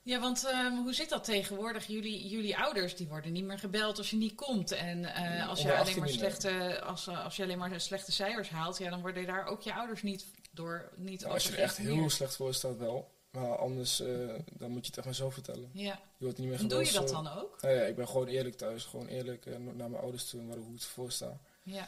Ja, 0.03 0.19
want 0.19 0.45
ehm, 0.45 0.75
hoe 0.75 0.93
zit 0.93 1.09
dat 1.09 1.23
tegenwoordig? 1.23 1.85
Jullie, 1.87 2.27
jullie 2.27 2.57
ouders 2.57 2.95
die 2.95 3.07
worden 3.07 3.31
niet 3.31 3.43
meer 3.43 3.59
gebeld 3.59 3.97
als 3.97 4.09
je 4.09 4.15
niet 4.15 4.35
komt. 4.35 4.71
En 4.71 5.05
eh, 5.05 5.49
als, 5.49 5.61
je 5.61 5.65
alleen 5.65 5.75
maar 5.77 5.85
18 5.85 6.03
niet 6.03 6.19
meer. 6.21 6.31
slechte, 6.31 6.81
als, 6.81 7.07
eh, 7.07 7.23
als 7.23 7.35
je 7.35 7.43
alleen 7.43 7.57
maar 7.57 7.81
slechte 7.81 8.11
cijfers 8.11 8.49
haalt, 8.49 8.77
ja, 8.77 8.89
dan 8.89 9.01
worden 9.01 9.25
daar 9.25 9.45
ook 9.45 9.61
je 9.61 9.73
ouders 9.73 10.01
niet 10.01 10.25
door. 10.51 10.91
Niet 10.95 11.21
nou, 11.21 11.33
als 11.33 11.43
je 11.43 11.51
er 11.51 11.59
echt 11.59 11.77
heel 11.77 11.95
meer. 11.95 12.11
slecht 12.11 12.35
voor 12.35 12.53
staat 12.53 12.77
wel. 12.77 13.11
Maar 13.31 13.57
anders, 13.57 13.99
eh, 13.99 14.07
dan 14.51 14.71
moet 14.71 14.81
je 14.81 14.87
het 14.87 14.97
echt 14.97 15.05
maar 15.05 15.15
zo 15.15 15.29
vertellen. 15.29 15.69
Ja. 15.73 15.99
Je 16.17 16.23
wordt 16.25 16.37
niet 16.37 16.47
meer 16.49 16.59
En 16.59 16.67
doe 16.67 16.85
gebeld. 16.85 16.93
je 16.93 16.99
dat 16.99 17.09
zo- 17.09 17.23
dan 17.23 17.27
ook? 17.37 17.61
Nou 17.61 17.73
ja, 17.75 17.81
ik 17.81 17.95
ben 17.95 18.07
gewoon 18.07 18.27
eerlijk 18.27 18.55
thuis. 18.57 18.83
Gewoon 18.83 19.07
eerlijk 19.07 19.45
naar 19.45 19.89
mijn 19.89 19.95
ouders 20.01 20.29
toe 20.29 20.39
en 20.39 20.47
waar- 20.47 20.57
hoe 20.57 20.73
het 20.73 20.83
voor 20.83 21.11
staat. 21.11 21.39
Ja. 21.63 21.87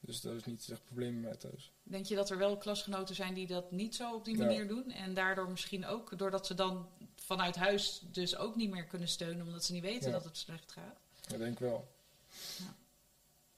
Dus 0.00 0.20
dat 0.20 0.34
is 0.34 0.44
niet 0.44 0.68
echt 0.70 0.84
probleem 0.84 1.20
met 1.20 1.40
thuis. 1.40 1.70
Denk 1.82 2.06
je 2.06 2.14
dat 2.14 2.30
er 2.30 2.38
wel 2.38 2.56
klasgenoten 2.56 3.14
zijn 3.14 3.34
die 3.34 3.46
dat 3.46 3.70
niet 3.70 3.94
zo 3.94 4.14
op 4.14 4.24
die 4.24 4.36
Ja. 4.38 4.44
manier 4.44 4.68
doen? 4.68 4.90
En 4.90 5.14
daardoor 5.14 5.50
misschien 5.50 5.86
ook, 5.86 6.18
doordat 6.18 6.46
ze 6.46 6.54
dan 6.54 6.88
vanuit 7.24 7.56
huis 7.56 8.00
dus 8.10 8.36
ook 8.36 8.56
niet 8.56 8.70
meer 8.70 8.84
kunnen 8.84 9.08
steunen, 9.08 9.46
omdat 9.46 9.64
ze 9.64 9.72
niet 9.72 9.82
weten 9.82 10.06
Ja. 10.06 10.12
dat 10.16 10.24
het 10.24 10.36
slecht 10.36 10.72
gaat? 10.72 10.96
Dat 11.28 11.38
denk 11.38 11.52
ik 11.52 11.58
wel. 11.58 11.88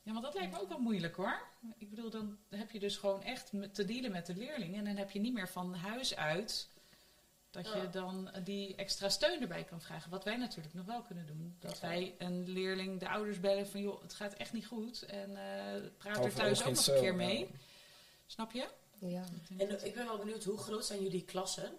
Ja, 0.03 0.13
want 0.13 0.25
dat 0.25 0.35
lijkt 0.35 0.53
me 0.53 0.61
ook 0.61 0.69
wel 0.69 0.79
moeilijk 0.79 1.17
hoor. 1.17 1.41
Ik 1.79 1.91
bedoel, 1.91 2.11
dan 2.11 2.39
heb 2.49 2.71
je 2.71 2.79
dus 2.79 2.97
gewoon 2.97 3.23
echt 3.23 3.51
te 3.73 3.85
dealen 3.85 4.11
met 4.13 4.27
de 4.27 4.35
leerling. 4.37 4.75
En 4.77 4.85
dan 4.85 4.97
heb 4.97 5.11
je 5.11 5.21
niet 5.21 5.33
meer 5.33 5.49
van 5.49 5.75
huis 5.75 6.17
uit 6.17 6.69
dat 7.51 7.67
Ja. 7.67 7.77
je 7.83 7.91
dan 7.91 8.31
die 8.45 8.75
extra 8.75 9.09
steun 9.09 9.41
erbij 9.41 9.65
kan 9.65 9.81
vragen. 9.81 10.11
Wat 10.11 10.25
wij 10.25 10.37
natuurlijk 10.37 10.75
nog 10.75 10.87
wel 10.87 11.03
kunnen 11.03 11.27
doen. 11.27 11.57
Dat 11.61 11.79
Ja. 11.81 11.89
wij 11.89 12.15
een 12.19 12.49
leerling, 12.49 13.01
de 13.01 13.09
ouders 13.09 13.41
bellen 13.41 13.69
van 13.69 13.81
joh, 13.81 14.03
het 14.03 14.15
gaat 14.15 14.33
echt 14.35 14.53
niet 14.53 14.67
goed. 14.67 15.03
En 15.03 15.37
eh, 15.37 15.83
praat 15.99 16.25
er 16.25 16.35
thuis 16.35 16.63
ook 16.65 16.75
nog 16.75 16.87
een 16.87 16.95
keer 16.95 17.05
ja. 17.05 17.13
mee. 17.13 17.51
Snap 18.27 18.53
je? 18.53 18.69
Ja. 18.99 19.25
En 19.57 19.79
eh, 19.79 19.85
ik 19.85 19.95
ben 19.95 20.05
wel 20.07 20.19
benieuwd, 20.19 20.45
hoe 20.45 20.59
groot 20.59 20.85
zijn 20.85 21.03
jullie 21.03 21.25
klassen? 21.25 21.73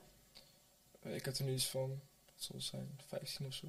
Ik 1.16 1.26
heb 1.26 1.36
er 1.36 1.44
nu 1.44 1.54
iets 1.54 1.68
van, 1.68 1.90
wat 2.26 2.34
zal 2.44 2.56
het 2.56 2.66
zijn, 2.66 3.00
15 3.08 3.46
of 3.46 3.54
zo. 3.54 3.68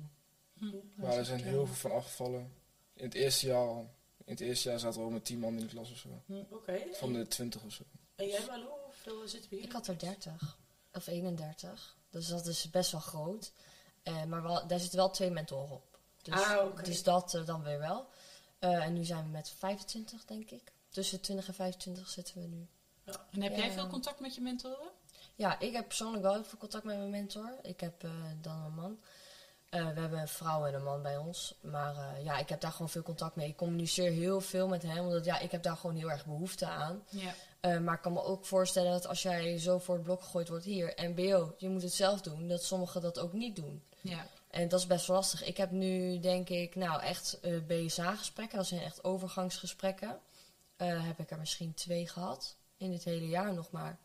Hm. 0.59 0.77
Maar 0.95 1.13
er 1.17 1.25
zijn 1.25 1.43
heel 1.43 1.67
veel 1.67 1.75
van 1.75 1.91
afgevallen. 1.93 2.53
In 2.95 3.05
het 3.05 3.15
eerste 3.15 3.47
jaar, 3.47 3.67
al- 3.67 3.95
in 4.25 4.33
het 4.33 4.41
eerste 4.41 4.69
jaar 4.69 4.79
zaten 4.79 4.99
we 4.99 5.05
al 5.05 5.11
met 5.13 5.25
10 5.25 5.39
man 5.39 5.55
in 5.55 5.61
de 5.61 5.67
klas 5.67 5.91
of 5.91 5.97
zo. 5.99 6.23
Oké. 6.51 6.81
Van 6.93 7.13
de 7.13 7.27
20 7.27 7.63
of 7.65 7.73
zo. 7.73 7.83
En 8.15 8.27
jij 8.29 8.45
Malou, 8.47 8.81
hoeveel 8.85 9.29
zitten 9.29 9.51
we 9.51 9.57
hier? 9.57 9.65
Ik 9.65 9.73
had 9.73 9.87
er 9.87 9.99
30 9.99 10.59
of 10.93 11.07
31. 11.07 11.97
Dus 12.11 12.27
dat 12.27 12.47
is 12.47 12.71
best 12.71 12.91
wel 12.93 13.01
groot. 13.01 13.53
Eh, 14.03 14.25
maar 14.25 14.43
wel, 14.43 14.67
daar 14.67 14.81
zitten 14.81 14.99
wel 14.99 15.11
twee 15.11 15.31
mentoren 15.31 15.71
op. 15.75 15.99
Dus, 16.23 16.35
Ah, 16.35 16.67
oké. 16.67 16.83
dus 16.83 17.03
dat 17.03 17.35
eh, 17.35 17.47
dan 17.47 17.63
weer 17.63 17.79
wel. 17.79 18.07
Eh, 18.59 18.85
en 18.85 18.93
nu 18.93 19.05
zijn 19.05 19.25
we 19.25 19.31
met 19.31 19.51
25, 19.51 20.25
denk 20.25 20.51
ik. 20.51 20.73
Tussen 20.89 21.21
20 21.21 21.49
en 21.49 21.55
25 21.55 22.09
zitten 22.09 22.41
we 22.41 22.47
nu. 22.47 22.67
En 23.31 23.43
heb 23.43 23.57
jij 23.57 23.67
Ja. 23.67 23.73
veel 23.73 23.87
contact 23.87 24.21
met 24.21 24.35
je 24.35 24.41
mentoren? 24.41 24.91
Ja, 25.39 25.59
ik 25.59 25.73
heb 25.73 25.87
persoonlijk 25.87 26.23
wel 26.23 26.33
heel 26.33 26.45
veel 26.45 26.59
contact 26.59 26.85
met 26.85 26.97
mijn 26.97 27.11
mentor. 27.11 27.59
Ik 27.63 27.81
heb 27.81 28.05
eh, 28.05 28.11
dan 28.41 28.65
een 28.65 28.75
man. 28.75 28.99
Eh, 29.69 29.89
we 29.89 30.01
hebben 30.01 30.19
een 30.19 30.29
vrouw 30.29 30.67
en 30.67 30.75
een 30.75 30.83
man 30.83 31.03
bij 31.03 31.17
ons. 31.17 31.55
Maar 31.61 31.97
eh, 31.97 32.25
ja, 32.25 32.39
ik 32.39 32.49
heb 32.49 32.61
daar 32.61 32.73
gewoon 32.73 32.89
veel 32.89 33.03
contact 33.03 33.37
mee. 33.37 33.49
Ik 33.49 33.57
communiceer 33.57 34.11
heel 34.11 34.41
veel 34.41 34.69
met 34.69 34.83
hem. 34.83 34.99
Omdat 35.05 35.25
ja, 35.25 35.39
ik 35.39 35.51
heb 35.51 35.63
daar 35.63 35.77
gewoon 35.77 35.97
heel 35.97 36.11
erg 36.11 36.25
behoefte 36.25 36.67
aan. 36.67 37.05
Ja. 37.09 37.35
Maar 37.81 37.95
ik 37.95 38.01
kan 38.01 38.13
me 38.13 38.23
ook 38.23 38.47
voorstellen 38.47 38.93
dat 38.93 39.07
als 39.07 39.23
jij 39.23 39.59
zo 39.59 39.79
voor 39.79 39.95
het 39.95 40.05
blok 40.05 40.23
gegooid 40.23 40.49
wordt 40.49 40.65
hier, 40.65 40.93
MBO, 40.97 41.55
je 41.57 41.69
moet 41.69 41.83
het 41.83 41.95
zelf 41.95 42.21
doen, 42.21 42.49
dat 42.49 42.65
sommigen 42.65 43.01
dat 43.01 43.19
ook 43.19 43.33
niet 43.33 43.57
doen. 43.57 43.83
Ja. 44.01 44.27
En 44.51 44.69
dat 44.69 44.81
is 44.81 44.87
best 44.87 45.07
wel 45.07 45.17
lastig. 45.17 45.45
Ik 45.45 45.57
heb 45.57 45.71
nu, 45.71 46.19
denk 46.21 46.49
ik, 46.49 46.75
nou 46.75 47.03
echt 47.03 47.41
BSA-gesprekken, 47.67 48.59
dat 48.59 48.67
zijn 48.67 48.81
echt 48.81 49.05
overgangsgesprekken. 49.05 50.21
Heb 50.77 51.19
ik 51.19 51.31
er 51.31 51.39
misschien 51.39 51.75
twee 51.75 52.09
gehad 52.09 52.57
in 52.77 52.91
dit 52.91 53.05
hele 53.05 53.29
jaar 53.29 53.55
nog 53.55 53.71
maar. 53.71 53.99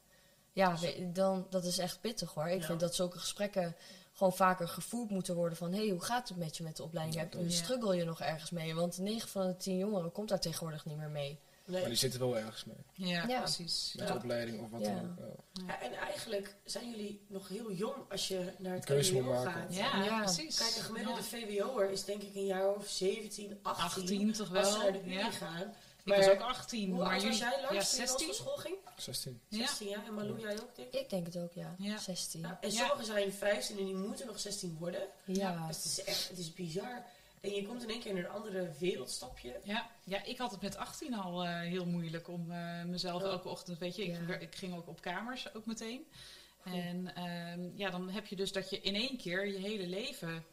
Ja, 0.54 0.78
we- 0.80 1.10
dan, 1.12 1.48
dat 1.50 1.66
is 1.66 1.78
echt 1.78 2.02
pittig 2.02 2.34
hoor. 2.34 2.48
Ik 2.48 2.60
Ja. 2.62 2.66
vind 2.66 2.80
dat 2.80 2.96
zulke 2.96 3.20
gesprekken 3.20 3.76
gewoon 4.13 4.34
vaker 4.34 4.68
gevoerd 4.68 5.10
moeten 5.10 5.36
worden 5.36 5.58
van... 5.58 5.72
hé, 5.72 5.80
hey, 5.80 5.89
hoe 5.89 6.02
gaat 6.04 6.30
het 6.30 6.38
met 6.38 6.58
je 6.58 6.63
met 6.63 6.78
de 6.78 6.84
opleiding? 6.84 7.20
Heb, 7.20 7.34
Ja. 7.34 7.50
Struggle 7.50 7.96
je 7.96 8.04
nog 8.04 8.22
ergens 8.22 8.50
mee? 8.52 8.76
Want 8.76 8.98
9 8.98 9.30
van 9.30 9.48
de 9.48 9.58
10 9.58 9.78
jongeren 9.78 10.12
komt 10.12 10.30
daar 10.30 10.39
tegenwoordig 10.39 10.86
niet 10.86 10.98
meer 10.98 11.10
mee. 11.10 11.39
Nee. 11.66 11.80
Maar 11.80 11.89
die 11.89 11.98
zitten 11.98 12.20
wel 12.20 12.38
ergens 12.38 12.66
mee. 12.66 13.10
Ja, 13.10 13.28
Ja. 13.28 13.39
precies. 13.39 13.94
Met 13.98 14.08
Ja. 14.08 14.13
de 14.13 14.20
opleiding 14.20 14.62
of 14.63 14.70
wat 14.70 14.82
Ja. 14.82 14.88
dan 14.96 15.18
ook. 15.22 15.39
Ja. 15.54 15.63
Ja, 15.68 15.82
en 15.82 15.94
eigenlijk 15.94 16.56
zijn 16.66 16.89
jullie 16.89 17.26
nog 17.28 17.48
heel 17.48 17.72
jong 17.72 17.96
als 18.12 18.28
je 18.28 18.54
naar 18.58 18.74
het 18.74 18.86
keuze 18.86 19.13
moet 19.13 19.22
MBO 19.22 19.32
maken. 19.34 19.52
gaat. 19.52 19.76
Ja, 19.76 20.04
Ja. 20.04 20.20
precies. 20.24 20.58
Kijk, 20.58 20.76
een 20.76 20.82
gemiddelde 20.84 21.22
Ja. 21.22 21.26
VWO'er 21.28 21.89
is 21.92 22.04
denk 22.04 22.22
ik 22.22 22.36
een 22.36 22.46
jaar 22.46 22.76
of 22.76 22.88
17, 22.89 23.60
18. 23.62 23.84
18 23.84 24.32
toch 24.34 24.56
Als 24.56 24.68
ze 24.72 24.74
wel? 24.78 24.84
naar 24.84 24.92
de 24.92 25.04
Unie 25.04 25.32
gaan. 25.32 25.62
Ik 26.04 26.13
was 26.13 26.26
Maar 26.26 26.32
ook 26.36 26.42
18. 26.42 26.89
Hoe 26.89 26.98
maar 27.04 27.13
oud 27.13 27.13
was 27.13 27.24
jullie... 27.24 27.38
jij, 27.39 27.50
Lars, 27.50 27.62
Ja, 27.62 27.68
toen 27.68 27.74
je 27.76 27.80
als 27.80 27.89
16. 27.96 28.26
van 28.26 28.36
school 28.36 28.58
ging? 28.58 28.76
16. 29.01 29.41
Ja. 29.47 29.58
16 29.58 29.88
jaar. 29.88 30.06
En 30.06 30.13
Malou, 30.13 30.39
jij 30.39 30.51
ook, 30.62 30.75
denk 30.75 30.93
ik? 30.93 30.99
Ik 31.01 31.10
denk 31.10 31.25
het 31.25 31.38
ook, 31.38 31.53
ja. 31.53 31.75
Ja. 31.77 31.97
16. 31.97 32.41
Ja, 32.41 32.58
en 32.62 32.71
Ja. 32.71 32.75
sommigen 32.77 33.06
zijn 33.06 33.34
15 33.34 33.77
en 33.77 33.86
die 33.86 33.95
moeten 33.95 34.27
nog 34.27 34.39
16 34.39 34.75
worden. 34.79 35.01
Ja. 35.25 35.67
Dus 35.67 35.75
het 35.75 35.86
is 35.86 36.03
echt, 36.03 36.29
het 36.29 36.38
is 36.38 36.53
bizar. 36.53 37.03
En 37.41 37.51
je 37.51 37.65
komt 37.67 37.84
in 37.84 37.89
één 37.89 37.99
keer 37.99 38.12
in 38.12 38.17
een 38.17 38.29
andere 38.29 38.71
wereldstapje. 38.79 39.60
Ja, 39.63 39.89
ja, 40.03 40.23
ik 40.23 40.38
had 40.38 40.51
het 40.51 40.62
met 40.62 40.75
18 40.77 41.13
al 41.13 41.43
eh, 41.43 41.60
heel 41.60 41.86
moeilijk 41.86 42.27
om 42.27 42.51
eh, 42.51 42.84
mezelf 42.84 43.21
Ja. 43.21 43.27
elke 43.27 43.49
ochtend, 43.49 43.77
weet 43.77 43.95
je, 43.95 44.03
ik, 44.06 44.27
Ja. 44.27 44.36
ik 44.36 44.56
ging 44.56 44.75
ook 44.75 44.88
op 44.88 45.01
kamers 45.01 45.53
ook 45.56 45.65
meteen. 45.65 46.06
En 46.63 47.15
ehm, 47.15 47.69
ja, 47.77 47.89
dan 47.89 48.10
heb 48.10 48.25
je 48.27 48.36
dus 48.36 48.51
dat 48.51 48.69
je 48.69 48.82
in 48.82 48.95
één 48.95 49.17
keer 49.17 49.47
je 49.47 49.58
hele 49.58 49.88
leven 49.88 50.45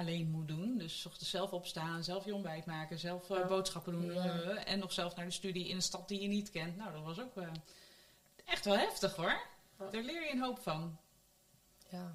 alleen 0.00 0.30
moet 0.30 0.48
doen. 0.48 0.78
Dus 0.78 1.06
ochtends 1.06 1.30
zelf 1.30 1.50
opstaan, 1.52 2.04
zelf 2.04 2.24
je 2.24 2.34
ontbijt 2.34 2.64
maken, 2.66 2.98
zelf 2.98 3.30
eh, 3.30 3.46
boodschappen 3.46 3.92
doen. 3.92 4.12
Ja. 4.12 4.40
eh, 4.40 4.72
en 4.72 4.78
nog 4.78 4.92
zelf 4.92 5.16
naar 5.16 5.24
de 5.24 5.30
studie 5.30 5.68
in 5.68 5.76
een 5.76 5.82
stad 5.82 6.08
die 6.08 6.20
je 6.22 6.28
niet 6.28 6.50
kent. 6.50 6.76
Nou, 6.76 6.92
dat 6.92 7.02
was 7.02 7.20
ook 7.20 7.36
eh, 7.36 7.48
echt 8.44 8.64
wel 8.64 8.76
heftig 8.78 9.16
hoor. 9.16 9.40
Ja. 9.78 9.90
Daar 9.90 10.02
leer 10.02 10.22
je 10.26 10.32
een 10.32 10.42
hoop 10.42 10.58
van. 10.58 10.98
Ja. 11.88 12.12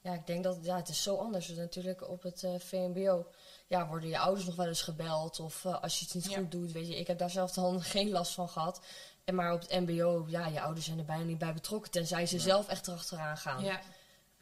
ja, 0.00 0.12
ik 0.14 0.26
denk 0.26 0.44
dat 0.44 0.58
ja, 0.62 0.76
het 0.76 0.88
is 0.88 1.02
zo 1.02 1.16
anders. 1.16 1.46
Dus 1.46 1.56
natuurlijk 1.56 2.08
op 2.08 2.22
het 2.22 2.44
VMBO 2.58 3.26
ja, 3.66 3.86
worden 3.88 4.08
je 4.08 4.18
ouders 4.18 4.46
nog 4.46 4.56
wel 4.56 4.66
eens 4.66 4.82
gebeld. 4.82 5.40
Of 5.40 5.66
als 5.66 5.98
je 5.98 6.04
het 6.04 6.14
niet 6.14 6.30
Ja. 6.30 6.38
goed 6.38 6.50
doet, 6.50 6.72
weet 6.72 6.88
je. 6.88 6.96
Ik 6.98 7.06
heb 7.06 7.18
daar 7.18 7.30
zelf 7.30 7.52
dan 7.52 7.82
geen 7.94 8.10
last 8.10 8.32
van 8.34 8.48
gehad. 8.48 8.80
En 9.24 9.34
maar 9.34 9.52
op 9.52 9.60
het 9.60 9.70
MBO, 9.70 10.24
ja, 10.28 10.46
je 10.46 10.60
ouders 10.60 10.86
zijn 10.86 10.98
er 10.98 11.04
bijna 11.04 11.24
niet 11.24 11.38
bij 11.38 11.52
betrokken. 11.54 11.90
Tenzij 11.90 12.26
ze 12.26 12.38
zelf 12.38 12.68
echt 12.68 12.86
erachteraan 12.88 13.36
gaan. 13.36 13.64
Ja, 13.64 13.80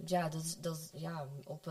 Ja, 0.06 0.28
dat, 0.28 0.42
is- 0.44 0.56
dat, 0.56 0.90
ja 0.92 1.28
op, 1.44 1.66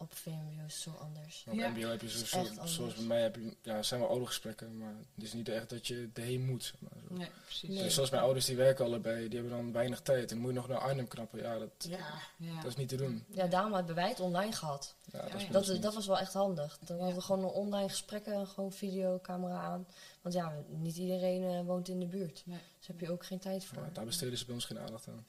op 0.00 0.14
VMBO 0.14 0.64
is 0.66 0.72
het 0.74 0.82
zo 0.82 0.90
anders. 1.00 1.44
Maar 1.44 1.54
op 1.54 1.60
Ja. 1.60 1.68
MBO 1.68 1.88
heb 1.88 2.00
je 2.00 2.08
zo, 2.10 2.24
zo, 2.24 2.44
zoals 2.64 2.94
bij 2.94 3.04
mij 3.04 3.22
heb 3.22 3.34
je, 3.36 3.56
ja, 3.62 3.82
zijn 3.82 4.00
wel 4.00 4.08
oude 4.08 4.26
gesprekken, 4.26 4.78
maar 4.78 4.94
het 5.14 5.24
is 5.24 5.32
niet 5.32 5.48
echt 5.48 5.70
dat 5.70 5.86
je 5.86 6.10
erheen 6.14 6.44
moet. 6.46 6.64
zeg 6.64 6.74
Maar 6.80 6.90
zo. 7.08 7.14
nee, 7.14 7.30
precies. 7.44 7.68
Nee. 7.68 7.82
Dus 7.82 7.94
zoals 7.94 8.10
mijn 8.10 8.22
ouders, 8.22 8.44
die 8.46 8.56
werken 8.56 8.84
allebei, 8.84 9.28
die 9.28 9.38
hebben 9.40 9.56
dan 9.58 9.72
weinig 9.72 10.00
tijd. 10.00 10.20
En 10.22 10.28
dan 10.28 10.38
moet 10.38 10.48
je 10.50 10.56
nog 10.56 10.68
naar 10.68 10.78
Arnhem 10.78 11.08
knappen, 11.08 11.38
ja, 11.42 11.58
dat, 11.58 11.70
Ja. 11.78 11.98
Ja. 12.36 12.54
dat 12.54 12.64
is 12.70 12.76
niet 12.76 12.88
te 12.88 12.96
doen. 12.96 13.24
Ja, 13.28 13.46
daarom 13.46 13.72
hebben 13.74 13.94
wij 13.94 14.08
het 14.08 14.20
online 14.20 14.52
gehad. 14.52 14.94
Ja, 15.12 15.22
dat, 15.28 15.40
is 15.40 15.48
Dat, 15.68 15.82
dat 15.82 15.94
was 15.94 16.06
wel 16.06 16.18
echt 16.18 16.32
handig. 16.32 16.78
Dan 16.78 16.96
Ja. 16.96 17.02
hadden 17.02 17.20
we 17.20 17.24
gewoon 17.26 17.44
een 17.44 17.50
online 17.50 17.88
gesprekken, 17.88 18.46
gewoon 18.46 18.72
videocamera 18.72 19.60
aan. 19.60 19.86
Want 20.22 20.34
ja, 20.34 20.52
niet 20.68 20.96
iedereen 20.96 21.42
eh, 21.44 21.60
woont 21.64 21.88
in 21.88 22.00
de 22.00 22.06
buurt. 22.06 22.42
Nee. 22.46 22.58
Dus 22.78 22.86
heb 22.86 23.00
je 23.00 23.10
ook 23.10 23.26
geen 23.26 23.38
tijd 23.38 23.64
voor. 23.64 23.82
Ja, 23.82 23.88
daar 23.92 24.04
besteden 24.04 24.38
ze 24.38 24.44
bij 24.44 24.54
ons 24.54 24.64
geen 24.64 24.78
aandacht 24.78 25.08
aan. 25.08 25.26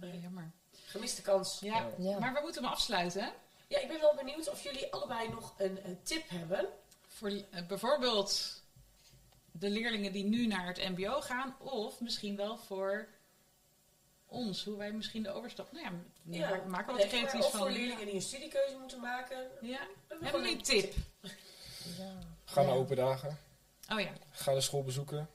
Ja, 0.00 0.06
jammer. 0.22 0.50
Gemiste 0.86 1.22
kans. 1.22 1.58
Ja. 1.60 1.74
Ja. 1.98 2.10
Ja. 2.10 2.18
maar 2.18 2.32
we 2.34 2.40
moeten 2.42 2.62
hem 2.62 2.72
afsluiten. 2.72 3.32
Ja, 3.70 3.78
ik 3.80 3.88
ben 3.88 4.00
wel 4.00 4.14
benieuwd 4.14 4.48
of 4.50 4.62
jullie 4.62 4.92
allebei 4.92 5.28
nog 5.28 5.54
een, 5.58 5.78
een 5.86 6.02
tip 6.02 6.28
hebben. 6.28 6.68
Voor 7.06 7.28
eh, 7.30 7.66
bijvoorbeeld 7.66 8.62
de 9.52 9.70
leerlingen 9.70 10.12
die 10.12 10.24
nu 10.24 10.46
naar 10.46 10.66
het 10.66 10.88
MBO 10.96 11.20
gaan, 11.20 11.56
of 11.58 12.00
misschien 12.00 12.36
wel 12.36 12.56
voor 12.58 13.08
ons, 14.26 14.64
hoe 14.64 14.76
wij 14.76 14.92
misschien 14.92 15.22
de 15.22 15.30
overstap. 15.30 15.72
Nou 15.72 15.84
ja, 15.84 15.92
Ja, 16.38 16.62
maken 16.66 16.96
wat 16.96 17.06
creatiefs 17.06 17.44
Of 17.44 17.50
van. 17.50 17.60
voor 17.60 17.70
leerlingen 17.70 18.04
die 18.06 18.14
een 18.14 18.22
studiekeuze 18.22 18.76
moeten 18.78 19.00
maken. 19.00 19.48
Ja, 19.60 19.80
hebben 20.08 20.42
we 20.42 20.48
een 20.50 20.62
tip? 20.62 20.94
Ja. 21.98 22.12
Ga 22.44 22.62
naar 22.62 22.74
open 22.74 22.96
dagen, 22.96 23.38
Oh 23.92 24.00
ja, 24.00 24.12
ga 24.30 24.54
de 24.54 24.60
school 24.60 24.82
bezoeken. 24.84 25.28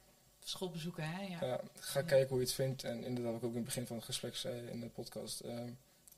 schoolbezoeken, 0.43 1.09
hè? 1.09 1.21
Ja. 1.21 1.37
Ja, 1.47 1.59
ga 1.79 1.99
Ja. 1.99 2.05
kijken 2.05 2.29
hoe 2.29 2.37
je 2.39 2.43
het 2.45 2.53
vindt. 2.53 2.83
En 2.83 3.03
inderdaad, 3.03 3.31
wat 3.31 3.41
ik 3.41 3.47
ook 3.47 3.51
in 3.51 3.57
het 3.57 3.65
begin 3.65 3.87
van 3.87 3.95
het 3.95 4.05
gesprek 4.05 4.35
zei 4.35 4.67
in 4.67 4.79
de 4.79 4.87
podcast. 4.89 5.39
ehm, 5.39 5.69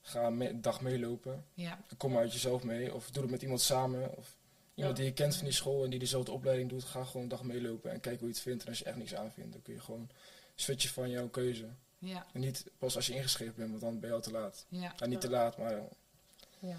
ga 0.07 0.29
me- 0.29 0.49
een 0.49 0.61
dag 0.61 0.81
meelopen. 0.81 1.45
ja. 1.53 1.79
Kom 1.97 2.11
maar 2.11 2.21
uit 2.21 2.33
jezelf 2.33 2.63
mee. 2.63 2.93
Of 2.93 3.11
doe 3.11 3.21
het 3.21 3.31
met 3.31 3.41
iemand 3.41 3.61
samen. 3.61 4.17
Of 4.17 4.35
iemand 4.75 4.97
Ja. 4.97 5.03
die 5.03 5.11
je 5.11 5.17
kent 5.17 5.35
van 5.35 5.43
die 5.45 5.53
school 5.53 5.83
en 5.83 5.89
die 5.89 5.99
dezelfde 5.99 6.31
opleiding 6.31 6.69
doet. 6.69 6.83
Ga 6.83 7.03
gewoon 7.03 7.21
een 7.21 7.27
dag 7.29 7.43
meelopen 7.43 7.91
en 7.91 7.99
kijk 7.99 8.19
hoe 8.19 8.27
je 8.27 8.33
het 8.33 8.43
vindt. 8.43 8.63
En 8.63 8.69
als 8.69 8.79
je 8.79 8.85
echt 8.85 8.97
niks 8.97 9.15
aanvindt, 9.15 9.51
dan 9.51 9.61
kun 9.61 9.73
je 9.73 9.79
gewoon 9.79 10.09
switchen 10.55 10.89
van 10.89 11.09
jouw 11.09 11.27
keuze. 11.29 11.65
Ja, 11.99 12.25
En 12.33 12.39
niet 12.39 12.65
pas 12.77 12.95
als 12.95 13.07
je 13.07 13.13
ingeschreven 13.13 13.53
bent, 13.55 13.69
want 13.69 13.81
dan 13.81 13.99
ben 13.99 14.09
je 14.09 14.15
al 14.15 14.21
te 14.21 14.31
laat. 14.31 14.65
ja. 14.69 14.93
Niet 15.05 15.21
te 15.21 15.29
laat, 15.29 15.57
maar 15.57 15.81
Ja. 16.59 16.75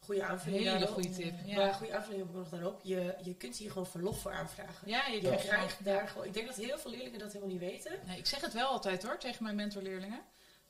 Goede 0.00 0.22
aanvulling 0.24 0.62
Hele 0.64 0.78
daarop. 0.78 0.94
goede 0.94 1.10
tip. 1.10 1.32
Maar 1.32 1.46
Ja, 1.48 1.72
goede 1.72 1.94
aanvulling 1.96 2.20
heb 2.22 2.30
ik 2.30 2.36
nog 2.36 2.48
daarop. 2.48 2.80
Je, 2.82 3.14
je 3.22 3.34
kunt 3.34 3.56
hier 3.56 3.68
gewoon 3.70 3.86
verlof 3.86 4.20
voor 4.20 4.32
aanvragen. 4.32 4.88
ja 4.88 5.06
je 5.06 5.22
Je 5.22 5.36
krijgt 5.36 5.84
daar 5.84 6.08
gewoon... 6.08 6.26
Ik 6.26 6.34
denk 6.34 6.46
dat 6.46 6.56
heel 6.56 6.78
veel 6.78 6.90
leerlingen 6.90 7.18
dat 7.18 7.32
helemaal 7.32 7.52
niet 7.54 7.60
weten. 7.62 7.92
Nee, 8.06 8.18
ik 8.18 8.26
zeg 8.26 8.40
het 8.40 8.52
wel 8.52 8.66
altijd 8.68 9.02
hoor, 9.02 9.18
tegen 9.18 9.42
mijn 9.42 9.56
mentorleerlingen. 9.56 10.20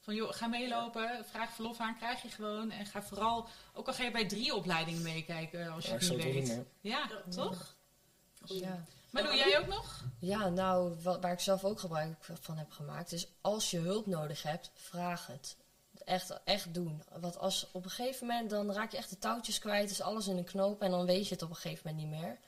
Van 0.07 0.15
joh, 0.15 0.33
ga 0.33 0.47
meelopen, 0.47 1.25
vraag 1.31 1.53
verlof 1.55 1.81
aan, 1.81 1.97
krijg 1.97 2.23
je 2.23 2.29
gewoon. 2.29 2.71
En 2.71 2.87
ga 2.87 3.03
vooral, 3.03 3.49
ook 3.75 3.87
al 3.87 3.93
ga 3.95 4.03
je 4.05 4.11
bij 4.11 4.27
drie 4.27 4.55
opleidingen 4.55 5.03
meekijken 5.03 5.71
als 5.73 5.85
je 5.85 5.91
ja, 5.93 5.99
het 5.99 6.09
niet 6.09 6.23
weet. 6.23 6.47
doen. 6.47 6.67
Ja, 6.81 7.09
Ja. 7.11 7.31
toch? 7.31 7.75
Ja. 8.45 8.85
Maar 9.11 9.23
doe 9.23 9.35
jij 9.35 9.59
ook 9.59 9.67
nog? 9.67 10.05
ja, 10.19 10.49
nou, 10.49 10.95
wat, 11.03 11.21
waar 11.23 11.33
ik 11.33 11.41
zelf 11.41 11.65
ook 11.65 11.81
gebruik 11.81 12.29
van 12.41 12.57
heb 12.59 12.71
gemaakt, 12.71 13.13
is 13.13 13.29
als 13.41 13.71
je 13.71 13.79
hulp 13.79 14.07
nodig 14.07 14.43
hebt, 14.43 14.71
vraag 14.75 15.27
het. 15.27 15.57
Echt, 16.05 16.41
echt 16.45 16.75
doen. 16.75 17.03
Want 17.21 17.39
als 17.39 17.69
op 17.73 17.85
een 17.85 17.91
gegeven 17.91 18.27
moment, 18.27 18.51
dan 18.51 18.73
raak 18.73 18.91
je 18.91 18.97
echt 18.97 19.11
de 19.11 19.19
touwtjes 19.19 19.59
kwijt, 19.59 19.91
is 19.91 20.01
alles 20.01 20.27
in 20.27 20.37
een 20.37 20.45
knoop 20.45 20.83
en 20.83 20.91
dan 20.91 21.07
weet 21.07 21.29
je 21.29 21.35
het 21.35 21.43
op 21.43 21.51
een 21.51 21.57
gegeven 21.57 21.91
moment 21.91 22.11
niet 22.11 22.21
meer. 22.21 22.39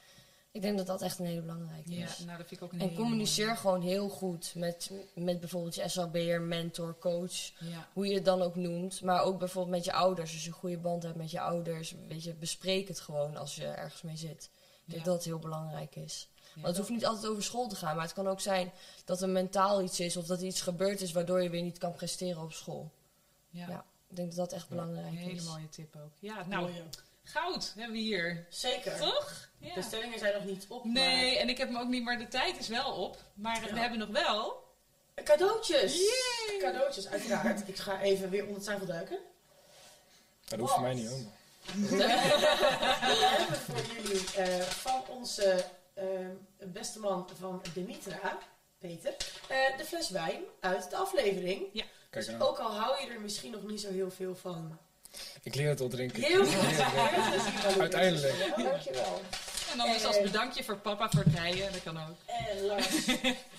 Ik 0.52 0.62
denk 0.62 0.76
dat 0.76 0.86
dat 0.86 1.02
echt 1.02 1.18
een 1.18 1.26
hele 1.26 1.40
belangrijke 1.40 1.94
Ja, 1.94 2.04
is. 2.06 2.18
nou 2.18 2.38
dat 2.38 2.46
vind 2.48 2.60
ik 2.60 2.62
ook 2.66 2.72
een 2.72 2.80
En 2.80 2.88
hele 2.88 3.00
communiceer 3.00 3.46
mooie. 3.46 3.58
gewoon 3.58 3.80
heel 3.80 4.08
goed 4.08 4.52
met, 4.54 4.90
met 5.14 5.40
bijvoorbeeld 5.40 5.74
je 5.74 5.88
SLB'er, 5.88 6.40
mentor, 6.42 6.96
coach. 6.98 7.32
Ja, 7.58 7.88
Hoe 7.92 8.06
je 8.06 8.14
het 8.14 8.24
dan 8.24 8.42
ook 8.42 8.54
noemt. 8.56 9.02
Maar 9.02 9.22
ook 9.22 9.38
bijvoorbeeld 9.38 9.76
met 9.76 9.84
je 9.84 9.92
ouders. 9.92 10.32
Als 10.32 10.42
je 10.42 10.48
een 10.48 10.54
goede 10.54 10.78
band 10.78 11.02
hebt 11.02 11.16
met 11.16 11.30
je 11.30 11.40
ouders. 11.40 11.94
Weet 12.08 12.24
je, 12.24 12.34
bespreek 12.34 12.88
het 12.88 13.00
gewoon 13.00 13.36
als 13.36 13.56
je 13.56 13.66
ergens 13.66 14.02
mee 14.02 14.16
zit. 14.16 14.50
Ik 14.84 14.94
denk 14.94 14.98
Ja. 14.98 15.04
dat 15.04 15.14
het 15.14 15.24
heel 15.24 15.38
belangrijk 15.38 15.96
is. 15.96 16.28
Ja. 16.34 16.52
Want 16.54 16.66
het 16.66 16.76
hoeft 16.76 16.90
niet 16.90 17.06
altijd 17.06 17.26
over 17.26 17.42
school 17.42 17.68
te 17.68 17.76
gaan. 17.76 17.94
Maar 17.96 18.04
het 18.04 18.14
kan 18.14 18.28
ook 18.28 18.40
zijn 18.40 18.72
dat 19.04 19.22
er 19.22 19.28
mentaal 19.28 19.82
iets 19.82 20.00
is. 20.00 20.16
Of 20.16 20.26
dat 20.26 20.40
er 20.40 20.46
iets 20.46 20.60
gebeurd 20.60 21.00
is 21.00 21.12
waardoor 21.12 21.42
je 21.42 21.50
weer 21.50 21.62
niet 21.62 21.78
kan 21.78 21.92
presteren 21.92 22.42
op 22.42 22.52
school. 22.52 22.90
ja. 23.50 23.68
Ja. 23.68 23.84
Ik 24.10 24.16
denk 24.16 24.28
dat 24.28 24.36
dat 24.36 24.52
echt 24.52 24.68
Ja. 24.68 24.68
belangrijk 24.68 25.06
Een 25.06 25.16
hele 25.16 25.34
is. 25.34 25.44
mooie 25.44 25.68
tip 25.68 25.96
ook. 25.96 26.12
Ja, 26.18 26.44
nou. 26.46 26.70
Goud 27.32 27.72
hebben 27.76 27.92
we 27.96 28.02
hier. 28.02 28.46
Zeker. 28.48 28.98
Toch? 28.98 29.48
Ja. 29.58 29.74
De 29.74 29.82
stellingen 29.82 30.18
zijn 30.18 30.34
nog 30.34 30.44
niet 30.44 30.64
op. 30.68 30.84
Nee, 30.84 31.38
en 31.38 31.48
ik 31.48 31.58
heb 31.58 31.68
hem 31.68 31.78
ook 31.78 31.88
niet, 31.88 32.02
maar 32.04 32.18
de 32.18 32.28
tijd 32.28 32.58
is 32.58 32.68
wel 32.68 32.92
op. 32.92 33.16
Maar 33.34 33.60
we 33.60 33.66
Ja. 33.66 33.74
hebben 33.74 33.98
nog 33.98 34.08
wel. 34.08 34.66
Cadeautjes. 35.24 35.94
Yay! 35.98 36.58
Cadeautjes, 36.60 37.08
uiteraard. 37.08 37.68
ik 37.68 37.76
ga 37.76 38.00
even 38.00 38.30
weer 38.30 38.46
onder 38.46 38.62
tafel 38.62 38.86
duiken. 38.86 39.18
Ja, 40.44 40.48
dat 40.48 40.58
hoeft 40.58 40.72
voor 40.72 40.82
mij 40.82 40.94
niet 40.94 41.08
hoor. 41.08 41.18
We 41.88 42.02
hebben 42.04 43.56
voor 43.58 43.94
jullie 43.96 44.32
eh, 44.34 44.60
van 44.60 45.02
onze 45.08 45.64
eh, 45.94 46.04
beste 46.58 46.98
man 46.98 47.28
van 47.38 47.62
Demitra, 47.74 48.38
Peter, 48.78 49.14
eh, 49.48 49.76
de 49.76 49.84
fles 49.84 50.10
wijn 50.10 50.42
uit 50.60 50.90
de 50.90 50.96
aflevering. 50.96 51.72
Kijk 51.72 51.86
Dus 52.10 52.28
aan. 52.28 52.42
ook 52.42 52.58
al 52.58 52.72
hou 52.74 53.00
je 53.04 53.10
er 53.12 53.20
misschien 53.20 53.50
nog 53.52 53.62
niet 53.62 53.80
zo 53.80 53.90
heel 53.90 54.10
veel 54.10 54.36
van. 54.36 54.78
Ik 55.42 55.54
leer 55.54 55.68
het 55.68 55.80
al 55.80 55.88
drinken. 55.88 56.22
Heel 56.22 56.42
Ik 56.42 56.48
het 56.50 57.62
plezier. 57.62 57.80
Uiteindelijk. 57.80 58.34
Ja, 58.56 58.62
dankjewel. 58.62 59.20
En 59.72 59.80
anders 59.80 60.04
als 60.04 60.20
bedankje 60.20 60.64
voor 60.64 60.76
papa 60.76 61.08
voor 61.10 61.22
het 61.24 61.34
rijden, 61.34 61.72
dat 61.72 61.82
kan 61.82 61.96
ook. 61.96 62.16
En 62.26 62.66
Lars, 62.66 62.86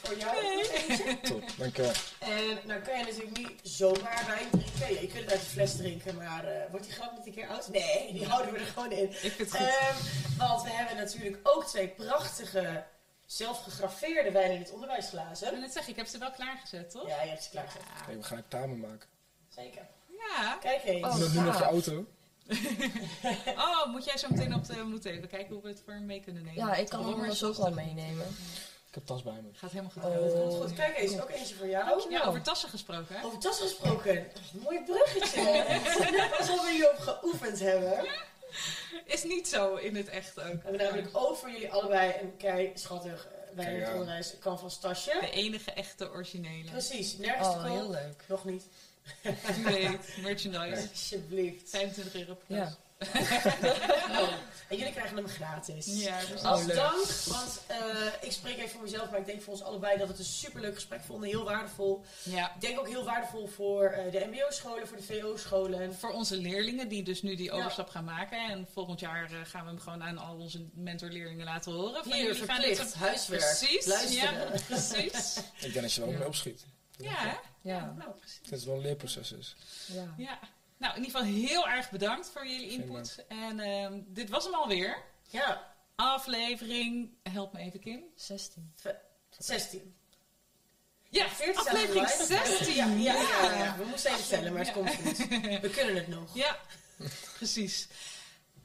voor 0.01 0.17
jou 0.17 0.37
eentje. 0.37 1.19
Top, 1.21 1.43
dankjewel. 1.57 1.91
En 2.19 2.59
nou 2.65 2.81
kan 2.81 2.97
je 2.97 3.05
natuurlijk 3.05 3.37
niet 3.37 3.59
zomaar 3.63 4.23
wijn 4.27 4.49
drinken. 4.49 4.79
Ja, 4.79 5.01
je 5.01 5.07
kunt 5.07 5.23
het 5.23 5.31
uit 5.31 5.39
de 5.39 5.45
fles 5.45 5.75
drinken, 5.75 6.15
maar 6.15 6.45
eh, 6.45 6.69
wordt 6.69 6.85
die 6.85 6.93
grap 6.93 7.17
niet 7.17 7.25
een 7.25 7.33
keer 7.33 7.47
oud? 7.47 7.69
Nee, 7.69 8.13
die 8.13 8.25
houden 8.25 8.53
we 8.53 8.59
er 8.59 8.65
gewoon 8.65 8.91
in. 8.91 9.09
Ik 9.09 9.17
vind 9.17 9.37
het 9.37 9.49
goed. 9.49 9.59
Ehm, 9.59 10.37
want 10.37 10.63
we 10.63 10.69
hebben 10.69 10.95
natuurlijk 10.95 11.39
ook 11.43 11.65
twee 11.65 11.87
prachtige, 11.87 12.83
zelfgegraveerde 13.25 14.31
wijnen 14.31 14.55
in 14.55 14.61
het 14.61 14.67
ik 14.67 14.73
onderwijsglazen. 14.73 15.51
wil 15.51 15.59
net 15.59 15.73
zeggen, 15.73 15.91
ik 15.91 15.97
heb 15.97 16.07
ze 16.07 16.17
wel 16.17 16.31
klaargezet, 16.31 16.91
toch? 16.91 17.07
Ja, 17.07 17.21
je 17.21 17.29
hebt 17.29 17.43
ze 17.43 17.49
klaargezet. 17.49 17.83
We 18.07 18.23
gaan 18.23 18.37
een 18.37 18.47
tamen 18.47 18.79
maken. 18.79 19.09
Zeker. 19.49 19.87
Ja. 20.27 20.57
Kijk 20.61 20.83
eens. 20.83 21.05
Oh, 21.07 21.33
nu 21.33 21.39
nog 21.41 21.61
auto. 21.61 22.05
oh, 23.65 23.85
moet 23.85 24.05
jij 24.05 24.17
zo 24.17 24.27
meteen 24.29 24.53
op 24.53 24.65
de... 24.65 24.83
Moeten 24.83 25.11
even 25.11 25.27
kijken 25.27 25.53
hoe 25.53 25.63
we 25.63 25.69
het 25.69 25.81
voor 25.85 25.93
hem 25.93 26.05
mee 26.05 26.19
kunnen 26.19 26.43
nemen. 26.43 26.65
Ja, 26.65 26.75
ik 26.75 26.89
kan 26.89 26.99
hem 26.99 27.09
Rommers 27.09 27.43
anders 27.43 27.59
ook 27.59 27.65
wel 27.65 27.85
meenemen. 27.85 28.25
Ik 28.87 28.95
heb 28.95 29.05
tas 29.05 29.23
bij 29.23 29.33
me. 29.33 29.49
Gaat 29.53 29.71
helemaal 29.71 29.91
goed. 29.91 30.03
Oh. 30.03 30.61
Goed, 30.61 30.73
kijk 30.73 30.97
eens, 30.97 31.21
ook 31.21 31.29
eentje 31.29 31.55
voor 31.55 31.67
jou. 31.67 32.09
Ja, 32.09 32.23
over 32.23 32.41
tassen 32.41 32.69
gesproken. 32.69 33.15
hè? 33.15 33.23
Over 33.25 33.39
tas 33.39 33.59
gesproken. 33.59 34.17
Oh, 34.17 34.63
mooi 34.63 34.83
bruggetje. 34.83 35.41
Alsof 36.39 36.61
we 36.65 36.71
hierop 36.71 36.97
geoefend 36.99 37.59
hebben. 37.59 38.07
Is 39.05 39.23
niet 39.23 39.47
zo 39.47 39.75
in 39.75 39.95
het 39.95 40.07
echt 40.07 40.39
ook. 40.39 40.43
We 40.45 40.59
hebben 40.61 40.81
namelijk 40.81 41.09
ook 41.11 41.37
voor 41.37 41.49
jullie 41.51 41.71
allebei 41.71 42.13
een 42.21 42.37
kei 42.37 42.71
schattig 42.75 43.27
eh, 43.55 43.65
en 43.65 43.75
ja. 43.75 43.91
onderwijs 43.91 44.35
canvas 44.39 44.79
tasje. 44.79 45.17
De 45.19 45.31
enige 45.31 45.71
echte 45.71 46.11
originele. 46.11 46.69
Precies, 46.71 47.17
nergens 47.17 47.47
Oh, 47.47 47.63
te 47.63 47.69
heel 47.69 47.81
koop. 47.81 47.91
leuk. 47.91 48.23
Nog 48.27 48.45
niet. 48.45 48.67
Weet, 49.63 50.17
merchandise. 50.21 50.87
Alsjeblieft. 50.91 51.69
25 51.69 52.15
euro 52.15 52.37
per 52.47 52.55
Ja. 52.57 52.75
Oh, 54.09 54.29
En 54.67 54.77
jullie 54.77 54.91
krijgen 54.93 55.15
hem 55.15 55.27
gratis. 55.27 55.85
Ja, 55.85 56.17
precies. 56.17 56.43
Als 56.45 56.61
Oh, 56.61 56.67
dank, 56.67 57.05
want 57.25 57.61
eh, 57.67 57.77
ik 58.21 58.31
spreek 58.31 58.57
even 58.57 58.69
voor 58.69 58.81
mezelf, 58.81 59.09
maar 59.09 59.19
ik 59.19 59.25
denk 59.25 59.41
voor 59.41 59.53
ons 59.53 59.61
allebei 59.63 59.97
dat 59.97 60.07
het 60.07 60.19
een 60.19 60.25
superleuk 60.25 60.73
gesprek 60.75 61.01
vonden. 61.03 61.29
Heel 61.29 61.43
waardevol. 61.43 62.03
Ja. 62.23 62.53
Ik 62.55 62.61
denk 62.61 62.79
ook 62.79 62.87
heel 62.87 63.03
waardevol 63.03 63.47
voor 63.47 63.83
eh, 63.85 64.11
de 64.11 64.25
mbo-scholen, 64.31 64.87
voor 64.87 64.97
de 64.97 65.03
VO-scholen. 65.03 65.95
Voor 65.95 66.11
onze 66.11 66.35
leerlingen 66.37 66.87
die 66.87 67.03
dus 67.03 67.21
nu 67.21 67.35
die 67.35 67.45
Ja. 67.45 67.53
overstap 67.57 67.89
gaan 67.89 68.03
maken. 68.03 68.49
En 68.49 68.67
volgend 68.73 68.99
jaar 68.99 69.23
eh, 69.31 69.37
gaan 69.43 69.63
we 69.63 69.69
hem 69.69 69.79
gewoon 69.79 70.03
aan 70.03 70.17
al 70.17 70.35
onze 70.37 70.65
mentorleerlingen 70.73 71.45
laten 71.45 71.71
horen. 71.71 72.03
Van 72.03 72.13
Hier, 72.13 72.25
jullie 72.25 72.43
gaan 72.45 72.61
dit 72.61 72.75
verplicht, 72.75 72.93
huiswerk. 72.93 73.41
Precies, 73.41 73.85
Luisteren. 73.85 74.33
ja, 74.33 74.59
precies. 74.67 75.37
Ik 75.59 75.73
denk 75.73 75.81
dat 75.81 75.93
je 75.93 76.01
er 76.01 76.07
wel 76.07 76.17
mee 76.17 76.27
opschiet. 76.27 76.65
Ja, 76.97 77.09
hè? 77.15 77.35
Ja, 77.61 77.93
nou 77.97 78.11
precies. 78.11 78.39
Dat 78.41 78.49
het 78.49 78.63
wel 78.63 78.75
een 78.75 78.81
leerproces 78.81 79.31
is. 79.31 79.55
ja. 79.87 80.13
Ja. 80.17 80.39
Nou, 80.77 80.95
in 80.97 81.03
ieder 81.05 81.19
geval 81.19 81.33
heel 81.35 81.67
erg 81.69 81.89
bedankt 81.89 82.29
voor 82.29 82.47
jullie 82.47 82.69
input. 82.69 83.25
En 83.27 83.59
ehm, 83.59 83.99
dit 84.07 84.29
was 84.29 84.43
hem 84.43 84.53
alweer. 84.53 85.03
Ja, 85.29 85.73
Aflevering, 85.95 87.09
help 87.23 87.53
me 87.53 87.59
even 87.59 87.79
Kim. 87.79 88.03
16. 88.15 88.73
16. 89.37 89.95
Ja, 91.09 91.29
14 91.29 91.57
aflevering 91.57 92.07
staat 92.07 92.29
erbij. 92.29 92.45
16. 92.45 92.75
Ja, 92.75 93.13
ja, 93.13 93.13
ja, 93.43 93.53
ja. 93.63 93.77
we 93.77 93.83
moesten 93.85 94.11
even 94.11 94.27
tellen, 94.27 94.53
maar 94.53 94.65
het 94.65 94.67
Ja. 94.67 94.73
komt 94.73 94.95
goed. 94.95 95.17
We 95.61 95.69
kunnen 95.73 95.95
het 95.95 96.07
nog. 96.07 96.35
Ja, 96.35 96.57
precies. 97.35 97.87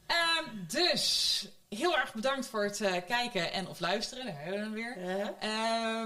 Ehm, 0.07 0.45
dus, 0.69 1.47
heel 1.69 1.99
erg 1.99 2.15
bedankt 2.15 2.47
voor 2.47 2.65
het 2.65 2.81
eh, 2.81 3.05
kijken 3.07 3.53
en 3.53 3.69
of 3.69 3.81
luisteren. 3.81 4.25
Daar 4.27 4.43
hebben 4.43 4.73
we 4.73 4.81
hem 4.83 4.95
weer. 4.95 5.17
Ja. 5.19 6.03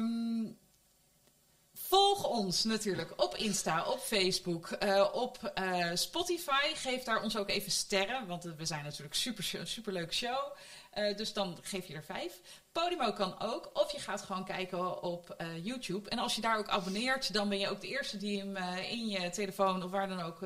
Volg 1.89 2.25
ons 2.25 2.65
natuurlijk 2.65 3.13
op 3.17 3.37
Insta, 3.37 3.85
op 3.85 3.99
Facebook, 3.99 4.71
eh, 4.71 5.09
op 5.13 5.53
eh, 5.55 5.91
Spotify. 5.95 6.75
Geef 6.75 7.03
daar 7.03 7.23
ons 7.23 7.37
ook 7.37 7.49
even 7.49 7.71
sterren, 7.71 8.27
want 8.27 8.45
we 8.45 8.67
zijn 8.67 8.85
natuurlijk 8.85 9.15
super, 9.15 9.45
super 9.65 10.13
show. 10.13 10.57
Eh, 10.99 11.17
dus 11.17 11.33
dan 11.33 11.59
geef 11.63 11.87
je 11.87 11.95
er 11.95 12.05
vijf. 12.05 12.41
Podimo 12.73 13.13
kan 13.13 13.41
ook, 13.41 13.71
of 13.73 13.93
je 13.93 13.99
gaat 13.99 14.23
gewoon 14.23 14.45
kijken 14.45 15.03
op 15.03 15.31
eh, 15.31 15.65
YouTube. 15.65 16.11
En 16.11 16.19
als 16.19 16.35
je 16.35 16.41
daar 16.41 16.59
ook 16.59 16.69
abonneert, 16.69 17.33
dan 17.33 17.49
ben 17.49 17.59
je 17.59 17.69
ook 17.69 17.81
de 17.81 17.89
eerste 17.89 18.17
die 18.17 18.39
hem 18.39 18.57
eh, 18.57 18.91
in 18.91 19.09
je 19.09 19.31
telefoon 19.31 19.83
of 19.83 19.91
waar 19.91 20.09
dan 20.09 20.21
ook 20.21 20.43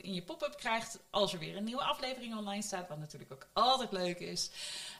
in 0.00 0.14
je 0.14 0.22
pop-up 0.22 0.56
krijgt. 0.56 0.98
Als 1.10 1.32
er 1.32 1.38
weer 1.38 1.56
een 1.56 1.64
nieuwe 1.64 1.82
aflevering 1.82 2.36
online 2.36 2.62
staat, 2.62 2.88
wat 2.88 2.98
natuurlijk 2.98 3.32
ook 3.32 3.48
altijd 3.52 3.92
leuk 3.92 4.18
is. 4.18 4.50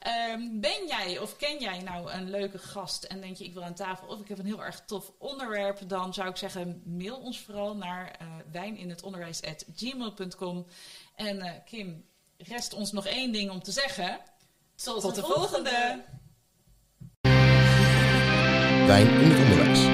Ehm, 0.01 0.61
ben 0.61 0.87
jij 0.87 1.19
of 1.19 1.37
ken 1.37 1.61
jij 1.61 1.79
nou 1.79 2.11
een 2.11 2.31
leuke 2.31 2.59
gast 2.59 3.05
en 3.05 3.21
denk 3.21 3.37
je 3.37 3.45
ik 3.45 3.55
wil 3.55 3.65
aan 3.65 3.75
tafel 3.75 4.09
of 4.09 4.21
ik 4.21 4.29
heb 4.29 4.39
een 4.39 4.47
heel 4.47 4.65
erg 4.65 4.85
tof 4.85 5.13
onderwerp, 5.19 5.89
dan 5.89 6.15
zou 6.15 6.29
ik 6.29 6.37
zeggen 6.37 6.83
mail 6.85 7.17
ons 7.17 7.41
vooral 7.41 7.77
naar 7.77 8.19
wijninhetonderwijs.gmail.com. 8.53 10.67
En 11.15 11.63
Kim, 11.65 12.05
rest 12.37 12.75
ons 12.75 12.93
nog 12.93 13.07
één 13.07 13.33
ding 13.33 13.51
om 13.51 13.63
te 13.63 13.73
zeggen. 13.73 14.21
Tot, 14.85 15.01
Tot 15.01 15.15
de 15.15 15.23
volgende. 15.23 16.05
Wijn 18.87 19.09
in 19.21 19.31
het 19.31 19.39
onderwijs. 19.39 19.90